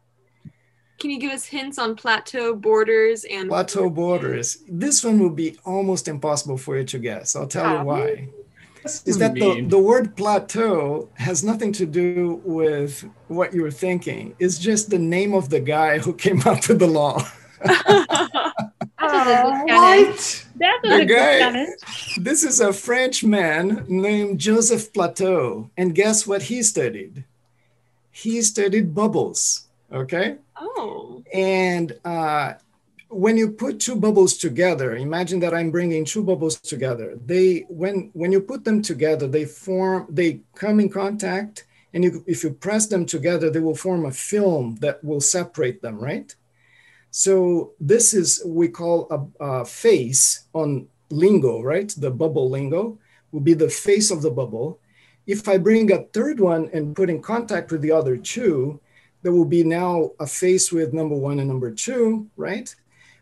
Can 0.99 1.11
you 1.11 1.19
give 1.19 1.33
us 1.33 1.45
hints 1.45 1.79
on 1.79 1.97
plateau 1.97 2.55
borders 2.55 3.25
and 3.25 3.51
Plateau 3.51 3.91
borders. 3.91 4.59
This 4.67 5.05
one 5.05 5.19
will 5.19 5.37
be 5.45 5.59
almost 5.67 6.09
impossible 6.09 6.57
for 6.57 6.79
you 6.79 6.85
to 6.85 6.99
guess. 6.99 7.37
I'll 7.37 7.47
tell 7.47 7.79
you 7.79 7.85
why. 7.85 8.29
Is 8.85 9.19
that 9.19 9.35
the, 9.35 9.67
the 9.67 9.79
word 9.79 10.17
plateau 10.17 11.09
has 11.15 11.43
nothing 11.43 11.73
to 11.73 11.87
do 11.87 12.41
with 12.45 13.05
what 13.29 13.53
you 13.53 13.63
were 13.63 13.71
thinking. 13.71 14.35
It's 14.39 14.59
just 14.59 14.91
the 14.91 14.99
name 14.99 15.35
of 15.35 15.51
the 15.51 15.61
guy 15.61 15.99
who 15.99 16.15
came 16.15 16.41
up 16.47 16.69
with 16.69 16.79
the 16.79 16.87
law. 16.87 17.23
That 19.11 19.47
was 19.47 19.61
a 19.61 19.65
good 19.65 19.69
challenge. 19.69 20.45
That 20.57 20.81
was 20.83 20.99
The 20.99 21.05
guy- 21.07 21.39
challenge. 21.39 21.81
This 22.19 22.45
is 22.45 22.61
a 22.61 22.73
French 22.73 23.25
man 23.25 23.85
named 23.89 24.39
Joseph 24.39 24.93
Plateau. 24.93 25.71
And 25.77 25.95
guess 25.95 26.27
what 26.27 26.43
he 26.43 26.63
studied? 26.63 27.25
He 28.11 28.43
studied 28.43 28.95
bubbles. 28.95 29.67
Okay. 29.93 30.37
Oh. 30.57 31.23
And 31.33 31.99
uh, 32.05 32.55
when 33.09 33.37
you 33.37 33.51
put 33.51 33.81
two 33.81 33.97
bubbles 33.97 34.37
together, 34.37 34.97
imagine 34.97 35.41
that 35.41 35.55
I'm 35.55 35.71
bringing 35.71 36.05
two 36.05 36.23
bubbles 36.23 36.61
together. 36.61 37.19
They 37.27 37.65
when 37.69 38.11
when 38.13 38.33
you 38.33 38.41
put 38.41 38.65
them 38.65 38.83
together, 38.83 39.27
they 39.27 39.45
form 39.45 40.07
they 40.09 40.41
come 40.55 40.81
in 40.81 40.89
contact, 40.89 41.67
and 41.93 42.03
you, 42.05 42.25
if 42.27 42.43
you 42.45 42.51
press 42.51 42.87
them 42.87 43.05
together, 43.07 43.51
they 43.51 43.61
will 43.61 43.75
form 43.77 44.07
a 44.07 44.11
film 44.13 44.77
that 44.81 45.03
will 45.05 45.21
separate 45.21 45.83
them, 45.83 45.99
right? 45.99 46.35
So 47.17 47.75
this 47.79 48.13
is 48.13 48.43
we 48.45 48.67
call 48.67 49.07
a, 49.09 49.45
a 49.45 49.65
face 49.65 50.47
on 50.53 50.89
lingo, 51.11 51.63
right? 51.63 51.89
The 51.97 52.11
bubble 52.11 52.51
lingo 52.51 52.99
will 53.31 53.41
be 53.41 53.55
the 53.55 53.71
face 53.71 54.11
of 54.11 54.21
the 54.21 54.33
bubble. 54.33 54.81
If 55.25 55.47
I 55.47 55.59
bring 55.59 55.93
a 55.93 56.03
third 56.13 56.41
one 56.41 56.69
and 56.73 56.97
put 56.97 57.09
in 57.09 57.23
contact 57.23 57.71
with 57.71 57.83
the 57.83 57.93
other 57.93 58.17
two, 58.17 58.81
there 59.23 59.31
will 59.31 59.45
be 59.45 59.63
now 59.63 60.11
a 60.19 60.27
face 60.27 60.73
with 60.73 60.93
number 60.93 61.15
one 61.15 61.39
and 61.39 61.47
number 61.47 61.71
two, 61.71 62.27
right? 62.37 62.75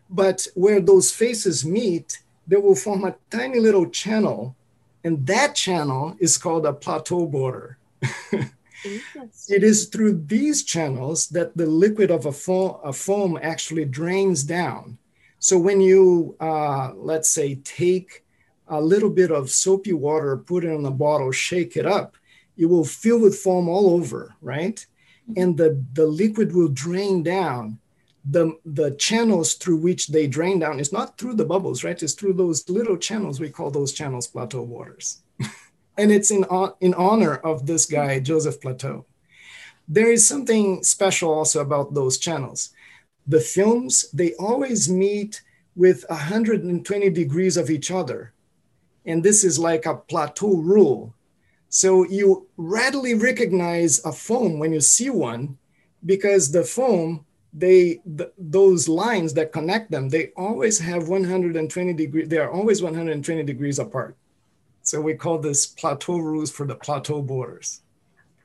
But 0.09 0.47
where 0.55 0.81
those 0.81 1.11
faces 1.11 1.63
meet, 1.63 2.23
they 2.47 2.55
will 2.57 2.75
form 2.75 3.05
a 3.05 3.15
tiny 3.29 3.59
little 3.59 3.87
channel, 3.91 4.55
and 5.03 5.23
that 5.27 5.53
channel 5.53 6.15
is 6.17 6.39
called 6.39 6.65
a 6.65 6.73
plateau 6.73 7.27
border. 7.27 7.77
It 8.85 9.63
is 9.63 9.87
through 9.87 10.23
these 10.25 10.63
channels 10.63 11.27
that 11.29 11.55
the 11.55 11.65
liquid 11.65 12.11
of 12.11 12.25
a 12.25 12.31
foam, 12.31 12.77
a 12.83 12.93
foam 12.93 13.39
actually 13.41 13.85
drains 13.85 14.43
down. 14.43 14.97
So 15.39 15.57
when 15.57 15.81
you, 15.81 16.35
uh, 16.39 16.93
let's 16.95 17.29
say, 17.29 17.55
take 17.55 18.23
a 18.67 18.79
little 18.79 19.09
bit 19.09 19.31
of 19.31 19.49
soapy 19.49 19.93
water, 19.93 20.37
put 20.37 20.63
it 20.63 20.69
in 20.69 20.85
a 20.85 20.91
bottle, 20.91 21.31
shake 21.31 21.75
it 21.75 21.85
up, 21.85 22.15
it 22.57 22.65
will 22.65 22.85
fill 22.85 23.19
with 23.19 23.37
foam 23.37 23.67
all 23.67 23.89
over, 23.91 24.35
right? 24.41 24.85
And 25.35 25.57
the, 25.57 25.83
the 25.93 26.05
liquid 26.05 26.53
will 26.53 26.69
drain 26.69 27.23
down. 27.23 27.79
The, 28.29 28.57
the 28.65 28.91
channels 28.91 29.55
through 29.55 29.77
which 29.77 30.07
they 30.07 30.27
drain 30.27 30.59
down 30.59 30.79
is 30.79 30.93
not 30.93 31.17
through 31.17 31.35
the 31.35 31.45
bubbles, 31.45 31.83
right? 31.83 32.01
It's 32.01 32.13
through 32.13 32.33
those 32.33 32.69
little 32.69 32.97
channels. 32.97 33.39
We 33.39 33.49
call 33.49 33.69
those 33.69 33.91
channels 33.91 34.27
plateau 34.27 34.65
borders. 34.65 35.23
and 35.97 36.11
it's 36.11 36.31
in, 36.31 36.45
in 36.81 36.93
honor 36.93 37.35
of 37.35 37.65
this 37.65 37.85
guy, 37.85 38.19
Joseph 38.19 38.61
Plateau. 38.61 39.05
There 39.87 40.11
is 40.11 40.25
something 40.25 40.83
special 40.83 41.31
also 41.31 41.61
about 41.61 41.93
those 41.93 42.17
channels. 42.17 42.71
The 43.27 43.39
films, 43.39 44.09
they 44.11 44.33
always 44.35 44.89
meet 44.89 45.41
with 45.75 46.05
120 46.09 47.09
degrees 47.09 47.57
of 47.57 47.69
each 47.69 47.91
other. 47.91 48.33
And 49.05 49.23
this 49.23 49.43
is 49.43 49.59
like 49.59 49.85
a 49.85 49.95
plateau 49.95 50.55
rule. 50.55 51.13
So 51.69 52.05
you 52.05 52.47
readily 52.55 53.15
recognize 53.15 54.03
a 54.05 54.11
foam 54.11 54.59
when 54.59 54.71
you 54.71 54.79
see 54.79 55.09
one 55.09 55.57
because 56.05 56.51
the 56.51 56.63
foam, 56.63 57.25
they 57.51 58.01
th- 58.17 58.29
those 58.37 58.87
lines 58.87 59.33
that 59.33 59.51
connect 59.51 59.91
them, 59.91 60.09
they 60.09 60.31
always 60.37 60.79
have 60.79 61.07
120 61.07 61.93
degrees, 61.93 62.29
they 62.29 62.37
are 62.37 62.51
always 62.51 62.81
120 62.81 63.43
degrees 63.43 63.79
apart. 63.79 64.15
So 64.93 65.01
we 65.01 65.15
call 65.15 65.39
this 65.39 65.65
plateau 65.65 66.19
rules 66.19 66.51
for 66.51 66.67
the 66.67 66.75
plateau 66.75 67.19
borders. 67.23 67.81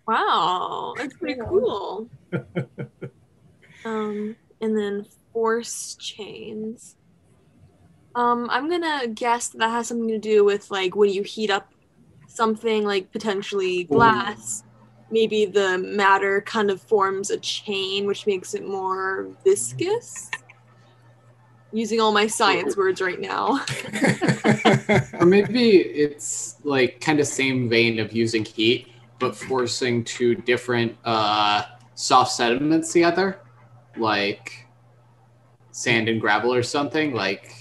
Wow, 0.06 0.94
that's 0.96 1.14
pretty 1.14 1.38
cool. 1.46 2.08
um, 3.84 4.34
and 4.62 4.78
then 4.78 5.04
force 5.34 5.94
chains. 5.96 6.96
Um, 8.14 8.48
I'm 8.50 8.70
gonna 8.70 9.08
guess 9.08 9.48
that 9.50 9.68
has 9.68 9.88
something 9.88 10.08
to 10.08 10.18
do 10.18 10.42
with 10.42 10.70
like 10.70 10.96
when 10.96 11.10
you 11.10 11.22
heat 11.22 11.50
up 11.50 11.70
something 12.28 12.86
like 12.86 13.12
potentially 13.12 13.84
glass, 13.84 14.64
maybe 15.10 15.44
the 15.44 15.76
matter 15.76 16.40
kind 16.40 16.70
of 16.70 16.80
forms 16.80 17.28
a 17.28 17.36
chain, 17.36 18.06
which 18.06 18.26
makes 18.26 18.54
it 18.54 18.66
more 18.66 19.28
viscous. 19.44 20.30
Using 21.72 22.00
all 22.00 22.12
my 22.12 22.26
science 22.26 22.76
words 22.76 23.00
right 23.00 23.20
now. 23.20 23.60
or 25.20 25.26
maybe 25.26 25.76
it's 25.76 26.56
like 26.64 27.00
kind 27.00 27.20
of 27.20 27.26
same 27.26 27.68
vein 27.68 27.98
of 27.98 28.12
using 28.12 28.44
heat, 28.44 28.88
but 29.18 29.36
forcing 29.36 30.02
two 30.02 30.34
different 30.34 30.96
uh, 31.04 31.64
soft 31.94 32.32
sediments 32.32 32.92
together, 32.92 33.40
like 33.96 34.66
sand 35.70 36.08
and 36.08 36.20
gravel 36.20 36.54
or 36.54 36.62
something. 36.62 37.12
Like 37.12 37.54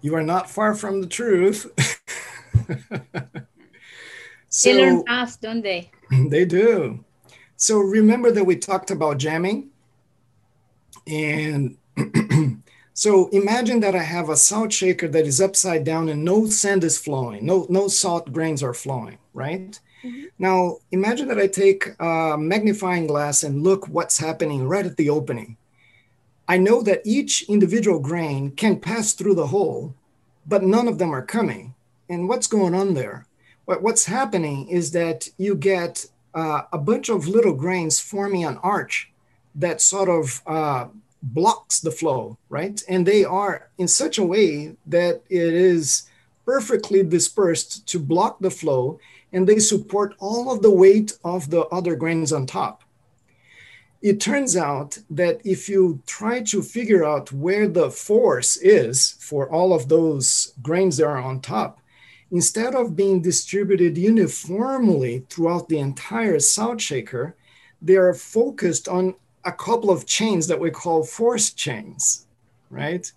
you 0.00 0.14
are 0.14 0.22
not 0.22 0.48
far 0.48 0.74
from 0.74 1.02
the 1.02 1.06
truth. 1.06 1.70
They 4.64 4.76
learn 4.76 4.98
so 4.98 5.04
fast, 5.06 5.40
don't 5.40 5.62
they? 5.62 5.90
they 6.28 6.44
do. 6.44 7.04
So 7.56 7.78
remember 7.78 8.30
that 8.30 8.44
we 8.44 8.56
talked 8.56 8.90
about 8.90 9.18
jamming? 9.18 9.70
And 11.06 11.78
so 12.94 13.28
imagine 13.28 13.80
that 13.80 13.94
I 13.94 14.02
have 14.02 14.28
a 14.28 14.36
salt 14.36 14.72
shaker 14.72 15.08
that 15.08 15.26
is 15.26 15.40
upside 15.40 15.84
down 15.84 16.08
and 16.08 16.24
no 16.24 16.46
sand 16.46 16.84
is 16.84 16.98
flowing, 16.98 17.46
no, 17.46 17.66
no 17.68 17.88
salt 17.88 18.32
grains 18.32 18.62
are 18.62 18.74
flowing, 18.74 19.18
right? 19.34 19.78
Mhm. 20.04 20.30
Now 20.38 20.78
imagine 20.90 21.28
that 21.28 21.38
I 21.38 21.46
take 21.46 21.88
a 21.98 22.36
magnifying 22.38 23.06
glass 23.06 23.42
and 23.42 23.62
look 23.62 23.88
what's 23.88 24.18
happening 24.18 24.66
right 24.66 24.86
at 24.86 24.96
the 24.96 25.10
opening. 25.10 25.56
I 26.48 26.58
know 26.58 26.82
that 26.82 27.02
each 27.04 27.48
individual 27.48 28.00
grain 28.00 28.50
can 28.50 28.80
pass 28.80 29.12
through 29.14 29.36
the 29.36 29.46
hole, 29.46 29.94
but 30.46 30.62
none 30.62 30.88
of 30.88 30.98
them 30.98 31.14
are 31.14 31.24
coming. 31.24 31.74
And 32.08 32.28
what's 32.28 32.46
going 32.46 32.74
on 32.74 32.94
there? 32.94 33.26
What, 33.64 33.82
what's 33.82 34.06
happening 34.06 34.68
is 34.68 34.90
that 34.90 35.28
you 35.38 35.54
get 35.54 36.06
uh, 36.34 36.62
a 36.72 36.78
bunch 36.78 37.08
of 37.08 37.28
little 37.28 37.54
grains 37.54 38.00
forming 38.00 38.44
an 38.44 38.58
arch 38.62 39.10
that 39.54 39.80
sort 39.80 40.08
of 40.08 40.42
uh, 40.46 40.86
blocks 41.22 41.80
the 41.80 41.90
flow, 41.90 42.36
right? 42.48 42.82
And 42.88 43.06
they 43.06 43.24
are 43.24 43.70
in 43.78 43.88
such 43.88 44.18
a 44.18 44.24
way 44.24 44.76
that 44.86 45.22
it 45.28 45.54
is 45.54 46.08
perfectly 46.44 47.02
dispersed 47.02 47.86
to 47.88 47.98
block 47.98 48.40
the 48.40 48.50
flow, 48.50 48.98
and 49.32 49.48
they 49.48 49.58
support 49.58 50.14
all 50.18 50.52
of 50.52 50.62
the 50.62 50.70
weight 50.70 51.16
of 51.24 51.50
the 51.50 51.62
other 51.66 51.94
grains 51.94 52.32
on 52.32 52.46
top. 52.46 52.82
It 54.02 54.20
turns 54.20 54.56
out 54.56 54.98
that 55.10 55.40
if 55.44 55.68
you 55.68 56.02
try 56.06 56.42
to 56.42 56.60
figure 56.60 57.04
out 57.04 57.30
where 57.30 57.68
the 57.68 57.88
force 57.88 58.56
is 58.56 59.12
for 59.20 59.48
all 59.48 59.72
of 59.72 59.88
those 59.88 60.54
grains 60.60 60.96
that 60.96 61.06
are 61.06 61.22
on 61.22 61.40
top, 61.40 61.78
instead 62.32 62.74
of 62.74 62.96
being 62.96 63.22
distributed 63.22 63.96
uniformly 63.96 65.24
throughout 65.30 65.68
the 65.68 65.78
entire 65.78 66.40
salt 66.40 66.80
shaker, 66.80 67.36
they 67.80 67.94
are 67.94 68.14
focused 68.14 68.88
on 68.88 69.14
a 69.44 69.52
couple 69.52 69.90
of 69.90 70.06
chains 70.06 70.46
that 70.46 70.60
we 70.60 70.70
call 70.70 71.04
force 71.04 71.50
chains, 71.50 72.26
right? 72.70 73.10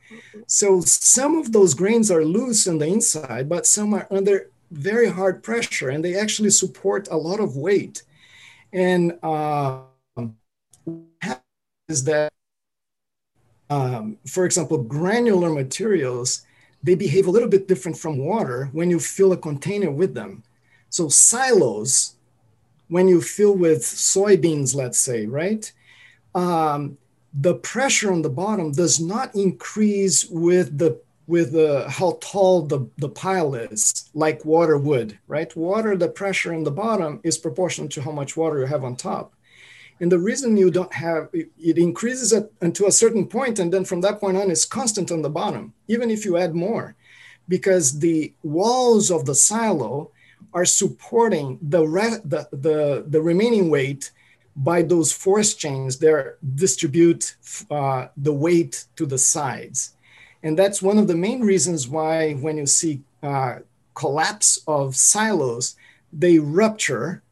So 0.48 0.82
some 0.82 1.38
of 1.38 1.52
those 1.52 1.74
grains 1.74 2.12
are 2.12 2.26
loose 2.26 2.68
on 2.68 2.78
the 2.80 2.88
inside, 2.88 3.48
but 3.50 3.66
some 3.66 3.94
are 3.94 4.08
under 4.12 4.50
very 4.72 5.08
hard 5.08 5.44
pressure 5.44 5.90
and 5.90 6.04
they 6.04 6.16
actually 6.16 6.50
support 6.50 7.08
a 7.10 7.18
lot 7.18 7.40
of 7.40 7.56
weight. 7.56 8.04
And 8.74 9.18
uh, 9.24 9.82
is 11.88 12.04
that, 12.06 12.32
um, 13.70 14.18
for 14.28 14.46
example, 14.46 14.78
granular 14.78 15.52
materials, 15.52 16.46
they 16.84 16.96
behave 16.96 17.28
a 17.28 17.32
little 17.32 17.50
bit 17.50 17.68
different 17.68 17.98
from 17.98 18.18
water 18.18 18.70
when 18.74 18.90
you 18.90 19.00
fill 19.00 19.32
a 19.34 19.38
container 19.38 19.92
with 19.92 20.14
them. 20.14 20.44
So 20.90 21.10
silos, 21.10 22.16
when 22.88 23.08
you 23.08 23.22
fill 23.22 23.56
with 23.56 23.82
soybeans, 23.82 24.76
let's 24.76 25.00
say, 25.00 25.26
right? 25.26 25.72
Um, 26.36 26.98
the 27.34 27.56
pressure 27.56 28.12
on 28.12 28.22
the 28.22 28.30
bottom 28.30 28.72
does 28.72 29.00
not 29.00 29.34
increase 29.36 30.26
with 30.26 30.78
the 30.78 31.02
with 31.28 31.54
the, 31.54 31.90
how 31.90 32.20
tall 32.22 32.62
the, 32.62 32.88
the 32.98 33.10
pile 33.10 33.56
is, 33.56 34.10
like 34.14 34.46
water 34.46 34.78
would, 34.78 35.18
right? 35.28 35.56
Water, 35.56 35.98
the 35.98 36.08
pressure 36.08 36.54
in 36.54 36.64
the 36.64 36.70
bottom 36.70 37.20
is 37.24 37.36
proportional 37.38 37.90
to 37.90 38.02
how 38.04 38.12
much 38.12 38.38
water 38.38 38.60
you 38.60 38.68
have 38.68 38.84
on 38.84 38.96
top. 38.96 39.34
And 40.00 40.12
the 40.12 40.20
reason 40.20 40.56
you 40.56 40.70
don't 40.70 40.94
have 40.94 41.30
it 41.34 41.78
increases 41.78 42.34
at, 42.34 42.52
until 42.62 42.88
a 42.88 42.92
certain 42.92 43.26
point, 43.26 43.60
and 43.60 43.74
then 43.74 43.86
from 43.86 44.02
that 44.02 44.20
point 44.20 44.38
on, 44.38 44.52
it's 44.52 44.66
constant 44.66 45.10
on 45.10 45.22
the 45.24 45.30
bottom, 45.30 45.74
even 45.88 46.12
if 46.12 46.26
you 46.26 46.38
add 46.38 46.54
more, 46.54 46.96
because 47.48 48.00
the 48.00 48.34
walls 48.44 49.10
of 49.10 49.26
the 49.26 49.36
silo 49.36 50.12
are 50.54 50.66
supporting 50.66 51.58
the, 51.62 51.88
re- 51.88 52.22
the, 52.24 52.48
the, 52.52 53.06
the 53.08 53.22
remaining 53.22 53.70
weight 53.70 54.12
by 54.56 54.82
those 54.82 55.12
force 55.12 55.54
chains 55.54 55.98
that 56.00 56.38
distribute 56.56 57.36
uh, 57.70 58.08
the 58.16 58.34
weight 58.34 58.86
to 58.96 59.06
the 59.06 59.18
sides. 59.18 59.94
And 60.44 60.58
that's 60.58 60.82
one 60.82 60.98
of 60.98 61.08
the 61.08 61.16
main 61.16 61.42
reasons 61.42 61.88
why 61.88 62.34
when 62.34 62.58
you 62.58 62.66
see 62.66 63.02
uh, 63.22 63.60
collapse 63.96 64.60
of 64.68 64.96
silos, 64.96 65.76
they 66.14 66.40
rupture 66.40 67.24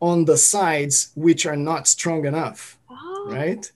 on 0.00 0.24
the 0.24 0.36
sides 0.36 1.12
which 1.14 1.46
are 1.46 1.56
not 1.56 1.86
strong 1.86 2.26
enough, 2.26 2.78
oh. 2.90 3.26
right? 3.28 3.70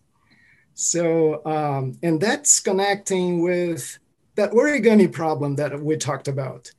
So, 0.75 1.45
um, 1.47 1.99
and 2.03 2.21
that's 2.21 2.61
connecting 2.61 3.43
with 3.43 3.99
that 4.35 4.51
origami 4.53 5.11
problem 5.11 5.57
that 5.57 5.81
we 5.81 5.97
talked 5.97 6.29
about. 6.29 6.71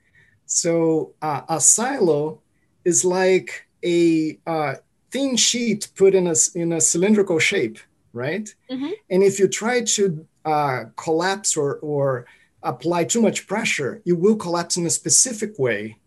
So, 0.45 1.13
uh, 1.21 1.41
a 1.47 1.59
silo 1.59 2.41
is 2.83 3.05
like 3.05 3.67
a 3.83 4.37
uh, 4.45 4.75
thin 5.11 5.35
sheet 5.35 5.89
put 5.95 6.15
in 6.15 6.27
a, 6.27 6.35
in 6.55 6.73
a 6.73 6.81
cylindrical 6.81 7.39
shape, 7.39 7.79
right? 8.13 8.53
Mm-hmm. 8.69 8.91
And 9.09 9.23
if 9.23 9.39
you 9.39 9.47
try 9.47 9.81
to 9.81 10.25
uh, 10.45 10.85
collapse 10.95 11.57
or, 11.57 11.75
or 11.79 12.25
apply 12.63 13.03
too 13.05 13.21
much 13.21 13.47
pressure, 13.47 14.01
you 14.05 14.15
will 14.15 14.35
collapse 14.35 14.77
in 14.77 14.85
a 14.85 14.89
specific 14.89 15.57
way 15.59 15.97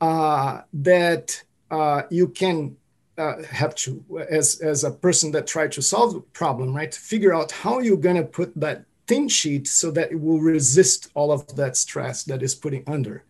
uh, 0.00 0.62
that 0.72 1.42
uh, 1.70 2.02
you 2.10 2.28
can 2.28 2.76
uh, 3.16 3.42
have 3.44 3.74
to, 3.76 4.04
as, 4.28 4.60
as 4.60 4.84
a 4.84 4.90
person 4.90 5.30
that 5.32 5.46
tried 5.46 5.72
to 5.72 5.82
solve 5.82 6.14
the 6.14 6.20
problem, 6.20 6.74
right, 6.74 6.94
figure 6.94 7.34
out 7.34 7.52
how 7.52 7.78
you're 7.78 7.96
going 7.96 8.16
to 8.16 8.24
put 8.24 8.52
that 8.56 8.84
thin 9.06 9.28
sheet 9.28 9.66
so 9.68 9.90
that 9.90 10.10
it 10.10 10.20
will 10.20 10.40
resist 10.40 11.10
all 11.14 11.30
of 11.30 11.54
that 11.56 11.76
stress 11.76 12.24
that 12.24 12.42
is 12.42 12.54
putting 12.54 12.82
under. 12.86 13.22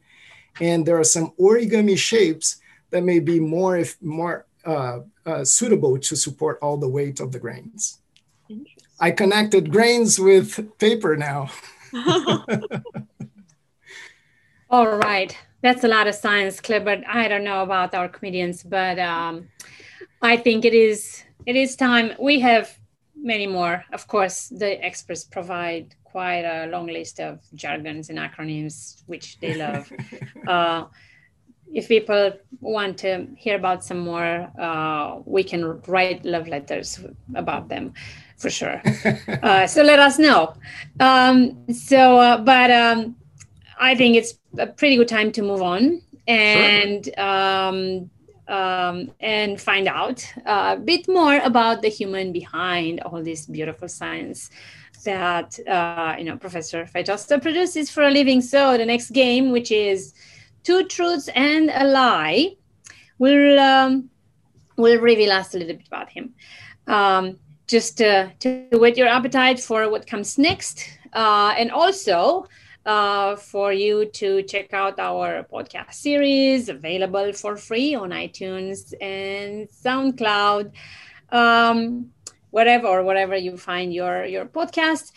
And 0.61 0.87
there 0.87 0.99
are 0.99 1.05
some 1.05 1.33
origami 1.39 1.99
shapes 1.99 2.61
that 2.91 3.03
may 3.03 3.19
be 3.19 3.41
more 3.41 3.77
if 3.77 4.01
more 4.01 4.47
uh, 4.67 5.01
uh, 5.27 5.45
suitable 5.45 5.99
to 5.99 6.17
support 6.17 6.59
all 6.63 6.77
the 6.77 6.89
weight 6.89 7.21
of 7.21 7.33
the 7.33 7.39
grains. 7.39 7.99
I 9.01 9.11
connected 9.11 9.71
grains 9.71 10.19
with 10.19 10.79
paper 10.79 11.17
now. 11.17 11.51
All 14.71 14.97
right. 14.97 15.37
That's 15.63 15.85
a 15.85 15.89
lot 15.89 16.07
of 16.07 16.15
science, 16.15 16.61
Clifford. 16.61 17.05
I 17.09 17.29
don't 17.29 17.45
know 17.45 17.63
about 17.63 17.95
our 17.95 18.09
comedians, 18.09 18.63
but 18.63 18.99
um, 18.99 19.49
I 20.21 20.37
think 20.37 20.65
it 20.65 20.75
is 20.75 21.25
it 21.47 21.57
is 21.57 21.77
time. 21.77 22.13
We 22.19 22.41
have 22.41 22.79
many 23.17 23.47
more. 23.47 23.85
Of 23.93 24.07
course, 24.07 24.49
the 24.49 24.85
experts 24.85 25.25
provide 25.25 25.95
quite 26.03 26.45
a 26.45 26.67
long 26.67 26.87
list 26.87 27.21
of 27.21 27.41
jargons 27.55 28.11
and 28.11 28.19
acronyms, 28.19 29.03
which 29.07 29.39
they 29.41 29.55
love. 29.55 29.91
uh, 30.49 30.85
if 31.75 31.89
people 31.89 32.33
want 32.61 32.97
to 32.99 33.27
hear 33.37 33.57
about 33.57 33.85
some 33.85 33.99
more, 33.99 34.49
uh, 34.59 35.19
we 35.27 35.43
can 35.43 35.81
write 35.89 36.25
love 36.25 36.47
letters 36.47 37.01
about 37.35 37.69
them 37.69 37.93
for 38.37 38.49
sure. 38.49 38.81
uh, 39.43 39.67
so 39.67 39.83
let 39.83 39.99
us 39.99 40.19
know. 40.19 40.55
Um, 41.01 41.67
so, 41.73 42.19
uh, 42.19 42.39
but 42.39 42.71
um, 42.71 43.17
I 43.79 43.97
think 43.97 44.17
it's 44.17 44.35
a 44.57 44.69
pretty 44.69 44.97
good 44.97 45.09
time 45.09 45.33
to 45.33 45.43
move 45.43 45.63
on 45.63 46.01
and 46.29 47.05
sure. 47.07 47.21
um, 47.21 48.11
um, 48.47 49.11
and 49.21 49.61
find 49.61 49.89
out 49.89 50.25
a 50.47 50.77
bit 50.77 51.09
more 51.09 51.39
about 51.39 51.83
the 51.83 51.89
human 51.89 52.33
behind 52.33 53.01
all 53.01 53.23
this 53.23 53.47
beautiful 53.47 53.89
science 53.89 54.51
that 55.05 55.59
uh, 55.67 56.15
you 56.19 56.25
know 56.25 56.37
Professor 56.37 56.85
Feitosa 56.85 57.41
produces 57.43 57.91
for 57.91 58.05
a 58.05 58.11
living. 58.11 58.41
So 58.41 58.79
the 58.79 58.87
next 58.87 59.11
game, 59.11 59.51
which 59.51 59.71
is 59.71 60.15
two 60.65 60.85
truths 60.85 61.29
and 61.35 61.71
a 61.71 61.85
lie, 61.85 62.57
will 63.19 63.59
um, 63.61 64.11
will 64.77 65.01
reveal 65.01 65.33
us 65.33 65.55
a 65.55 65.59
little 65.59 65.77
bit 65.77 65.87
about 65.87 66.11
him. 66.11 66.35
Um, 66.87 67.39
just 67.67 68.01
uh, 68.03 68.29
to 68.41 68.69
whet 68.73 68.97
your 68.97 69.09
appetite 69.09 69.61
for 69.61 69.89
what 69.89 70.07
comes 70.07 70.37
next. 70.39 70.85
Uh, 71.13 71.55
and 71.57 71.71
also 71.71 72.47
uh, 72.85 73.37
for 73.37 73.73
you 73.73 74.07
to 74.07 74.43
check 74.43 74.73
out 74.75 74.99
our 74.99 75.47
podcast 75.51 75.95
series 75.95 76.69
available 76.69 77.33
for 77.33 77.57
free 77.57 77.95
on 77.95 78.11
iTunes 78.11 78.93
and 79.01 79.69
SoundCloud, 79.71 80.73
um, 81.31 82.11
whatever 82.51 82.89
or 82.89 83.05
wherever 83.05 83.37
you 83.37 83.57
find 83.57 83.95
your 83.95 84.25
your 84.25 84.45
podcast. 84.45 85.13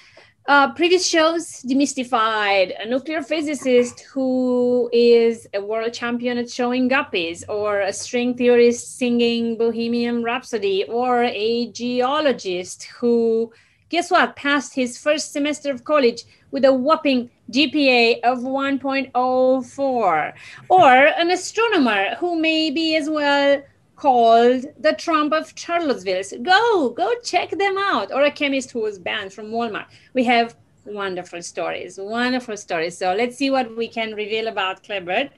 Uh, 0.47 0.71
previous 0.71 1.05
shows 1.05 1.61
demystified 1.63 2.73
a 2.81 2.87
nuclear 2.87 3.21
physicist 3.21 3.99
who 4.13 4.89
is 4.93 5.45
a 5.53 5.61
world 5.61 5.91
champion 5.93 6.37
at 6.37 6.49
showing 6.49 6.89
guppies, 6.89 7.43
or 7.49 7.81
a 7.81 7.91
string 7.91 8.33
theorist 8.33 8.97
singing 8.97 9.57
Bohemian 9.57 10.23
Rhapsody, 10.23 10.85
or 10.85 11.23
a 11.23 11.69
geologist 11.71 12.85
who, 12.97 13.51
guess 13.89 14.09
what, 14.09 14.37
passed 14.37 14.73
his 14.73 14.97
first 14.97 15.33
semester 15.33 15.69
of 15.69 15.83
college 15.83 16.23
with 16.51 16.63
a 16.63 16.71
whopping 16.71 17.29
GPA 17.51 18.21
of 18.23 18.37
1.04, 18.37 20.33
or 20.69 20.91
an 20.93 21.29
astronomer 21.29 22.15
who 22.21 22.39
may 22.39 22.71
be 22.71 22.95
as 22.95 23.09
well 23.09 23.61
called 23.97 24.63
the 24.79 24.93
Trump 24.93 25.33
of 25.33 25.51
Charlottesville. 25.55 26.23
So 26.23 26.39
go, 26.39 26.89
go 26.91 27.13
check 27.23 27.49
them 27.49 27.77
out. 27.77 28.13
Or 28.13 28.23
a 28.23 28.31
chemist 28.31 28.71
who 28.71 28.79
was 28.79 28.97
banned 28.97 29.33
from 29.33 29.47
Walmart. 29.47 29.87
We 30.13 30.23
have 30.23 30.55
wonderful 30.85 31.41
stories, 31.41 31.97
wonderful 31.99 32.55
stories. 32.55 32.97
So 32.97 33.13
let's 33.13 33.35
see 33.35 33.49
what 33.49 33.75
we 33.75 33.87
can 33.87 34.13
reveal 34.13 34.47
about 34.47 34.83
Clifford. 34.83 35.31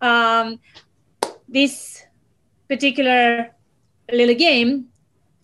Um, 0.00 0.58
this 1.48 2.04
particular 2.68 3.54
little 4.10 4.34
game 4.34 4.86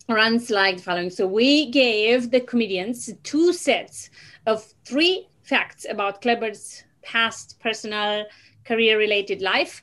runs 0.09 0.49
like 0.49 0.77
the 0.77 0.83
following. 0.83 1.11
So 1.11 1.27
we 1.27 1.69
gave 1.71 2.31
the 2.31 2.41
comedians 2.41 3.09
two 3.23 3.53
sets 3.53 4.09
of 4.47 4.65
three 4.83 5.29
facts 5.43 5.85
about 5.89 6.21
Clifford's 6.21 6.83
past 7.03 7.59
personal 7.59 8.25
career 8.65 8.97
related 8.97 9.41
life 9.41 9.81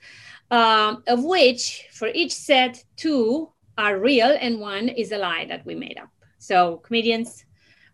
um, 0.50 1.02
of 1.06 1.24
which 1.24 1.86
for 1.92 2.08
each 2.08 2.32
set, 2.32 2.82
two 2.96 3.50
are 3.76 3.98
real 3.98 4.36
and 4.40 4.60
one 4.60 4.88
is 4.88 5.12
a 5.12 5.18
lie 5.18 5.46
that 5.46 5.64
we 5.64 5.74
made 5.74 5.98
up. 5.98 6.10
So 6.38 6.78
comedians 6.78 7.44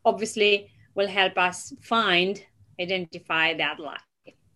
obviously 0.05 0.71
will 0.95 1.09
help 1.09 1.37
us 1.37 1.73
find, 1.83 2.43
identify 2.81 3.55
that 3.55 3.81
lie. 3.81 3.99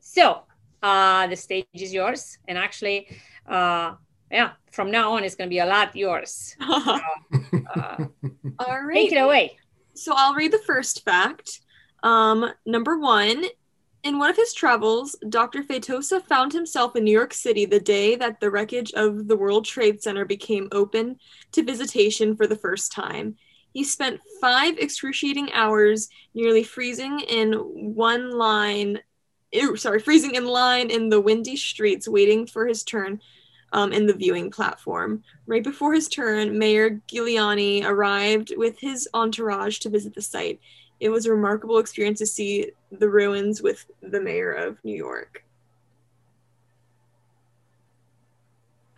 So 0.00 0.42
uh, 0.82 1.26
the 1.26 1.36
stage 1.36 1.66
is 1.74 1.92
yours. 1.92 2.38
And 2.46 2.56
actually, 2.56 3.08
uh, 3.46 3.94
yeah, 4.30 4.52
from 4.70 4.90
now 4.90 5.12
on, 5.12 5.24
it's 5.24 5.34
going 5.34 5.48
to 5.48 5.54
be 5.54 5.58
a 5.58 5.66
lot 5.66 5.96
yours. 5.96 6.56
uh, 6.60 6.98
All 8.58 8.82
right. 8.82 8.94
Take 8.94 9.12
it 9.12 9.16
away. 9.16 9.58
So 9.94 10.12
I'll 10.16 10.34
read 10.34 10.52
the 10.52 10.62
first 10.66 11.04
fact. 11.04 11.60
Um, 12.02 12.52
number 12.64 12.98
one 12.98 13.44
in 14.08 14.18
one 14.18 14.30
of 14.30 14.36
his 14.36 14.54
travels, 14.54 15.14
Dr. 15.28 15.62
Feitosa 15.62 16.24
found 16.24 16.54
himself 16.54 16.96
in 16.96 17.04
New 17.04 17.12
York 17.12 17.34
City 17.34 17.66
the 17.66 17.78
day 17.78 18.16
that 18.16 18.40
the 18.40 18.50
wreckage 18.50 18.90
of 18.94 19.28
the 19.28 19.36
World 19.36 19.66
Trade 19.66 20.02
Center 20.02 20.24
became 20.24 20.66
open 20.72 21.18
to 21.52 21.62
visitation 21.62 22.34
for 22.34 22.46
the 22.46 22.56
first 22.56 22.90
time. 22.90 23.36
He 23.74 23.84
spent 23.84 24.22
five 24.40 24.78
excruciating 24.78 25.52
hours 25.52 26.08
nearly 26.32 26.62
freezing 26.62 27.20
in 27.20 27.52
one 27.52 28.30
line, 28.30 29.00
sorry, 29.76 30.00
freezing 30.00 30.36
in 30.36 30.46
line 30.46 30.90
in 30.90 31.10
the 31.10 31.20
windy 31.20 31.56
streets, 31.56 32.08
waiting 32.08 32.46
for 32.46 32.66
his 32.66 32.84
turn 32.84 33.20
um, 33.74 33.92
in 33.92 34.06
the 34.06 34.14
viewing 34.14 34.50
platform. 34.50 35.22
Right 35.46 35.62
before 35.62 35.92
his 35.92 36.08
turn, 36.08 36.58
Mayor 36.58 37.02
Giuliani 37.12 37.84
arrived 37.84 38.54
with 38.56 38.78
his 38.78 39.06
entourage 39.12 39.80
to 39.80 39.90
visit 39.90 40.14
the 40.14 40.22
site 40.22 40.60
it 41.00 41.10
was 41.10 41.26
a 41.26 41.32
remarkable 41.32 41.78
experience 41.78 42.18
to 42.18 42.26
see 42.26 42.72
the 42.90 43.08
ruins 43.08 43.62
with 43.62 43.86
the 44.02 44.20
mayor 44.20 44.52
of 44.52 44.82
New 44.84 44.96
York. 44.96 45.44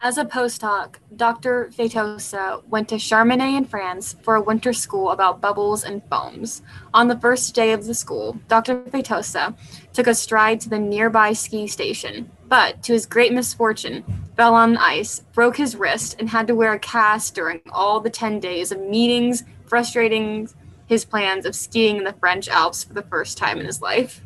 As 0.02 0.16
a 0.16 0.24
postdoc, 0.24 0.94
Dr. 1.14 1.70
Feitosa 1.76 2.66
went 2.66 2.88
to 2.88 2.98
Chamonix 2.98 3.54
in 3.54 3.66
France 3.66 4.16
for 4.22 4.34
a 4.34 4.40
winter 4.40 4.72
school 4.72 5.10
about 5.10 5.42
bubbles 5.42 5.84
and 5.84 6.02
foams. 6.08 6.62
On 6.94 7.08
the 7.08 7.18
first 7.18 7.54
day 7.54 7.72
of 7.72 7.84
the 7.84 7.92
school, 7.92 8.38
Dr. 8.48 8.80
Feitosa 8.84 9.54
took 9.92 10.06
a 10.06 10.14
stride 10.14 10.58
to 10.62 10.70
the 10.70 10.78
nearby 10.78 11.34
ski 11.34 11.66
station, 11.66 12.30
but 12.48 12.82
to 12.84 12.94
his 12.94 13.04
great 13.04 13.34
misfortune, 13.34 14.02
fell 14.38 14.54
on 14.54 14.78
ice, 14.78 15.20
broke 15.34 15.58
his 15.58 15.76
wrist, 15.76 16.16
and 16.18 16.30
had 16.30 16.46
to 16.46 16.54
wear 16.54 16.72
a 16.72 16.78
cast 16.78 17.34
during 17.34 17.60
all 17.70 18.00
the 18.00 18.08
10 18.08 18.40
days 18.40 18.72
of 18.72 18.80
meetings, 18.80 19.44
frustrating 19.66 20.48
his 20.90 21.04
plans 21.04 21.46
of 21.46 21.54
skiing 21.54 21.98
in 21.98 22.04
the 22.04 22.12
French 22.14 22.48
Alps 22.48 22.82
for 22.82 22.94
the 22.94 23.02
first 23.02 23.38
time 23.38 23.60
in 23.60 23.64
his 23.64 23.80
life. 23.80 24.22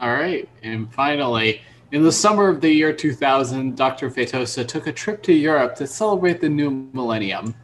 All 0.00 0.10
right. 0.10 0.48
And 0.62 0.90
finally, 0.94 1.60
in 1.92 2.02
the 2.02 2.10
summer 2.10 2.48
of 2.48 2.62
the 2.62 2.70
year 2.70 2.94
2000, 2.94 3.76
Dr. 3.76 4.10
Feitosa 4.10 4.66
took 4.66 4.86
a 4.86 4.92
trip 4.92 5.22
to 5.24 5.34
Europe 5.34 5.74
to 5.74 5.86
celebrate 5.86 6.40
the 6.40 6.48
new 6.48 6.88
millennium. 6.94 7.54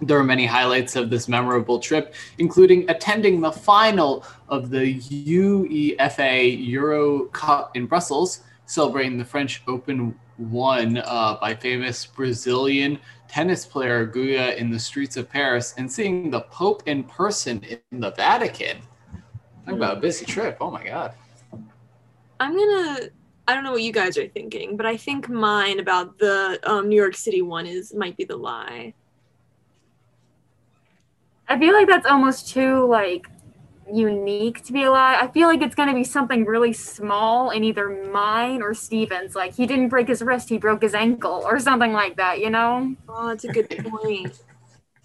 There 0.00 0.16
were 0.16 0.22
many 0.22 0.46
highlights 0.46 0.94
of 0.94 1.10
this 1.10 1.26
memorable 1.26 1.80
trip, 1.80 2.14
including 2.38 2.88
attending 2.88 3.40
the 3.40 3.50
final 3.50 4.24
of 4.48 4.70
the 4.70 5.00
UEFA 5.00 6.68
Euro 6.68 7.24
Cup 7.26 7.76
in 7.76 7.86
Brussels, 7.86 8.42
celebrating 8.66 9.18
the 9.18 9.24
French 9.24 9.60
Open 9.66 10.14
won 10.38 10.98
uh, 10.98 11.36
by 11.40 11.54
famous 11.54 12.06
Brazilian 12.06 12.98
tennis 13.32 13.64
player 13.64 14.06
Guga 14.06 14.56
in 14.56 14.70
the 14.70 14.78
streets 14.78 15.16
of 15.16 15.28
Paris, 15.28 15.74
and 15.78 15.90
seeing 15.90 16.30
the 16.30 16.42
Pope 16.42 16.82
in 16.86 17.02
person 17.02 17.64
in 17.64 18.00
the 18.00 18.10
Vatican. 18.10 18.76
Talk 19.64 19.74
about 19.74 19.96
a 19.96 20.00
busy 20.00 20.26
trip. 20.26 20.58
Oh 20.60 20.70
my 20.70 20.84
God. 20.84 21.14
I'm 22.38 22.54
gonna. 22.54 23.08
I 23.48 23.54
don't 23.54 23.64
know 23.64 23.72
what 23.72 23.82
you 23.82 23.92
guys 23.92 24.18
are 24.18 24.28
thinking, 24.28 24.76
but 24.76 24.86
I 24.86 24.96
think 24.96 25.28
mine 25.28 25.80
about 25.80 26.18
the 26.18 26.60
um, 26.64 26.88
New 26.88 26.96
York 26.96 27.16
City 27.16 27.42
one 27.42 27.66
is 27.66 27.94
might 27.94 28.16
be 28.16 28.24
the 28.24 28.36
lie. 28.36 28.92
I 31.48 31.58
feel 31.58 31.72
like 31.72 31.88
that's 31.88 32.06
almost 32.06 32.48
too 32.48 32.86
like 32.86 33.26
unique 33.90 34.64
to 34.64 34.72
be 34.72 34.84
alive. 34.84 35.18
I 35.20 35.28
feel 35.28 35.48
like 35.48 35.62
it's 35.62 35.74
gonna 35.74 35.94
be 35.94 36.04
something 36.04 36.44
really 36.44 36.72
small 36.72 37.50
in 37.50 37.64
either 37.64 37.88
mine 38.12 38.62
or 38.62 38.74
Steven's. 38.74 39.34
Like 39.34 39.54
he 39.54 39.66
didn't 39.66 39.88
break 39.88 40.08
his 40.08 40.22
wrist, 40.22 40.48
he 40.48 40.58
broke 40.58 40.82
his 40.82 40.94
ankle 40.94 41.42
or 41.44 41.58
something 41.58 41.92
like 41.92 42.16
that, 42.16 42.40
you 42.40 42.50
know? 42.50 42.94
Oh, 43.08 43.28
that's 43.28 43.44
a 43.44 43.48
good 43.48 43.68
point. 43.84 44.40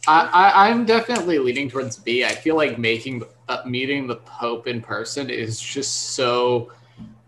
I, 0.08 0.30
I, 0.32 0.70
I'm 0.70 0.86
definitely 0.86 1.38
leaning 1.40 1.70
towards 1.70 1.98
B. 1.98 2.24
I 2.24 2.30
feel 2.30 2.56
like 2.56 2.78
making 2.78 3.24
uh, 3.50 3.62
meeting 3.66 4.08
the 4.08 4.18
Pope 4.18 4.68
in 4.68 4.82
person 4.82 5.30
is 5.30 5.60
just 5.60 6.12
so 6.16 6.72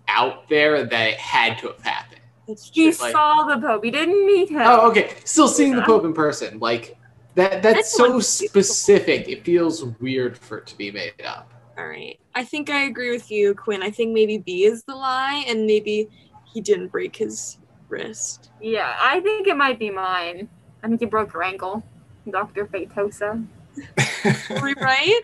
out 0.07 0.47
there 0.49 0.85
that 0.85 1.07
it 1.07 1.17
had 1.17 1.57
to 1.59 1.67
have 1.67 1.81
happened. 1.81 2.21
That's 2.47 2.69
He 2.73 2.85
like- 2.87 3.11
saw 3.11 3.43
the 3.43 3.59
Pope. 3.59 3.83
He 3.83 3.91
didn't 3.91 4.25
meet 4.25 4.49
him. 4.49 4.61
Oh, 4.63 4.89
okay. 4.89 5.13
Still 5.25 5.47
seeing 5.47 5.75
the 5.75 5.81
Pope 5.81 6.05
in 6.05 6.13
person, 6.13 6.59
like 6.59 6.97
that. 7.39 7.63
That's 7.63 7.75
That's 7.77 7.93
so 7.97 8.19
specific. 8.19 9.27
It 9.27 9.43
feels 9.43 9.83
weird 9.99 10.37
for 10.37 10.59
it 10.59 10.67
to 10.67 10.77
be 10.77 10.91
made 10.91 11.13
up. 11.25 11.51
All 11.77 11.87
right. 11.87 12.19
I 12.35 12.43
think 12.43 12.69
I 12.69 12.83
agree 12.83 13.11
with 13.11 13.31
you, 13.31 13.55
Quinn. 13.55 13.81
I 13.81 13.89
think 13.89 14.13
maybe 14.13 14.37
B 14.37 14.65
is 14.65 14.83
the 14.83 14.95
lie, 14.95 15.43
and 15.47 15.65
maybe 15.65 16.09
he 16.53 16.61
didn't 16.61 16.89
break 16.89 17.15
his 17.15 17.57
wrist. 17.87 18.51
Yeah, 18.61 18.95
I 19.01 19.19
think 19.21 19.47
it 19.47 19.55
might 19.57 19.79
be 19.79 19.89
mine. 19.89 20.49
I 20.83 20.87
think 20.87 20.99
he 20.99 21.05
broke 21.05 21.33
your 21.33 21.43
ankle, 21.43 21.83
Dr. 22.29 22.65
Feitosa. 22.65 23.45
Were 24.49 24.61
we 24.61 24.73
right? 24.75 25.21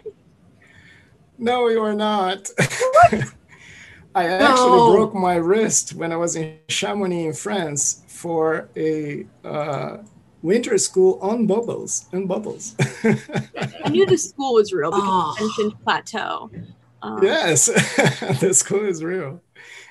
No, 1.37 1.67
you 1.67 1.81
are 1.81 1.93
not. 1.93 2.49
I 4.15 4.27
actually 4.27 4.77
No. 4.77 4.91
broke 4.93 5.13
my 5.13 5.35
wrist 5.35 5.93
when 5.93 6.13
I 6.13 6.15
was 6.15 6.37
in 6.37 6.57
Chamonix 6.69 7.25
in 7.25 7.33
France 7.33 8.03
for 8.07 8.69
a 8.77 9.25
uh, 9.43 9.97
winter 10.45 10.77
school 10.77 11.17
on 11.21 11.47
bubbles 11.47 12.05
and 12.11 12.27
bubbles. 12.27 12.75
I 13.03 13.89
knew 13.89 14.05
the 14.05 14.17
school 14.17 14.53
was 14.53 14.71
real 14.71 14.91
because 14.91 15.03
Oh. 15.03 15.35
you 15.39 15.45
mentioned 15.47 15.83
plateau. 15.83 16.51
Um, 17.01 17.23
yes, 17.23 17.65
the 18.41 18.53
school 18.53 18.85
is 18.85 19.03
real. 19.03 19.41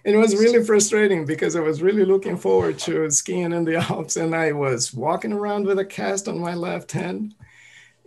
It 0.04 0.16
was 0.16 0.36
really 0.36 0.62
frustrating 0.64 1.24
because 1.26 1.56
I 1.56 1.60
was 1.60 1.80
really 1.82 2.04
looking 2.04 2.36
forward 2.36 2.78
to 2.80 3.10
skiing 3.10 3.52
in 3.52 3.64
the 3.64 3.76
Alps, 3.90 4.16
and 4.16 4.34
I 4.34 4.52
was 4.52 4.92
walking 4.94 5.32
around 5.32 5.66
with 5.66 5.78
a 5.78 5.84
cast 5.84 6.28
on 6.28 6.38
my 6.38 6.54
left 6.54 6.92
hand, 6.92 7.34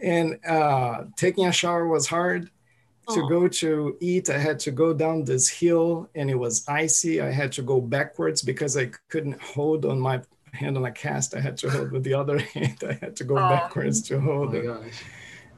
and 0.02 0.40
uh, 0.46 1.06
taking 1.16 1.48
a 1.48 1.52
shower 1.52 1.88
was 1.88 2.08
hard. 2.08 2.50
To 3.14 3.22
go 3.30 3.48
to 3.48 3.96
eat, 4.02 4.30
I 4.30 4.38
had 4.38 4.60
to 4.60 4.72
go 4.72 4.94
down 4.94 5.24
this 5.24 5.48
hill, 5.48 6.10
and 6.14 6.30
it 6.30 6.36
was 6.36 6.68
icy. 6.68 7.22
I 7.22 7.32
had 7.32 7.54
to 7.54 7.62
go 7.62 7.80
backwards 7.80 8.42
because 8.42 8.76
I 8.76 8.92
couldn't 9.08 9.42
hold 9.42 9.86
on 9.86 9.98
my 9.98 10.22
hand 10.58 10.78
on 10.78 10.86
a 10.86 10.92
cast. 10.92 11.36
I 11.36 11.40
had 11.40 11.56
to 11.58 11.70
hold 11.70 11.92
with 11.92 12.04
the 12.04 12.14
other 12.14 12.40
hand. 12.56 12.78
I 12.88 12.94
had 12.94 13.16
to 13.18 13.24
go 13.24 13.38
Aw. 13.38 13.50
backwards 13.50 14.02
to 14.10 14.16
Oh 14.16 14.20
hold 14.22 14.54
my 14.54 14.60
it. 14.60 14.66
gosh. 14.66 15.04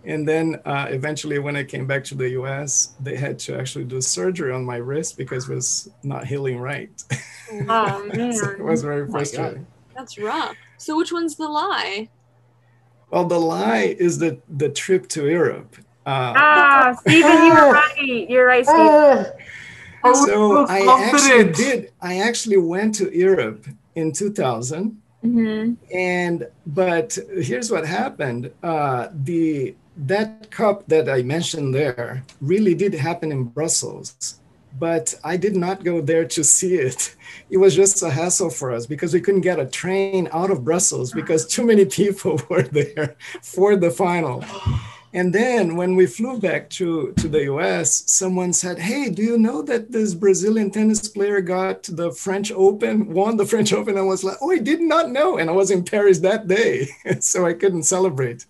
And 0.05 0.25
then 0.27 0.55
uh, 0.65 0.87
eventually, 0.89 1.39
when 1.39 1.55
I 1.57 1.63
came 1.63 1.85
back 1.85 2.03
to 2.05 2.15
the 2.15 2.29
US, 2.41 2.93
they 3.01 3.17
had 3.17 3.37
to 3.39 3.59
actually 3.59 3.83
do 3.85 3.99
surgery 4.01 4.51
on 4.53 4.63
my 4.63 4.77
wrist 4.77 5.17
because 5.17 5.49
it 5.49 5.53
was 5.55 5.89
not 6.03 6.25
healing 6.25 6.57
right. 6.59 6.91
Oh, 7.67 8.05
man. 8.13 8.31
so 8.39 8.51
it 8.51 8.63
was 8.63 8.83
very 8.83 9.05
my 9.07 9.11
frustrating. 9.11 9.65
That's 9.95 10.19
rough. 10.19 10.55
So 10.77 10.95
which 10.95 11.11
one's 11.11 11.35
the 11.35 11.47
lie? 11.49 12.07
Well, 13.09 13.25
the 13.25 13.39
lie 13.39 13.95
is 13.99 14.19
the, 14.19 14.39
the 14.47 14.69
trip 14.69 15.07
to 15.09 15.27
Europe. 15.27 15.75
Uh, 16.05 16.33
Ah, 16.37 16.95
Stephen, 17.01 17.43
you 17.45 17.53
were 17.55 17.71
right. 17.73 18.29
You're 18.29 18.45
right, 18.45 18.63
Steven. 18.65 19.33
was 20.03 20.25
so 20.25 20.25
so 20.25 20.65
I 20.69 20.79
actually 21.07 21.51
did. 21.53 21.91
I 22.01 22.19
actually 22.19 22.57
went 22.57 22.93
to 23.01 23.05
Europe 23.17 23.65
in 23.95 24.11
2000. 24.11 25.01
hmm 25.21 25.73
and 25.93 26.47
but 26.65 27.17
here's 27.41 27.69
what 27.69 27.85
happened 27.85 28.51
uh, 28.63 29.09
the 29.13 29.75
that 29.97 30.49
cup 30.49 30.87
that 30.87 31.09
i 31.09 31.21
mentioned 31.21 31.75
there 31.75 32.23
really 32.39 32.73
did 32.73 32.93
happen 32.93 33.29
in 33.31 33.43
brussels 33.43 34.39
but 34.79 35.13
i 35.25 35.35
did 35.35 35.55
not 35.57 35.83
go 35.83 35.99
there 35.99 36.25
to 36.25 36.43
see 36.43 36.75
it. 36.75 37.15
It 37.49 37.57
was 37.57 37.75
just 37.75 38.01
a 38.01 38.09
hassle 38.09 38.49
for 38.49 38.71
us 38.71 38.85
because 38.85 39.13
we 39.13 39.21
couldn't 39.21 39.41
get 39.41 39.59
a 39.59 39.65
train 39.65 40.29
out 40.31 40.51
of 40.51 40.63
brussels 40.63 41.11
because 41.11 41.45
too 41.45 41.65
many 41.65 41.85
people 41.85 42.39
were 42.49 42.63
there 42.63 43.15
for 43.41 43.75
the 43.75 43.91
final 43.91 44.43
and 45.13 45.33
then 45.33 45.75
when 45.75 45.95
we 45.95 46.05
flew 46.05 46.39
back 46.39 46.69
to, 46.71 47.13
to 47.17 47.27
the 47.27 47.43
US, 47.53 48.03
someone 48.11 48.53
said, 48.53 48.77
Hey, 48.79 49.09
do 49.09 49.23
you 49.23 49.37
know 49.37 49.61
that 49.63 49.91
this 49.91 50.13
Brazilian 50.13 50.69
tennis 50.71 51.07
player 51.07 51.41
got 51.41 51.83
the 51.83 52.11
French 52.11 52.51
Open, 52.51 53.11
won 53.13 53.37
the 53.37 53.45
French 53.45 53.73
Open? 53.73 53.97
I 53.97 54.01
was 54.01 54.23
like, 54.23 54.37
Oh, 54.41 54.51
I 54.51 54.59
did 54.59 54.81
not 54.81 55.09
know. 55.09 55.37
And 55.37 55.49
I 55.49 55.53
was 55.53 55.71
in 55.71 55.83
Paris 55.83 56.19
that 56.19 56.47
day, 56.47 56.87
so 57.19 57.45
I 57.45 57.53
couldn't 57.53 57.83
celebrate. 57.83 58.45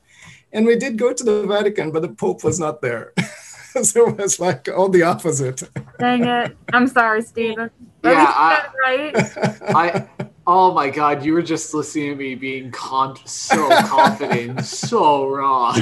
And 0.51 0.66
we 0.66 0.76
did 0.76 0.97
go 0.97 1.14
to 1.14 1.24
the 1.24 1.43
Vatican, 1.47 1.91
but 1.91 2.01
the 2.01 2.10
Pope 2.10 2.43
was 2.43 2.60
not 2.60 2.82
there. 2.82 3.14
so 3.84 4.10
it 4.10 4.18
was 4.18 4.39
like 4.39 4.68
all 4.68 4.89
the 4.89 5.03
opposite. 5.03 5.64
Dang 5.99 6.26
it. 6.26 6.57
I'm 6.74 6.88
sorry, 6.88 7.22
Steven. 7.22 7.70
But 8.01 8.12
Yeah, 8.14 8.26
I- 8.28 8.68
right. 8.84 9.16
I. 9.76 10.07
Oh 10.51 10.74
my 10.74 10.89
God! 10.89 11.24
You 11.24 11.34
were 11.34 11.43
just 11.43 11.76
listening 11.76 12.10
to 12.10 12.16
me 12.16 12.34
being 12.34 12.72
con- 12.72 13.18
so 13.26 13.70
confident, 13.86 14.66
so 14.66 15.28
wrong. 15.28 15.80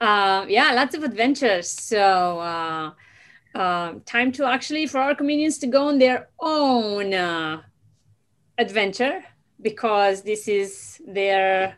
Um, 0.00 0.48
yeah, 0.48 0.72
lots 0.72 0.94
of 0.94 1.02
adventures. 1.02 1.68
So, 1.68 2.38
uh, 2.38 2.90
um, 3.54 4.00
time 4.02 4.30
to 4.32 4.44
actually 4.44 4.86
for 4.86 4.98
our 4.98 5.14
comedians 5.14 5.58
to 5.58 5.66
go 5.66 5.88
on 5.88 5.98
their 5.98 6.28
own 6.38 7.14
uh, 7.14 7.62
adventure 8.58 9.24
because 9.60 10.22
this 10.22 10.46
is 10.46 11.00
their 11.06 11.76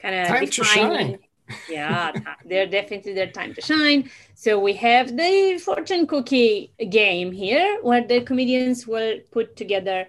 kind 0.00 0.14
of 0.14 0.26
Time 0.28 0.46
to 0.46 0.64
shine. 0.64 1.18
yeah, 1.70 2.12
they're 2.44 2.66
definitely 2.66 3.12
their 3.12 3.30
time 3.30 3.54
to 3.54 3.60
shine. 3.60 4.10
So 4.34 4.58
we 4.58 4.72
have 4.74 5.16
the 5.16 5.60
fortune 5.62 6.06
cookie 6.06 6.72
game 6.88 7.32
here, 7.32 7.78
where 7.82 8.06
the 8.06 8.22
comedians 8.22 8.86
will 8.86 9.18
put 9.30 9.56
together 9.56 10.06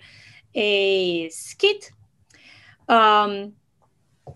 a 0.56 1.30
skit 1.30 1.92
um, 2.88 3.54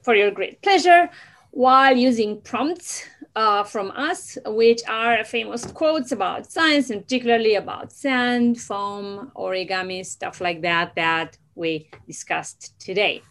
for 0.03 0.15
your 0.15 0.31
great 0.31 0.61
pleasure 0.61 1.09
while 1.51 1.95
using 1.95 2.41
prompts 2.41 3.05
uh, 3.35 3.63
from 3.63 3.91
us, 3.91 4.37
which 4.45 4.81
are 4.87 5.23
famous 5.25 5.65
quotes 5.65 6.11
about 6.11 6.51
science 6.51 6.89
and 6.89 7.01
particularly 7.01 7.55
about 7.55 7.91
sand, 7.91 8.59
foam, 8.59 9.31
origami, 9.35 10.05
stuff 10.05 10.39
like 10.39 10.61
that, 10.61 10.95
that 10.95 11.37
we 11.55 11.89
discussed 12.07 12.77
today. 12.79 13.21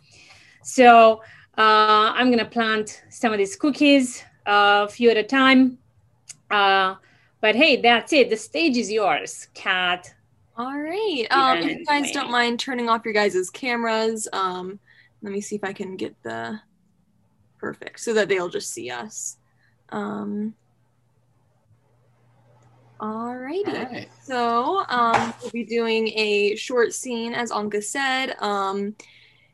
So 0.63 1.23
uh, 1.57 2.13
I'm 2.15 2.29
going 2.29 2.39
to 2.39 2.51
plant 2.51 3.03
some 3.11 3.33
of 3.33 3.39
these 3.39 3.57
cookies, 3.57 4.23
uh, 4.47 4.87
a 4.87 4.89
few 4.89 5.11
at 5.11 5.17
a 5.17 5.23
time. 5.23 5.79
Uh, 6.51 6.97
but 7.41 7.57
hey, 7.57 7.81
that's 7.81 8.13
it. 8.13 8.31
The 8.31 8.37
stage 8.37 8.77
is 8.77 8.91
yours, 8.91 9.49
Kat. 9.55 10.13
All 10.57 10.79
right. 10.79 11.27
Um, 11.31 11.59
if 11.59 11.79
you 11.79 11.85
guys 11.85 12.13
don't 12.13 12.31
mind 12.31 12.61
turning 12.61 12.89
off 12.89 13.05
your 13.05 13.15
guys' 13.15 13.51
cameras, 13.51 14.29
um, 14.33 14.79
let 15.23 15.33
me 15.33 15.41
see 15.41 15.57
if 15.57 15.65
I 15.65 15.73
can 15.73 15.97
get 15.97 16.15
the 16.23 16.61
perfect 17.59 18.01
so 18.01 18.13
that 18.15 18.29
they'll 18.29 18.49
just 18.49 18.73
see 18.73 18.91
us. 18.91 19.39
Um, 19.91 20.55
Alrighty. 23.01 23.69
All 23.69 23.93
right. 23.93 24.09
So 24.23 24.85
um, 24.89 25.35
we'll 25.43 25.51
be 25.51 25.65
doing 25.65 26.09
a 26.09 26.57
short 26.57 26.93
scene, 26.93 27.35
as 27.35 27.51
Anca 27.51 27.83
said. 27.83 28.37
Um, 28.41 28.95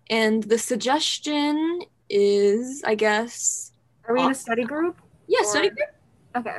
and 0.09 0.43
the 0.43 0.59
suggestion 0.59 1.81
is, 2.09 2.83
I 2.85 2.95
guess, 2.95 3.73
Are 4.07 4.15
we 4.15 4.23
in 4.23 4.31
a 4.31 4.35
study 4.35 4.65
group? 4.65 5.01
yeah, 5.27 5.43
study 5.43 5.71
group. 5.71 5.89
Okay. 6.37 6.59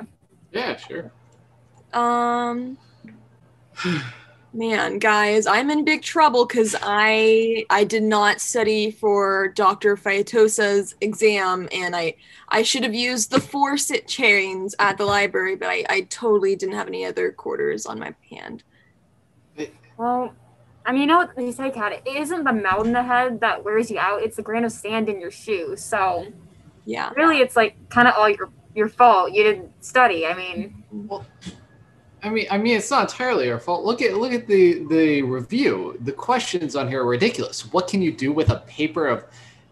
Yeah, 0.51 0.76
sure. 0.76 1.11
Um, 1.93 2.78
man, 4.54 4.99
guys, 4.99 5.45
I'm 5.47 5.70
in 5.70 5.86
big 5.86 6.02
trouble 6.02 6.45
because 6.45 6.76
I 6.82 7.66
I 7.70 7.84
did 7.84 8.04
not 8.04 8.41
study 8.41 8.91
for 8.91 9.49
Dr. 9.49 9.95
Feitosa's 9.95 10.95
exam, 11.02 11.70
and 11.72 11.95
I 11.95 12.16
I 12.49 12.62
should 12.64 12.84
have 12.84 12.93
used 12.93 13.32
the 13.32 13.39
force 13.39 13.91
chains 14.08 14.76
at 14.80 14.97
the 14.97 15.06
library, 15.06 15.56
but 15.56 15.70
I 15.70 15.86
I 15.89 16.02
totally 16.10 16.56
didn't 16.56 16.76
have 16.76 16.88
any 16.88 17.06
other 17.06 17.32
quarters 17.32 17.86
on 17.86 17.99
my 17.99 18.14
hand. 18.30 18.64
Well, 19.97 20.34
I 20.86 20.91
mean, 20.91 21.02
you 21.02 21.08
know 21.08 21.18
what 21.18 21.36
they 21.36 21.52
say, 21.52 21.70
Kat? 21.70 21.93
It 21.93 22.08
isn't 22.08 22.43
the 22.43 22.54
melt 22.54 22.86
in 22.88 22.93
the 22.93 23.04
head 23.04 23.39
that 23.41 23.64
wears 23.64 23.91
you 23.91 23.99
out. 23.99 24.24
It's 24.24 24.36
the 24.36 24.41
grain 24.41 24.66
of 24.66 24.72
sand 24.72 25.10
in 25.10 25.22
your 25.22 25.32
shoe. 25.32 25.76
So 25.78 26.28
Yeah. 26.86 27.12
really, 27.16 27.38
it's 27.38 27.56
like 27.56 27.76
kind 27.89 28.08
of 28.08 28.16
all 28.18 28.30
your 28.30 28.49
your 28.74 28.89
fault. 28.89 29.32
You 29.32 29.43
didn't 29.43 29.84
study. 29.84 30.26
I 30.26 30.34
mean, 30.34 30.84
mm-hmm. 30.93 31.08
Well, 31.08 31.26
I 32.24 32.30
mean, 32.30 32.45
I 32.51 32.57
mean, 32.57 32.78
it's 32.78 32.91
not 32.91 33.11
entirely 33.11 33.51
our 33.51 33.59
fault. 33.59 33.84
Look 33.84 34.01
at 34.01 34.15
look 34.15 34.32
at 34.34 34.47
the 34.47 34.86
the 34.89 35.22
review. 35.24 35.97
The 36.01 36.11
questions 36.11 36.76
on 36.76 36.88
here 36.88 37.01
are 37.01 37.07
ridiculous. 37.07 37.72
What 37.74 37.88
can 37.88 38.01
you 38.01 38.11
do 38.11 38.32
with 38.32 38.49
a 38.49 38.57
paper 38.67 39.07
of 39.07 39.26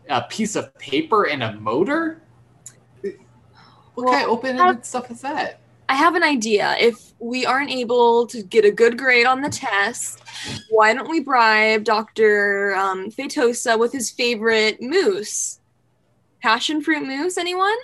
a 0.10 0.24
piece 0.24 0.56
of 0.56 0.76
paper 0.80 1.26
and 1.26 1.44
a 1.44 1.54
motor? 1.54 2.22
What 3.02 3.16
Well, 4.06 4.14
kind 4.14 4.26
of 4.26 4.32
open-ended 4.32 4.86
stuff 4.86 5.12
is 5.12 5.22
that? 5.22 5.60
I 5.90 5.96
have 5.96 6.16
an 6.16 6.24
idea. 6.24 6.76
If 6.80 7.14
we 7.20 7.46
aren't 7.46 7.72
able 7.72 8.26
to 8.28 8.42
get 8.44 8.64
a 8.64 8.72
good 8.72 8.98
grade 8.98 9.26
on 9.26 9.42
the 9.42 9.50
test, 9.50 10.22
why 10.70 10.94
don't 10.94 11.10
we 11.10 11.20
bribe 11.20 11.84
Dr. 11.84 12.76
Um, 12.76 13.10
Feitosa 13.12 13.78
with 13.78 13.92
his 13.92 14.10
favorite 14.10 14.78
mousse? 14.82 15.60
Passion 16.42 16.82
fruit 16.82 17.06
mousse, 17.06 17.38
anyone? 17.38 17.76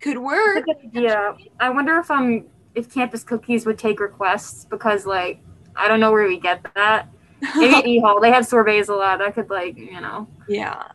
Could 0.00 0.18
work. 0.18 0.64
yeah. 0.92 1.36
I 1.58 1.70
wonder 1.70 1.98
if 1.98 2.10
um 2.10 2.46
if 2.74 2.92
campus 2.92 3.24
cookies 3.24 3.66
would 3.66 3.78
take 3.78 4.00
requests 4.00 4.64
because 4.64 5.06
like 5.06 5.40
I 5.76 5.88
don't 5.88 6.00
know 6.00 6.12
where 6.12 6.26
we 6.26 6.38
get 6.38 6.62
that. 6.74 7.08
Maybe 7.56 7.74
at 7.74 7.86
E 7.94 8.00
Hall 8.00 8.20
they 8.20 8.30
have 8.30 8.46
sorbets 8.46 8.88
a 8.88 8.94
lot. 8.94 9.20
I 9.20 9.30
could 9.30 9.50
like 9.50 9.76
you 9.76 10.00
know. 10.00 10.28
yeah. 10.48 10.92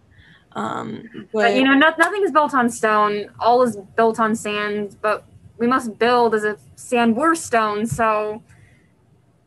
Um, 0.53 1.09
but, 1.13 1.41
But 1.41 1.55
you 1.55 1.63
know, 1.63 1.73
no, 1.73 1.93
nothing 1.97 2.23
is 2.23 2.31
built 2.31 2.53
on 2.53 2.69
stone. 2.69 3.29
All 3.39 3.61
is 3.63 3.75
built 3.97 4.19
on 4.21 4.35
sand. 4.35 4.95
But 5.01 5.25
we 5.57 5.67
must 5.67 5.99
build 5.99 6.33
as 6.33 6.43
if 6.45 6.59
sand 6.75 7.15
were 7.17 7.35
stone. 7.35 7.85
So 7.85 8.41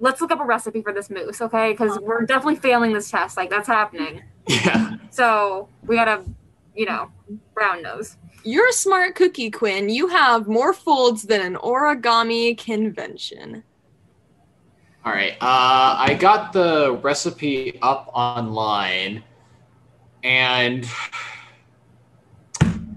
let's 0.01 0.21
look 0.21 0.31
up 0.31 0.41
a 0.41 0.45
recipe 0.45 0.83
for 0.83 0.93
this 0.93 1.09
mousse, 1.09 1.41
okay? 1.41 1.73
Because 1.73 1.99
we're 2.01 2.27
definitely 2.27 2.57
failing 2.57 2.93
this 2.93 3.11
test. 3.11 3.37
Like 3.37 3.51
that's 3.51 3.69
happening. 3.69 4.23
Yeah. 4.49 4.97
So 5.11 5.69
we 5.87 5.97
gotta, 5.97 6.25
you 6.75 6.87
know, 6.87 7.11
brown 7.53 7.83
nose. 7.83 8.17
You're 8.45 8.69
a 8.69 8.73
smart 8.73 9.15
cookie, 9.15 9.51
Quinn. 9.51 9.89
You 9.89 10.09
have 10.09 10.49
more 10.49 10.73
folds 10.73 11.23
than 11.25 11.41
an 11.41 11.55
origami 11.57 12.57
convention. 12.57 13.63
All 15.05 15.13
right. 15.13 15.33
Uh, 15.41 15.97
I 15.99 16.17
got 16.19 16.53
the 16.53 16.99
recipe 17.03 17.79
up 17.83 18.11
online, 18.15 19.23
and 20.23 20.87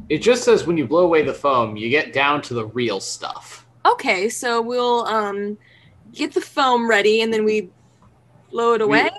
it 0.09 0.19
just 0.19 0.43
says 0.43 0.65
when 0.67 0.77
you 0.77 0.85
blow 0.87 1.03
away 1.05 1.21
the 1.23 1.33
foam, 1.33 1.77
you 1.77 1.89
get 1.89 2.11
down 2.13 2.41
to 2.43 2.53
the 2.53 2.65
real 2.67 2.99
stuff. 2.99 3.65
Okay, 3.85 4.29
so 4.29 4.61
we'll 4.61 5.05
um, 5.05 5.57
get 6.13 6.33
the 6.33 6.41
foam 6.41 6.87
ready 6.89 7.21
and 7.21 7.33
then 7.33 7.45
we 7.45 7.69
blow 8.51 8.73
it 8.73 8.79
We- 8.79 8.99
away. 8.99 9.09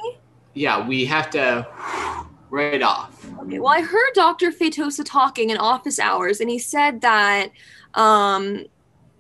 Yeah, 0.55 0.87
we 0.87 1.07
have 1.07 1.31
to 1.31 1.67
right 2.51 2.83
off. 2.83 3.12
Okay, 3.43 3.59
well, 3.59 3.73
I 3.73 3.81
heard 3.81 4.13
Dr. 4.15 4.53
Feitosa 4.53 5.03
talking 5.05 5.51
in 5.51 5.57
office 5.57 5.99
hours, 5.99 6.41
and 6.41 6.49
he 6.49 6.61
said 6.61 7.01
that, 7.01 7.51
um, 7.95 8.65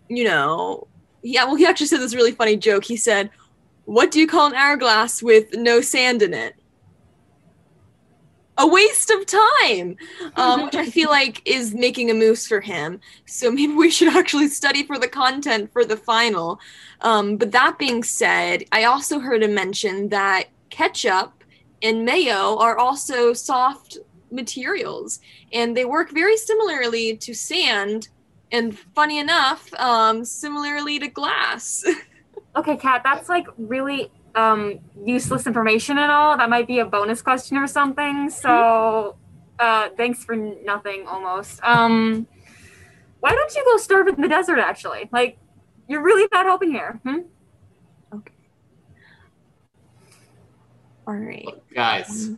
you 0.09 0.23
know, 0.23 0.87
yeah, 1.23 1.45
well, 1.45 1.57
he 1.57 1.66
actually 1.66 1.89
said 1.89 2.01
this 2.01 2.14
really 2.14 2.33
funny 2.33 2.57
joke. 2.57 2.85
He 2.85 2.97
said, 2.97 3.31
What 3.85 4.12
do 4.12 4.20
you 4.20 4.29
call 4.29 4.47
an 4.47 4.55
hourglass 4.55 5.23
with 5.23 5.55
no 5.55 5.81
sand 5.81 6.23
in 6.23 6.35
it? 6.35 6.55
A 8.59 8.66
waste 8.66 9.11
of 9.11 9.27
time, 9.27 9.97
um, 10.37 10.64
which 10.64 10.77
I 10.77 10.87
feel 10.87 11.11
like 11.11 11.43
is 11.49 11.75
making 11.75 12.11
a 12.11 12.14
mousse 12.14 12.47
for 12.47 12.61
him. 12.61 13.01
So 13.27 13.51
maybe 13.51 13.73
we 13.73 13.91
should 13.91 14.14
actually 14.14 14.49
study 14.49 14.85
for 14.85 14.99
the 14.99 15.09
content 15.09 15.73
for 15.73 15.85
the 15.85 15.97
final. 15.97 16.61
Um, 17.01 17.39
but 17.39 17.51
that 17.53 17.77
being 17.77 18.05
said, 18.05 18.64
I 18.70 18.85
also 18.85 19.18
heard 19.18 19.43
him 19.43 19.55
mention 19.55 20.11
that 20.11 20.45
ketchup 20.70 21.43
and 21.83 22.05
mayo 22.05 22.57
are 22.59 22.79
also 22.79 23.33
soft 23.33 23.99
materials 24.33 25.20
and 25.53 25.76
they 25.76 25.85
work 25.85 26.11
very 26.11 26.37
similarly 26.37 27.16
to 27.16 27.35
sand 27.35 28.09
and 28.51 28.78
funny 28.95 29.18
enough 29.18 29.72
um, 29.74 30.24
similarly 30.24 30.99
to 30.99 31.09
glass 31.09 31.85
Okay, 32.55 32.76
Kat, 32.76 33.03
that's 33.03 33.28
like 33.28 33.47
really 33.57 34.11
um 34.35 34.78
useless 35.05 35.47
information 35.47 35.99
and 35.99 36.11
all. 36.11 36.37
That 36.39 36.49
might 36.49 36.66
be 36.66 36.78
a 36.78 36.87
bonus 36.87 37.20
question 37.20 37.57
or 37.57 37.66
something. 37.66 38.30
So 38.30 39.16
uh 39.59 39.89
thanks 39.97 40.24
for 40.24 40.37
nothing 40.37 41.07
almost. 41.07 41.62
Um 41.62 42.26
why 43.20 43.30
don't 43.30 43.55
you 43.55 43.64
go 43.64 43.76
starve 43.76 44.09
in 44.09 44.20
the 44.20 44.28
desert 44.28 44.59
actually? 44.59 45.09
Like 45.12 45.39
you're 45.89 46.03
really 46.03 46.28
not 46.33 46.47
helping 46.47 46.70
here. 46.70 47.01
Hmm? 47.05 47.18
all 51.05 51.14
right 51.14 51.45
Guys, 51.74 52.30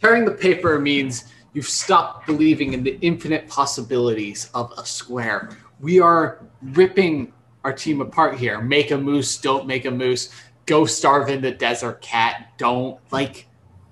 tearing 0.00 0.24
the 0.24 0.32
paper 0.32 0.78
means 0.78 1.24
you've 1.52 1.68
stopped 1.68 2.26
believing 2.26 2.72
in 2.72 2.82
the 2.82 2.98
infinite 3.00 3.48
possibilities 3.48 4.50
of 4.54 4.72
a 4.78 4.84
square. 4.84 5.50
We 5.80 6.00
are 6.00 6.44
ripping 6.62 7.32
our 7.64 7.72
team 7.72 8.00
apart 8.00 8.38
here. 8.38 8.60
Make 8.60 8.90
a 8.90 8.98
mousse, 8.98 9.38
don't 9.38 9.66
make 9.66 9.84
a 9.84 9.90
mousse. 9.90 10.30
Go 10.66 10.84
starve 10.84 11.28
in 11.28 11.40
the 11.40 11.50
desert, 11.50 12.00
Kat. 12.00 12.52
Don't. 12.58 12.98
Like, 13.10 13.46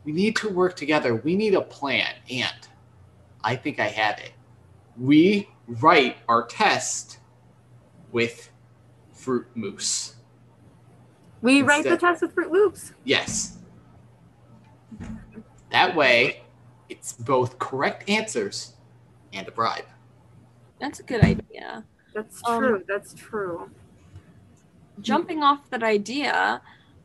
we 0.05 0.13
need 0.13 0.37
to 0.37 0.49
work 0.49 0.77
together. 0.77 1.17
We 1.17 1.35
need 1.35 1.55
a 1.55 1.63
plan. 1.63 2.15
And 2.31 2.69
I 3.43 3.57
think 3.57 3.81
I 3.81 3.89
have 3.89 4.19
it. 4.19 4.33
We 4.99 5.49
write 5.67 6.19
our 6.29 6.47
test 6.47 7.19
with 8.13 8.51
fruit 9.13 9.47
mousse. 9.55 10.17
We 11.43 11.63
write 11.63 11.85
the 11.85 11.97
test 11.97 12.23
with 12.23 12.33
Fruit 12.33 12.51
Loops. 12.51 12.93
Yes. 13.05 13.56
That 15.77 15.95
way, 15.95 16.41
it's 16.89 17.13
both 17.13 17.59
correct 17.59 18.09
answers 18.09 18.73
and 19.35 19.47
a 19.47 19.51
bribe. 19.51 19.85
that's 20.81 21.01
a 21.01 21.03
good 21.03 21.23
idea 21.23 21.85
That's 22.15 22.41
Um, 22.47 22.59
true. 22.61 22.83
That's 22.89 23.13
true. 23.13 23.71
jumping 25.03 25.43
off 25.43 25.69
that 25.71 25.83
idea 25.83 26.63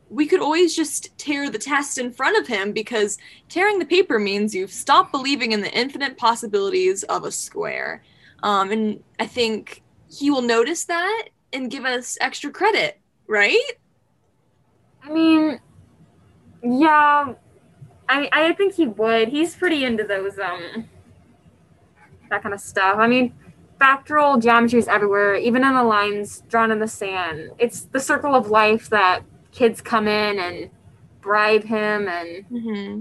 we 0.08 0.26
could 0.26 0.40
always 0.40 0.74
just 0.76 1.16
tear 1.18 1.50
the 1.50 1.58
test 1.58 1.96
in 1.98 2.12
front 2.12 2.38
of 2.38 2.46
him 2.46 2.72
because 2.72 3.16
tearing 3.50 3.78
the 3.78 3.84
paper 3.84 4.18
means 4.18 4.54
you've 4.54 4.72
stopped 4.72 5.10
believing 5.12 5.52
in 5.52 5.60
the 5.60 5.72
infinite 5.78 6.16
possibilities 6.16 7.02
of 7.04 7.24
a 7.24 7.30
square 7.30 8.02
um, 8.42 8.70
and 8.70 9.02
i 9.20 9.26
think 9.26 9.82
he 10.10 10.30
will 10.30 10.40
notice 10.56 10.84
that 10.86 11.24
and 11.52 11.70
give 11.70 11.84
us 11.84 12.16
extra 12.22 12.50
credit 12.50 12.98
right 13.26 13.72
I 15.04 15.10
mean, 15.12 15.60
yeah, 16.62 17.34
I 18.12 18.28
I 18.32 18.52
think 18.52 18.74
he 18.74 18.86
would. 18.86 19.28
He's 19.28 19.54
pretty 19.56 19.84
into 19.84 20.04
those 20.04 20.38
um 20.38 20.88
that 22.30 22.42
kind 22.42 22.54
of 22.54 22.60
stuff. 22.60 22.96
I 22.98 23.06
mean, 23.06 23.34
fractal 23.80 24.40
geometry 24.40 24.78
is 24.78 24.88
everywhere, 24.88 25.34
even 25.36 25.64
in 25.64 25.74
the 25.74 25.82
lines 25.82 26.42
drawn 26.48 26.70
in 26.70 26.78
the 26.78 26.88
sand. 26.88 27.50
It's 27.58 27.82
the 27.82 28.00
circle 28.00 28.34
of 28.34 28.48
life 28.50 28.88
that 28.90 29.22
kids 29.50 29.80
come 29.80 30.08
in 30.08 30.38
and 30.38 30.70
bribe 31.20 31.64
him 31.64 32.08
and 32.08 32.44
mm-hmm. 32.50 33.00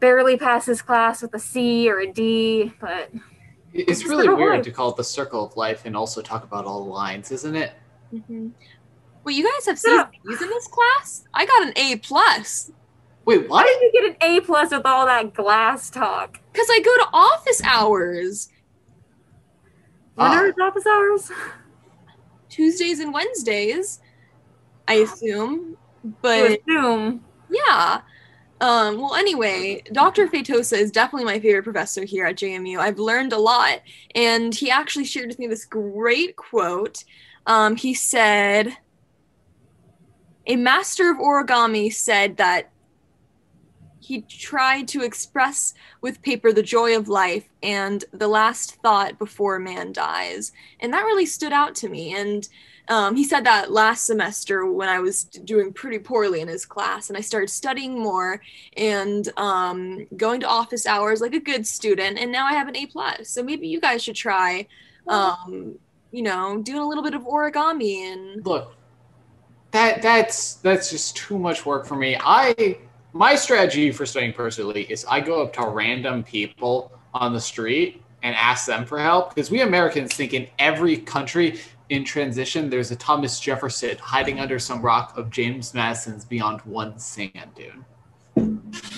barely 0.00 0.36
pass 0.36 0.66
his 0.66 0.82
class 0.82 1.22
with 1.22 1.34
a 1.34 1.38
C 1.38 1.88
or 1.90 2.00
a 2.00 2.12
D, 2.12 2.72
but 2.80 3.10
It's 3.72 4.00
It's 4.00 4.04
really 4.04 4.26
the 4.26 4.36
weird 4.36 4.56
life. 4.56 4.64
to 4.64 4.70
call 4.70 4.90
it 4.90 4.96
the 4.96 5.04
circle 5.04 5.44
of 5.46 5.56
life 5.56 5.82
and 5.84 5.96
also 5.96 6.20
talk 6.20 6.44
about 6.44 6.64
all 6.64 6.84
the 6.84 6.90
lines, 6.90 7.30
isn't 7.32 7.56
it? 7.56 7.72
Mm-hmm. 8.12 8.48
Well, 9.24 9.34
you 9.34 9.42
guys 9.44 9.66
have 9.66 9.80
Yeah. 9.84 10.08
C's 10.28 10.42
in 10.42 10.48
this 10.48 10.68
class. 10.68 11.24
I 11.32 11.46
got 11.46 11.62
an 11.66 11.72
A 11.76 11.96
plus 11.96 12.70
Wait, 13.24 13.48
why 13.48 13.62
what? 13.62 13.66
did 13.66 13.82
you 13.82 13.92
get 13.92 14.10
an 14.10 14.16
A 14.36 14.40
plus 14.40 14.70
with 14.70 14.84
all 14.84 15.06
that 15.06 15.32
glass 15.34 15.90
talk? 15.90 16.38
because 16.52 16.68
I 16.70 16.80
go 16.80 16.96
to 16.98 17.08
office 17.12 17.60
hours 17.64 18.48
When 20.14 20.28
Ah. 20.30 20.40
are 20.40 20.46
his 20.46 20.54
office 20.60 20.86
hours? 20.86 21.32
Tuesdays 22.48 23.00
and 23.00 23.12
Wednesdays. 23.12 24.00
I 24.86 24.94
assume, 24.94 25.76
You 26.04 26.16
but 26.22 26.60
assume. 26.68 27.24
yeah. 27.50 28.02
Um, 28.60 28.98
well, 29.00 29.14
anyway, 29.16 29.82
Dr. 29.92 30.28
Feitosa 30.28 30.78
is 30.78 30.92
definitely 30.92 31.24
my 31.24 31.40
favorite 31.40 31.64
professor 31.64 32.04
here 32.04 32.26
at 32.26 32.36
JMU. 32.36 32.78
I've 32.78 32.98
learned 33.00 33.32
a 33.32 33.38
lot, 33.38 33.80
and 34.14 34.54
he 34.54 34.70
actually 34.70 35.04
shared 35.06 35.28
with 35.28 35.38
me 35.40 35.48
this 35.48 35.64
great 35.64 36.36
quote. 36.36 37.02
Um, 37.46 37.74
he 37.76 37.92
said, 37.94 38.76
a 40.46 40.54
master 40.56 41.10
of 41.10 41.18
origami 41.18 41.92
said 41.92 42.36
that 42.36 42.70
he 44.04 44.20
tried 44.20 44.86
to 44.88 45.02
express 45.02 45.72
with 46.02 46.20
paper 46.20 46.52
the 46.52 46.62
joy 46.62 46.94
of 46.94 47.08
life 47.08 47.48
and 47.62 48.04
the 48.12 48.28
last 48.28 48.74
thought 48.82 49.18
before 49.18 49.58
man 49.58 49.92
dies. 49.92 50.52
And 50.80 50.92
that 50.92 51.04
really 51.04 51.24
stood 51.24 51.52
out 51.52 51.74
to 51.76 51.88
me. 51.88 52.14
And 52.14 52.46
um, 52.88 53.16
he 53.16 53.24
said 53.24 53.44
that 53.44 53.72
last 53.72 54.04
semester 54.04 54.70
when 54.70 54.90
I 54.90 55.00
was 55.00 55.24
doing 55.24 55.72
pretty 55.72 55.98
poorly 55.98 56.42
in 56.42 56.48
his 56.48 56.66
class, 56.66 57.08
and 57.08 57.16
I 57.16 57.22
started 57.22 57.48
studying 57.48 57.98
more 57.98 58.42
and 58.76 59.26
um, 59.38 60.06
going 60.18 60.40
to 60.40 60.48
office 60.48 60.86
hours 60.86 61.22
like 61.22 61.32
a 61.32 61.40
good 61.40 61.66
student. 61.66 62.18
And 62.18 62.30
now 62.30 62.44
I 62.44 62.52
have 62.52 62.68
an 62.68 62.76
A 62.76 62.84
plus. 62.84 63.30
So 63.30 63.42
maybe 63.42 63.66
you 63.68 63.80
guys 63.80 64.02
should 64.02 64.16
try, 64.16 64.66
um, 65.08 65.78
you 66.12 66.22
know, 66.22 66.60
doing 66.60 66.82
a 66.82 66.86
little 66.86 67.02
bit 67.02 67.14
of 67.14 67.22
origami 67.22 68.12
and 68.12 68.44
Look, 68.44 68.76
that 69.70 70.02
that's 70.02 70.56
that's 70.56 70.90
just 70.90 71.16
too 71.16 71.38
much 71.38 71.64
work 71.64 71.86
for 71.86 71.96
me. 71.96 72.18
I 72.20 72.76
my 73.14 73.36
strategy 73.36 73.92
for 73.92 74.04
studying 74.04 74.32
personally 74.32 74.82
is 74.90 75.06
I 75.08 75.20
go 75.20 75.42
up 75.42 75.52
to 75.54 75.66
random 75.68 76.24
people 76.24 76.92
on 77.14 77.32
the 77.32 77.40
street 77.40 78.02
and 78.24 78.34
ask 78.34 78.66
them 78.66 78.84
for 78.84 78.98
help 78.98 79.34
because 79.34 79.50
we 79.50 79.60
Americans 79.60 80.12
think 80.12 80.34
in 80.34 80.48
every 80.58 80.96
country 80.96 81.60
in 81.90 82.04
transition 82.04 82.68
there's 82.68 82.90
a 82.90 82.96
Thomas 82.96 83.38
Jefferson 83.38 83.96
hiding 83.98 84.40
under 84.40 84.58
some 84.58 84.82
rock 84.82 85.16
of 85.16 85.30
James 85.30 85.74
Madison's 85.74 86.24
beyond 86.24 86.60
one 86.62 86.98
sand 86.98 87.50
dune. 87.54 87.84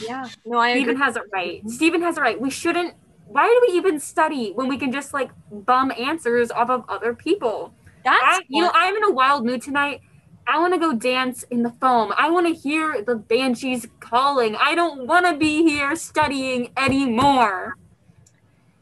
yeah, 0.00 0.26
no, 0.46 0.58
I 0.58 0.70
agree. 0.70 0.82
Steven 0.84 0.96
has 0.96 1.16
it 1.16 1.22
right. 1.30 1.70
Stephen 1.70 2.02
has 2.02 2.16
it 2.16 2.20
right. 2.22 2.40
We 2.40 2.50
shouldn't. 2.50 2.94
Why 3.26 3.44
do 3.44 3.68
we 3.68 3.76
even 3.76 4.00
study 4.00 4.52
when 4.52 4.66
we 4.66 4.78
can 4.78 4.92
just 4.92 5.12
like 5.12 5.30
bum 5.50 5.92
answers 5.98 6.50
off 6.50 6.70
of 6.70 6.84
other 6.88 7.12
people? 7.12 7.74
That's 8.02 8.16
I, 8.22 8.40
you 8.48 8.62
know, 8.62 8.70
I'm 8.72 8.96
in 8.96 9.04
a 9.04 9.12
wild 9.12 9.44
mood 9.44 9.60
tonight. 9.60 10.00
I 10.48 10.58
want 10.58 10.74
to 10.74 10.80
go 10.80 10.92
dance 10.92 11.42
in 11.50 11.62
the 11.62 11.70
foam. 11.80 12.12
I 12.16 12.30
want 12.30 12.46
to 12.46 12.54
hear 12.54 13.02
the 13.02 13.16
banshees 13.16 13.86
calling. 14.00 14.56
I 14.56 14.74
don't 14.74 15.06
want 15.06 15.26
to 15.26 15.36
be 15.36 15.62
here 15.64 15.96
studying 15.96 16.70
anymore. 16.76 17.76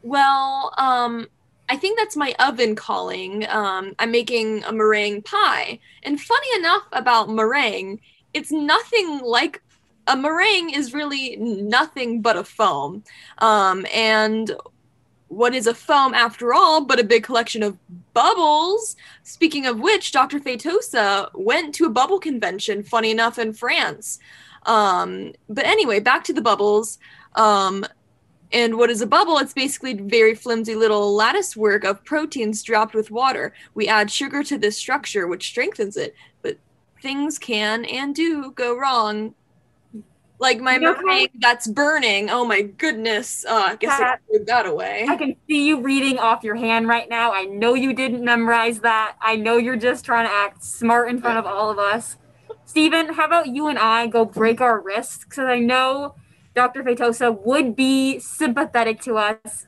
Well, 0.03 0.73
um, 0.77 1.27
I 1.67 1.77
think 1.77 1.97
that's 1.97 2.15
my 2.15 2.35
oven 2.39 2.75
calling. 2.75 3.47
Um, 3.49 3.95
I'm 3.97 4.11
making 4.11 4.63
a 4.65 4.71
meringue 4.71 5.23
pie. 5.23 5.79
And 6.03 6.21
funny 6.21 6.59
enough 6.59 6.83
about 6.91 7.29
meringue, 7.29 7.99
it's 8.33 8.51
nothing 8.51 9.21
like 9.23 9.61
a 10.07 10.15
meringue 10.15 10.69
is 10.69 10.93
really 10.93 11.35
nothing 11.37 12.21
but 12.21 12.37
a 12.37 12.43
foam. 12.43 13.03
Um, 13.39 13.87
and 13.91 14.51
what 15.35 15.53
is 15.53 15.67
a 15.67 15.75
foam 15.75 16.13
after 16.13 16.53
all 16.53 16.85
but 16.85 16.99
a 16.99 17.03
big 17.03 17.23
collection 17.23 17.61
of 17.61 17.77
bubbles? 18.13 18.95
Speaking 19.23 19.65
of 19.65 19.81
which, 19.81 20.13
Dr. 20.13 20.39
Feitosa 20.39 21.29
went 21.33 21.75
to 21.75 21.85
a 21.85 21.89
bubble 21.89 22.19
convention, 22.19 22.83
funny 22.83 23.11
enough, 23.11 23.37
in 23.37 23.51
France. 23.51 24.19
Um, 24.65 25.33
but 25.49 25.65
anyway, 25.65 25.99
back 25.99 26.23
to 26.25 26.33
the 26.33 26.41
bubbles. 26.41 26.99
Um, 27.35 27.85
and 28.53 28.77
what 28.77 28.89
is 28.89 29.01
a 29.01 29.07
bubble? 29.07 29.37
It's 29.39 29.53
basically 29.53 29.95
very 29.95 30.35
flimsy 30.35 30.73
little 30.73 31.13
lattice 31.13 31.57
work 31.57 31.83
of 31.83 32.05
proteins 32.05 32.63
dropped 32.63 32.95
with 32.95 33.11
water. 33.11 33.53
We 33.73 33.89
add 33.89 34.09
sugar 34.09 34.41
to 34.43 34.57
this 34.57 34.77
structure, 34.77 35.27
which 35.27 35.49
strengthens 35.49 35.97
it, 35.97 36.15
but 36.43 36.57
things 37.01 37.37
can 37.37 37.83
and 37.83 38.15
do 38.15 38.51
go 38.51 38.77
wrong. 38.77 39.35
Like 40.39 40.59
my 40.59 40.77
You 40.77 40.89
okay? 40.91 41.01
meringue 41.03 41.29
that's 41.39 41.67
burning. 41.67 42.29
Oh 42.29 42.45
my 42.45 42.61
goodness. 42.61 43.45
Uh, 43.47 43.69
I 43.69 43.75
guess 43.77 43.99
I 43.99 44.03
Pat, 44.03 44.21
threw 44.27 44.43
that 44.45 44.65
away. 44.65 45.05
I 45.07 45.15
can 45.15 45.35
see 45.47 45.65
you 45.67 45.81
reading 45.81 46.19
off 46.19 46.43
your 46.43 46.55
hand 46.55 46.87
right 46.87 47.09
now. 47.09 47.31
I 47.33 47.45
know 47.45 47.73
you 47.73 47.93
didn't 47.93 48.23
memorize 48.23 48.79
that. 48.81 49.15
I 49.21 49.35
know 49.37 49.57
you're 49.57 49.77
just 49.77 50.03
trying 50.03 50.27
to 50.27 50.33
act 50.33 50.63
smart 50.63 51.09
in 51.09 51.21
front 51.21 51.37
of 51.37 51.45
all 51.45 51.69
of 51.69 51.79
us. 51.79 52.17
Steven, 52.65 53.13
how 53.13 53.25
about 53.25 53.47
you 53.47 53.67
and 53.67 53.79
I 53.79 54.07
go 54.07 54.25
break 54.25 54.59
our 54.59 54.81
wrists? 54.81 55.23
Because 55.23 55.45
I 55.45 55.59
know 55.59 56.15
Dr. 56.53 56.83
Feitosa 56.83 57.37
would 57.45 57.75
be 57.75 58.19
sympathetic 58.19 59.01
to 59.01 59.17
us. 59.17 59.67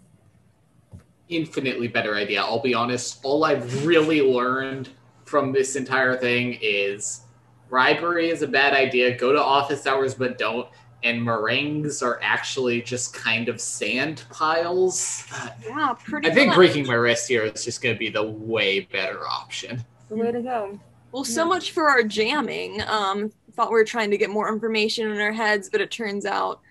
Infinitely 1.30 1.88
better 1.90 2.16
idea. 2.16 2.42
I'll 2.42 2.62
be 2.62 2.74
honest. 2.74 3.20
All 3.24 3.44
I've 3.46 3.86
really 3.86 4.22
learned 4.22 4.90
from 5.26 5.52
this 5.52 5.76
entire 5.76 6.16
thing 6.18 6.58
is 6.62 7.22
bribery 7.70 8.30
is 8.30 8.42
a 8.42 8.48
bad 8.48 8.74
idea. 8.74 9.18
Go 9.18 9.32
to 9.32 9.42
office 9.42 9.86
hours, 9.86 10.14
but 10.14 10.38
don't. 10.38 10.68
And 11.04 11.24
meringues 11.24 12.02
are 12.02 12.20
actually 12.24 12.82
just 12.82 13.14
kind 13.14 13.50
of 13.50 13.62
sand 13.62 14.24
piles. 14.32 15.26
yeah, 15.64 15.94
pretty 16.04 16.30
I 16.30 16.34
think 16.34 16.48
much. 16.48 16.56
breaking 16.56 16.88
my 16.88 16.96
wrist 16.96 17.28
here 17.28 17.44
is 17.44 17.64
just 17.64 17.82
going 17.82 17.94
to 17.94 18.00
be 18.00 18.10
the 18.10 18.24
way 18.24 18.82
better 18.82 19.28
option. 19.28 19.84
The 20.10 20.16
way 20.16 20.32
to 20.32 20.42
go. 20.42 20.80
Well, 21.12 21.24
so 21.24 21.46
much 21.46 21.72
for 21.72 21.90
our 21.90 22.04
jamming. 22.04 22.82
Um, 22.88 23.32
thought 23.54 23.70
we 23.70 23.76
were 23.76 23.86
trying 23.86 24.12
to 24.12 24.18
get 24.18 24.30
more 24.30 24.52
information 24.52 25.10
in 25.10 25.20
our 25.20 25.32
heads, 25.32 25.70
but 25.70 25.82
it 25.82 25.92
turns 25.92 26.26
out 26.26 26.62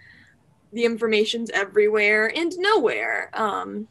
the 0.73 0.85
information's 0.85 1.51
everywhere 1.51 2.33
and 2.37 2.53
nowhere. 2.59 3.31
Um, 3.35 3.89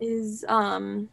is 0.00 0.44
um, 0.48 1.08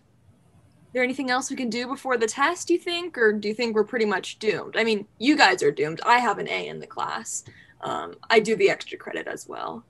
there 0.93 1.03
anything 1.03 1.29
else 1.29 1.49
we 1.49 1.55
can 1.55 1.69
do 1.69 1.87
before 1.87 2.17
the 2.17 2.27
test? 2.27 2.67
Do 2.67 2.73
you 2.73 2.79
think, 2.79 3.17
or 3.17 3.31
do 3.31 3.47
you 3.47 3.53
think 3.53 3.75
we're 3.75 3.83
pretty 3.83 4.05
much 4.05 4.39
doomed? 4.39 4.75
I 4.75 4.83
mean, 4.83 5.05
you 5.19 5.37
guys 5.37 5.61
are 5.61 5.71
doomed. 5.71 6.01
I 6.05 6.19
have 6.19 6.39
an 6.39 6.47
A 6.47 6.67
in 6.67 6.79
the 6.79 6.87
class. 6.87 7.43
Um, 7.81 8.15
I 8.29 8.39
do 8.39 8.55
the 8.55 8.69
extra 8.69 8.97
credit 8.97 9.27
as 9.27 9.47
well. 9.47 9.83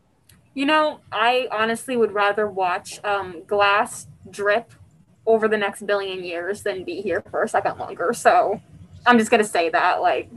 You 0.53 0.65
know, 0.65 0.99
I 1.11 1.47
honestly 1.51 1.95
would 1.95 2.11
rather 2.11 2.47
watch 2.47 3.03
um, 3.03 3.43
glass 3.47 4.07
drip 4.29 4.73
over 5.25 5.47
the 5.47 5.57
next 5.57 5.85
billion 5.85 6.23
years 6.23 6.63
than 6.63 6.83
be 6.83 7.01
here 7.01 7.21
for 7.29 7.43
a 7.43 7.47
second 7.47 7.77
longer. 7.77 8.13
So 8.13 8.59
I'm 9.05 9.17
just 9.17 9.31
going 9.31 9.43
to 9.43 9.47
say 9.47 9.69
that. 9.69 10.01
Like, 10.01 10.29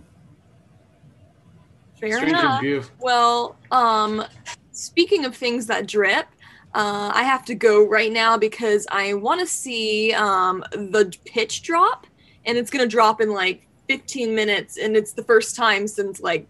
Fair 1.99 2.17
Stranger 2.17 2.39
enough. 2.39 2.61
view. 2.61 2.85
Well, 3.01 3.57
um, 3.71 4.25
speaking 4.73 5.25
of 5.25 5.37
things 5.37 5.67
that 5.67 5.87
drip, 5.87 6.27
uh, 6.75 7.13
I 7.15 7.25
have 7.25 7.45
to 7.47 7.55
go 7.55 7.87
right 7.87 8.11
now 8.11 8.37
because 8.37 8.87
I 8.91 9.15
want 9.15 9.41
to 9.41 9.47
see 9.47 10.13
um, 10.15 10.65
the 10.73 11.17
pitch 11.25 11.63
drop, 11.63 12.07
and 12.45 12.59
it's 12.59 12.71
gonna 12.71 12.87
drop 12.87 13.21
in 13.21 13.31
like 13.31 13.69
15 13.89 14.35
minutes, 14.35 14.79
and 14.79 14.97
it's 14.97 15.13
the 15.13 15.25
first 15.25 15.55
time 15.55 15.87
since 15.87 16.21
like 16.21 16.49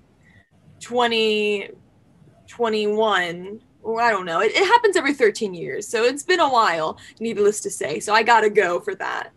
2021. 0.80 3.60
Or 3.84 4.00
I 4.00 4.12
don't 4.12 4.26
know. 4.26 4.40
It, 4.40 4.52
it 4.52 4.64
happens 4.64 4.96
every 4.96 5.12
13 5.12 5.54
years, 5.54 5.88
so 5.88 6.04
it's 6.04 6.22
been 6.22 6.38
a 6.38 6.48
while. 6.48 6.98
Needless 7.18 7.60
to 7.62 7.70
say, 7.70 7.98
so 7.98 8.14
I 8.14 8.22
gotta 8.22 8.48
go 8.48 8.78
for 8.78 8.94
that. 8.94 9.32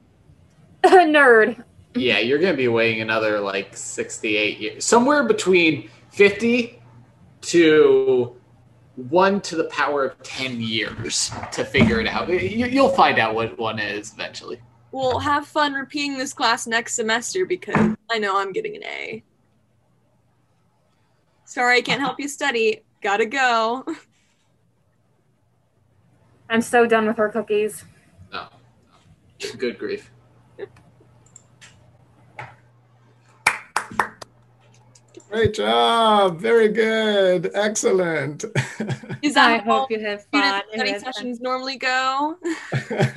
nerd. 0.83 1.63
Yeah, 1.95 2.19
you're 2.19 2.39
going 2.39 2.53
to 2.53 2.57
be 2.57 2.67
waiting 2.67 3.01
another 3.01 3.39
like 3.39 3.75
68 3.75 4.59
years. 4.59 4.86
Somewhere 4.86 5.23
between 5.23 5.89
50 6.11 6.81
to 7.41 8.36
1 8.96 9.41
to 9.41 9.56
the 9.56 9.66
power 9.66 10.06
of 10.06 10.22
10 10.24 10.62
years 10.62 11.32
to 11.52 11.66
figure 11.66 12.00
it 12.00 12.08
out. 12.08 12.30
You, 12.30 12.66
you'll 12.66 12.89
find 12.89 13.20
out 13.20 13.36
what 13.36 13.58
one 13.58 13.80
is 13.80 14.14
eventually. 14.14 14.60
Well, 14.91 15.20
have 15.20 15.46
fun 15.46 15.74
repeating 15.74 16.18
this 16.18 16.34
class 16.34 16.66
next 16.68 16.96
semester 16.96 17.46
because 17.46 17.96
I 18.10 18.18
know 18.18 18.38
I'm 18.39 18.54
getting 18.54 18.76
an 18.78 18.84
A. 18.86 19.24
Sorry, 21.43 21.78
I 21.78 21.82
can't 21.82 22.00
help 22.00 22.20
you 22.20 22.28
study. 22.28 22.84
Gotta 23.02 23.26
go. 23.26 23.86
I'm 26.50 26.62
so 26.62 26.86
done 26.86 27.08
with 27.08 27.18
her 27.18 27.30
cookies. 27.30 27.84
No. 28.32 28.48
Good 29.58 29.78
grief. 29.78 30.12
Great 35.30 35.53
job. 35.53 36.39
Very 36.39 36.69
good. 36.69 37.51
Excellent. 37.53 38.45
Is 39.21 39.34
that 39.34 39.51
I 39.51 39.57
how 39.57 39.80
hope 39.80 39.91
you 39.91 39.99
have 39.99 40.21
student 40.21 40.32
fun. 40.32 40.61
and 40.71 40.73
study 40.76 40.91
have 40.91 41.03
fun. 41.03 41.13
sessions 41.13 41.41
normally 41.41 41.78
go? 41.78 42.38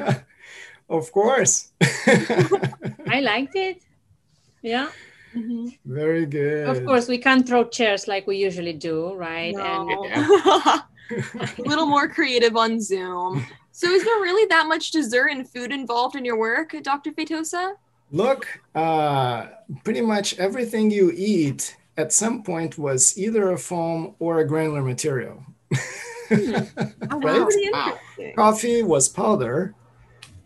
of 0.90 1.12
course. 1.12 1.72
I 1.80 3.20
liked 3.22 3.54
it. 3.56 3.82
Yeah. 4.62 4.88
Very 5.84 6.26
good. 6.26 6.68
Of 6.68 6.84
course, 6.84 7.06
we 7.06 7.18
can't 7.18 7.46
throw 7.46 7.64
chairs 7.64 8.08
like 8.08 8.26
we 8.26 8.38
usually 8.38 8.72
do, 8.72 9.14
right? 9.14 9.54
And 9.54 9.86
No. 9.88 10.04
a 11.10 11.62
little 11.62 11.86
more 11.86 12.08
creative 12.08 12.56
on 12.56 12.80
Zoom. 12.80 13.46
So, 13.70 13.88
is 13.88 14.02
there 14.02 14.20
really 14.20 14.46
that 14.48 14.66
much 14.66 14.90
dessert 14.90 15.28
and 15.28 15.48
food 15.48 15.70
involved 15.70 16.16
in 16.16 16.24
your 16.24 16.36
work, 16.38 16.74
Dr. 16.82 17.12
Feitosa? 17.12 17.74
Look, 18.10 18.48
uh, 18.74 19.46
pretty 19.84 20.00
much 20.00 20.36
everything 20.38 20.90
you 20.90 21.12
eat 21.14 21.76
at 21.98 22.12
some 22.12 22.42
point 22.44 22.78
was 22.78 23.18
either 23.18 23.50
a 23.50 23.58
foam 23.58 24.14
or 24.20 24.38
a 24.38 24.46
granular 24.46 24.82
material. 24.82 25.44
Oh, 27.10 27.20
Right? 27.20 27.48
Wow. 27.72 27.98
Coffee 28.36 28.82
was 28.82 29.08
powder. 29.08 29.74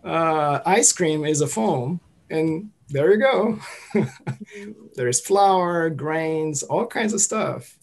Uh, 0.05 0.61
ice 0.65 0.93
cream 0.93 1.25
is 1.25 1.41
a 1.41 1.47
foam. 1.49 2.01
And 2.31 2.71
there 2.89 3.11
you 3.13 3.19
go. 3.19 3.59
There's 4.95 5.21
flour, 5.21 5.91
grains, 5.91 6.63
all 6.63 6.87
kinds 6.87 7.13
of 7.13 7.21
stuff. 7.21 7.79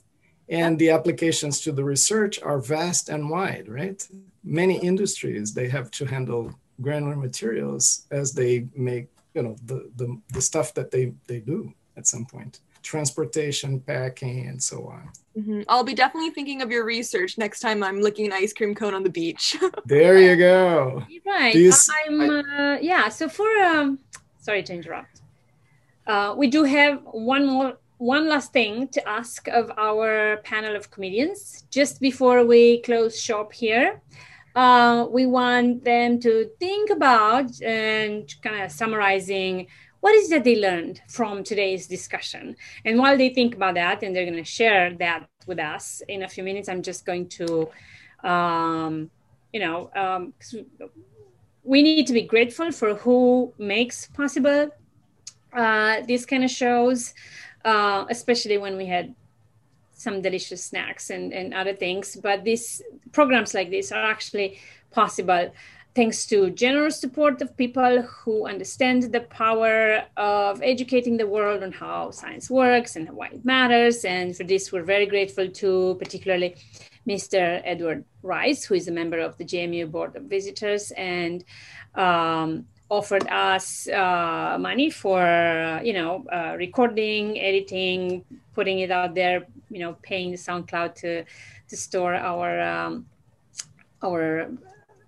And 0.47 0.79
the 0.79 0.91
applications 0.91 1.59
to 1.61 1.73
the 1.73 1.83
research 1.83 2.41
are 2.41 2.59
vast 2.59 3.09
and 3.09 3.29
wide, 3.29 3.67
right? 3.67 4.01
Many 4.45 4.77
industries, 4.79 5.53
they 5.53 5.67
have 5.67 5.91
to 5.91 6.05
handle 6.05 6.55
granular 6.81 7.17
materials 7.17 8.07
as 8.11 8.31
they 8.31 8.65
make 8.75 9.09
you 9.33 9.43
know 9.43 9.55
the 9.65 9.91
the, 9.97 10.19
the 10.33 10.41
stuff 10.41 10.73
that 10.73 10.89
they 10.91 11.13
they 11.27 11.39
do 11.39 11.73
at 11.97 12.07
some 12.07 12.25
point 12.25 12.61
transportation 12.93 13.71
packing 13.91 14.39
and 14.49 14.59
so 14.69 14.77
on 14.95 15.03
Mhm. 15.39 15.63
I'll 15.71 15.87
be 15.93 15.97
definitely 16.03 16.31
thinking 16.37 16.59
of 16.63 16.69
your 16.75 16.83
research 16.95 17.31
next 17.37 17.59
time 17.65 17.79
I'm 17.87 17.99
licking 18.07 18.25
an 18.29 18.33
ice 18.43 18.51
cream 18.57 18.73
cone 18.79 18.93
on 18.99 19.03
the 19.07 19.13
beach. 19.21 19.45
there 19.95 20.17
you 20.27 20.35
go 20.49 21.03
Right. 21.33 21.53
Do 21.55 21.59
you 21.67 21.73
s- 21.81 21.89
I'm 21.99 22.17
uh, 22.29 22.75
yeah. 22.91 23.05
So 23.17 23.23
for 23.37 23.49
um, 23.71 23.87
sorry 24.47 24.63
to 24.67 24.73
interrupt. 24.79 25.15
Uh, 26.11 26.29
we 26.41 26.47
do 26.55 26.61
have 26.77 26.93
one 27.35 27.43
more, 27.53 27.71
one 28.15 28.25
last 28.33 28.49
thing 28.57 28.73
to 28.95 28.99
ask 29.19 29.47
of 29.59 29.65
our 29.87 30.37
panel 30.51 30.73
of 30.79 30.83
comedians 30.93 31.39
just 31.77 31.93
before 32.09 32.39
we 32.51 32.61
close 32.87 33.13
shop 33.27 33.49
here. 33.63 33.87
Uh, 34.63 35.05
we 35.17 35.23
want 35.39 35.83
them 35.91 36.19
to 36.25 36.31
think 36.63 36.85
about 36.89 37.49
and 37.61 38.21
kind 38.45 38.59
of 38.65 38.71
summarizing 38.81 39.67
what 40.01 40.15
is 40.15 40.29
that 40.29 40.43
they 40.43 40.55
learned 40.55 41.01
from 41.07 41.43
today's 41.43 41.87
discussion. 41.87 42.55
And 42.85 42.97
while 42.97 43.17
they 43.17 43.29
think 43.29 43.55
about 43.55 43.75
that, 43.75 44.01
and 44.03 44.15
they're 44.15 44.25
going 44.25 44.37
to 44.37 44.43
share 44.43 44.93
that 44.95 45.27
with 45.45 45.59
us 45.59 46.01
in 46.07 46.23
a 46.23 46.27
few 46.27 46.43
minutes, 46.43 46.69
I'm 46.69 46.81
just 46.81 47.05
going 47.05 47.27
to, 47.29 47.69
um, 48.23 49.09
you 49.51 49.59
know, 49.59 49.91
um, 49.95 50.33
we 51.63 51.81
need 51.81 52.07
to 52.07 52.13
be 52.13 52.21
grateful 52.21 52.71
for 52.71 52.95
who 52.95 53.53
makes 53.57 54.07
possible 54.07 54.69
uh, 55.53 56.01
these 56.05 56.25
kind 56.25 56.43
of 56.43 56.49
shows, 56.49 57.13
uh, 57.65 58.05
especially 58.09 58.57
when 58.57 58.77
we 58.77 58.85
had 58.85 59.13
some 59.93 60.21
delicious 60.21 60.63
snacks 60.63 61.09
and, 61.09 61.33
and 61.33 61.53
other 61.53 61.73
things. 61.73 62.15
But 62.15 62.45
these 62.45 62.81
programs 63.11 63.53
like 63.53 63.69
this 63.69 63.91
are 63.91 64.09
actually 64.09 64.59
possible 64.91 65.51
thanks 65.95 66.25
to 66.27 66.49
generous 66.51 66.99
support 66.99 67.41
of 67.41 67.55
people 67.57 68.01
who 68.01 68.47
understand 68.47 69.03
the 69.11 69.21
power 69.21 70.03
of 70.17 70.61
educating 70.61 71.17
the 71.17 71.27
world 71.27 71.63
on 71.63 71.71
how 71.71 72.11
science 72.11 72.49
works 72.49 72.95
and 72.95 73.09
why 73.09 73.27
it 73.27 73.43
matters. 73.43 74.05
And 74.05 74.35
for 74.35 74.43
this, 74.43 74.71
we're 74.71 74.83
very 74.83 75.05
grateful 75.05 75.49
to 75.49 75.95
particularly 75.99 76.55
Mr. 77.07 77.61
Edward 77.65 78.05
Rice, 78.21 78.63
who 78.65 78.75
is 78.75 78.87
a 78.87 78.91
member 78.91 79.19
of 79.19 79.37
the 79.37 79.45
JMU 79.45 79.89
Board 79.89 80.15
of 80.15 80.23
Visitors 80.23 80.91
and 80.91 81.43
um, 81.95 82.65
offered 82.89 83.27
us 83.27 83.87
uh, 83.87 84.57
money 84.59 84.89
for, 84.89 85.21
uh, 85.21 85.81
you 85.81 85.93
know, 85.93 86.25
uh, 86.31 86.55
recording, 86.57 87.39
editing, 87.39 88.23
putting 88.53 88.79
it 88.79 88.91
out 88.91 89.15
there, 89.15 89.47
you 89.69 89.79
know, 89.79 89.95
paying 90.03 90.33
SoundCloud 90.33 90.95
to, 90.95 91.25
to 91.67 91.77
store 91.77 92.13
our, 92.13 92.61
um, 92.61 93.07
our 94.03 94.51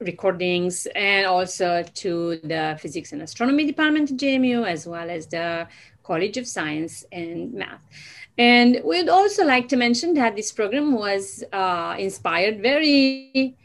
recordings 0.02 0.88
and 0.96 1.26
also 1.26 1.84
to 1.96 2.38
the 2.44 2.78
physics 2.80 3.14
and 3.14 3.22
astronomy 3.22 3.66
department 3.66 4.12
at 4.12 4.18
JMU, 4.18 4.68
as 4.68 4.88
well 4.88 5.10
as 5.10 5.28
the 5.28 5.68
College 6.04 6.38
of 6.38 6.48
Science 6.48 7.06
and 7.12 7.54
Math. 7.54 7.86
And 8.38 8.82
we'd 8.84 9.10
also 9.10 9.46
like 9.46 9.68
to 9.70 9.78
mention 9.78 10.14
that 10.16 10.36
this 10.36 10.52
program 10.52 10.94
was 10.94 11.44
uh, 11.54 11.96
inspired 12.00 12.62
very 12.62 13.56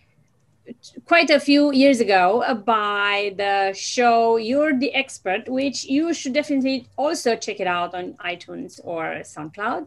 quite 1.04 1.30
a 1.30 1.38
few 1.38 1.72
years 1.72 2.00
ago 2.00 2.42
by 2.64 3.34
the 3.36 3.72
show 3.74 4.36
You're 4.36 4.76
the 4.78 4.92
Expert, 4.94 5.48
which 5.48 5.84
you 5.84 6.12
should 6.12 6.32
definitely 6.32 6.88
also 6.96 7.36
check 7.36 7.60
it 7.60 7.66
out 7.66 7.94
on 7.94 8.14
iTunes 8.14 8.80
or 8.82 9.22
SoundCloud. 9.22 9.86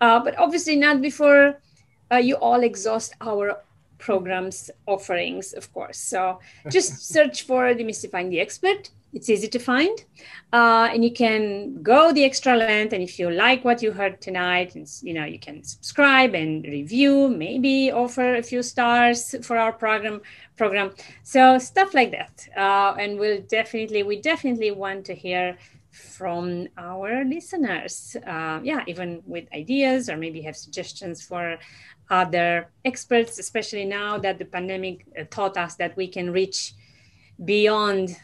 Uh, 0.00 0.20
but 0.20 0.38
obviously, 0.38 0.76
not 0.76 1.00
before 1.00 1.58
uh, 2.12 2.16
you 2.16 2.36
all 2.36 2.62
exhaust 2.62 3.14
our 3.20 3.60
programs 3.98 4.70
offerings, 4.86 5.52
of 5.52 5.72
course. 5.72 5.98
So 5.98 6.40
just 6.70 7.08
search 7.14 7.42
for 7.42 7.74
Demystifying 7.74 8.30
the 8.30 8.40
Expert. 8.40 8.90
It's 9.12 9.30
easy 9.30 9.48
to 9.48 9.58
find. 9.58 10.04
Uh, 10.52 10.90
and 10.92 11.02
you 11.02 11.12
can 11.12 11.82
go 11.82 12.12
the 12.12 12.24
extra 12.24 12.56
length. 12.56 12.92
And 12.92 13.02
if 13.02 13.18
you 13.18 13.30
like 13.30 13.64
what 13.64 13.82
you 13.82 13.90
heard 13.90 14.20
tonight, 14.20 14.74
and 14.74 14.86
you 15.02 15.14
know, 15.14 15.24
you 15.24 15.38
can 15.38 15.64
subscribe 15.64 16.34
and 16.34 16.64
review, 16.64 17.28
maybe 17.28 17.90
offer 17.90 18.36
a 18.36 18.42
few 18.42 18.62
stars 18.62 19.34
for 19.42 19.56
our 19.56 19.72
program 19.72 20.20
program. 20.56 20.92
So 21.22 21.58
stuff 21.58 21.94
like 21.94 22.10
that. 22.10 22.48
Uh, 22.56 22.94
and 23.00 23.18
we'll 23.18 23.40
definitely, 23.42 24.02
we 24.02 24.20
definitely 24.20 24.72
want 24.72 25.06
to 25.06 25.14
hear 25.14 25.56
from 25.90 26.68
our 26.76 27.24
listeners. 27.24 28.16
Uh, 28.26 28.60
yeah, 28.62 28.84
even 28.86 29.22
with 29.26 29.46
ideas 29.54 30.10
or 30.10 30.16
maybe 30.16 30.42
have 30.42 30.56
suggestions 30.56 31.22
for 31.22 31.58
other 32.10 32.70
experts, 32.84 33.38
especially 33.38 33.84
now 33.84 34.18
that 34.18 34.38
the 34.38 34.44
pandemic 34.44 35.06
uh, 35.18 35.24
taught 35.30 35.56
us 35.56 35.76
that 35.76 35.96
we 35.96 36.08
can 36.08 36.32
reach 36.32 36.74
beyond 37.44 38.16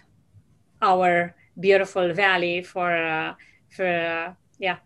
our 0.83 1.35
beautiful 1.59 2.13
valley 2.13 2.63
for 2.63 2.91
uh, 2.93 3.35
for 3.71 3.87
uh, 3.87 4.33
yeah 4.59 4.79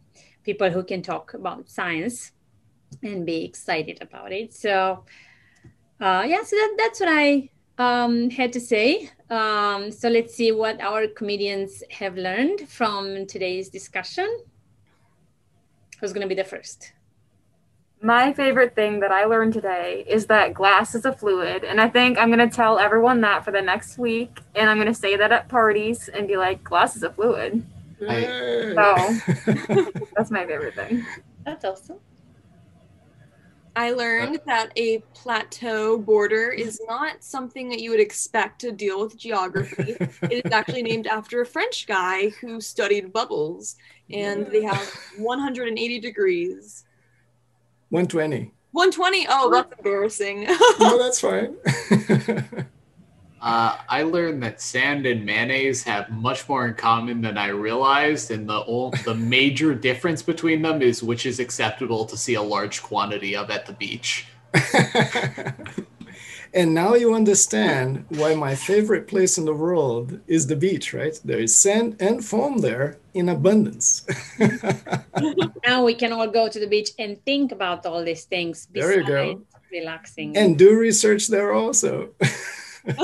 people 0.45 0.71
who 0.71 0.83
can 0.83 1.03
talk 1.03 1.35
about 1.35 1.69
science 1.69 2.33
and 3.03 3.27
be 3.27 3.45
excited 3.45 3.99
about 4.01 4.33
it. 4.33 4.55
So 4.55 5.05
uh, 6.01 6.25
yeah, 6.27 6.43
so 6.43 6.57
that, 6.57 6.75
that's 6.79 7.01
what 7.01 7.09
I 7.11 7.51
um, 7.79 8.31
had 8.31 8.53
to 8.53 8.61
say. 8.61 9.11
Um, 9.31 9.91
so 9.91 10.09
let's 10.09 10.35
see 10.35 10.53
what 10.53 10.81
our 10.81 11.07
comedians 11.09 11.83
have 11.91 12.17
learned 12.17 12.69
from 12.69 13.27
today's 13.27 13.69
discussion. 13.69 14.29
Who's 16.01 16.13
going 16.13 16.23
to 16.23 16.29
be 16.29 16.41
the 16.41 16.49
first? 16.49 16.93
My 18.01 18.33
favorite 18.33 18.77
thing 18.77 19.01
that 19.01 19.11
I 19.11 19.25
learned 19.25 19.55
today 19.55 20.05
is 20.07 20.27
that 20.27 20.55
glass 20.55 20.95
is 20.95 21.05
a 21.05 21.13
fluid. 21.13 21.65
And 21.65 21.81
I 21.81 21.89
think 21.89 22.17
I'm 22.17 22.31
going 22.31 22.49
to 22.49 22.55
tell 22.55 22.79
everyone 22.79 23.21
that 23.23 23.45
for 23.45 23.51
the 23.51 23.61
next 23.61 23.99
week. 23.99 24.41
And 24.55 24.71
I'm 24.71 24.77
going 24.77 24.89
to 24.89 24.95
say 24.95 25.17
that 25.17 25.33
at 25.33 25.49
parties 25.49 26.09
and 26.09 26.29
be 26.29 26.37
like, 26.37 26.63
glass 26.63 26.95
is 26.95 27.03
a 27.03 27.11
fluid. 27.11 27.65
Yay. 28.01 28.75
So 28.75 28.95
that's 30.17 30.31
my 30.31 30.47
favorite 30.47 30.75
thing. 30.75 31.05
That's 31.45 31.65
awesome. 31.65 31.99
I 33.75 33.93
learned 33.93 34.41
that 34.47 34.73
a 34.77 34.99
plateau 35.15 35.99
border 35.99 36.51
is 36.51 36.81
not 36.89 37.23
something 37.23 37.69
that 37.69 37.79
you 37.81 37.91
would 37.91 38.01
expect 38.01 38.61
to 38.63 38.73
deal 38.73 39.01
with 39.01 39.17
geography. 39.17 39.97
it 40.23 40.45
is 40.45 40.53
actually 40.53 40.83
named 40.83 41.07
after 41.07 41.43
a 41.43 41.47
French 41.47 41.87
guy 41.87 42.31
who 42.41 42.61
studied 42.61 43.13
bubbles, 43.13 43.77
and 44.11 44.47
they 44.49 44.65
have 44.65 44.85
180 45.17 46.01
degrees. 46.01 46.85
120 47.91 48.53
120. 48.73 49.27
Oh, 49.31 49.51
that's 49.51 49.73
embarrassing. 49.79 50.45
no 50.81 50.99
that's 50.99 51.21
fine 51.21 51.57
Uh, 53.41 53.77
I 53.89 54.03
learned 54.03 54.43
that 54.43 54.61
sand 54.61 55.07
and 55.07 55.25
mayonnaise 55.25 55.85
have 55.85 56.11
much 56.11 56.49
more 56.49 56.67
in 56.67 56.75
common 56.75 57.21
than 57.21 57.39
I 57.39 57.49
realized, 57.49 58.33
and 58.33 58.49
the 58.49 58.65
ol- 58.65 58.93
the 59.05 59.15
major 59.15 59.75
difference 59.75 60.23
between 60.23 60.61
them 60.63 60.83
is 60.83 61.05
which 61.05 61.25
is 61.25 61.39
acceptable 61.39 62.05
to 62.07 62.17
see 62.17 62.35
a 62.35 62.43
large 62.43 62.83
quantity 62.83 63.37
of 63.37 63.51
at 63.51 63.65
the 63.65 63.75
beach. 63.75 64.27
and 66.55 66.75
now 66.75 66.95
you 66.95 67.15
understand 67.15 68.05
why 68.09 68.35
my 68.35 68.55
favorite 68.55 69.07
place 69.07 69.39
in 69.39 69.45
the 69.45 69.55
world 69.55 70.19
is 70.27 70.47
the 70.47 70.57
beach, 70.57 70.95
right? 70.95 71.19
There 71.25 71.39
is 71.39 71.57
sand 71.57 71.97
and 72.01 72.25
foam 72.25 72.59
there 72.59 72.99
in 73.15 73.29
abundance. 73.29 74.07
Now 75.67 75.85
we 75.85 75.95
can 75.95 76.13
all 76.13 76.29
go 76.29 76.49
to 76.49 76.59
the 76.59 76.67
beach 76.67 76.91
and 76.99 77.23
think 77.27 77.53
about 77.53 77.85
all 77.85 78.03
these 78.03 78.25
things. 78.25 78.69
There 78.73 78.99
you 78.99 79.05
go. 79.05 79.35
besides 79.35 79.45
Relaxing. 79.71 80.35
and 80.35 80.57
do 80.57 80.79
research 80.79 81.27
there 81.27 81.53
also. 81.53 82.15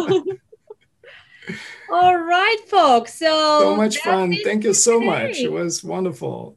all 1.93 2.17
right, 2.17 2.57
folks. 2.67 3.13
So, 3.15 3.61
so 3.61 3.77
much 3.77 3.99
fun. 3.99 4.35
Thank 4.45 4.65
you 4.65 4.73
so 4.73 4.99
much. 4.99 5.41
It 5.41 5.53
was 5.53 5.85
wonderful. 5.85 6.57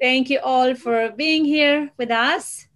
Thank 0.00 0.28
you 0.28 0.40
all 0.40 0.74
for 0.74 1.10
being 1.16 1.46
here 1.46 1.90
with 1.96 2.10
us. 2.10 2.68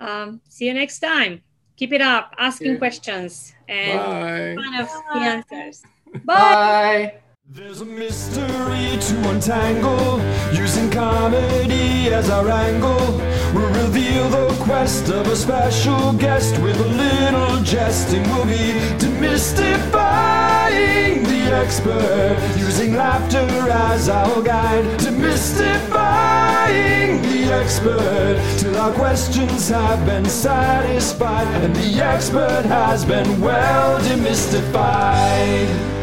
Um, 0.00 0.42
see 0.50 0.66
you 0.66 0.74
next 0.74 0.98
time. 0.98 1.40
Keep 1.76 1.92
it 1.92 2.00
up, 2.00 2.34
asking 2.38 2.72
Yeah. 2.72 2.78
questions 2.78 3.54
and 3.68 3.98
Bye. 3.98 4.56
fun 4.62 4.74
of 4.80 4.88
the 5.12 5.20
answers. 5.20 5.82
Bye. 6.24 6.34
Bye. 6.34 7.14
There's 7.48 7.80
a 7.80 7.84
mystery 7.84 8.98
to 8.98 9.30
untangle, 9.30 10.20
using 10.52 10.90
comedy 10.90 12.12
as 12.12 12.28
our 12.28 12.50
angle. 12.50 13.20
We'll 13.54 13.72
reveal 13.84 14.28
the 14.28 14.48
quest 14.64 15.08
of 15.10 15.28
a 15.28 15.36
special 15.36 16.12
guest 16.14 16.58
with 16.60 16.76
a 16.80 16.88
little 16.88 17.62
jesting. 17.62 18.24
We'll 18.24 18.46
be 18.46 18.72
demystifying 18.98 21.24
the 21.24 21.52
expert, 21.54 22.36
using 22.58 22.96
laughter 22.96 23.46
as 23.70 24.08
our 24.08 24.42
guide. 24.42 24.84
Demystifying 24.98 27.22
the 27.22 27.52
expert 27.52 28.40
till 28.58 28.76
our 28.76 28.92
questions 28.94 29.68
have 29.68 30.04
been 30.04 30.24
satisfied 30.24 31.46
and 31.62 31.76
the 31.76 32.02
expert 32.02 32.64
has 32.64 33.04
been 33.04 33.40
well 33.40 34.00
demystified. 34.00 35.95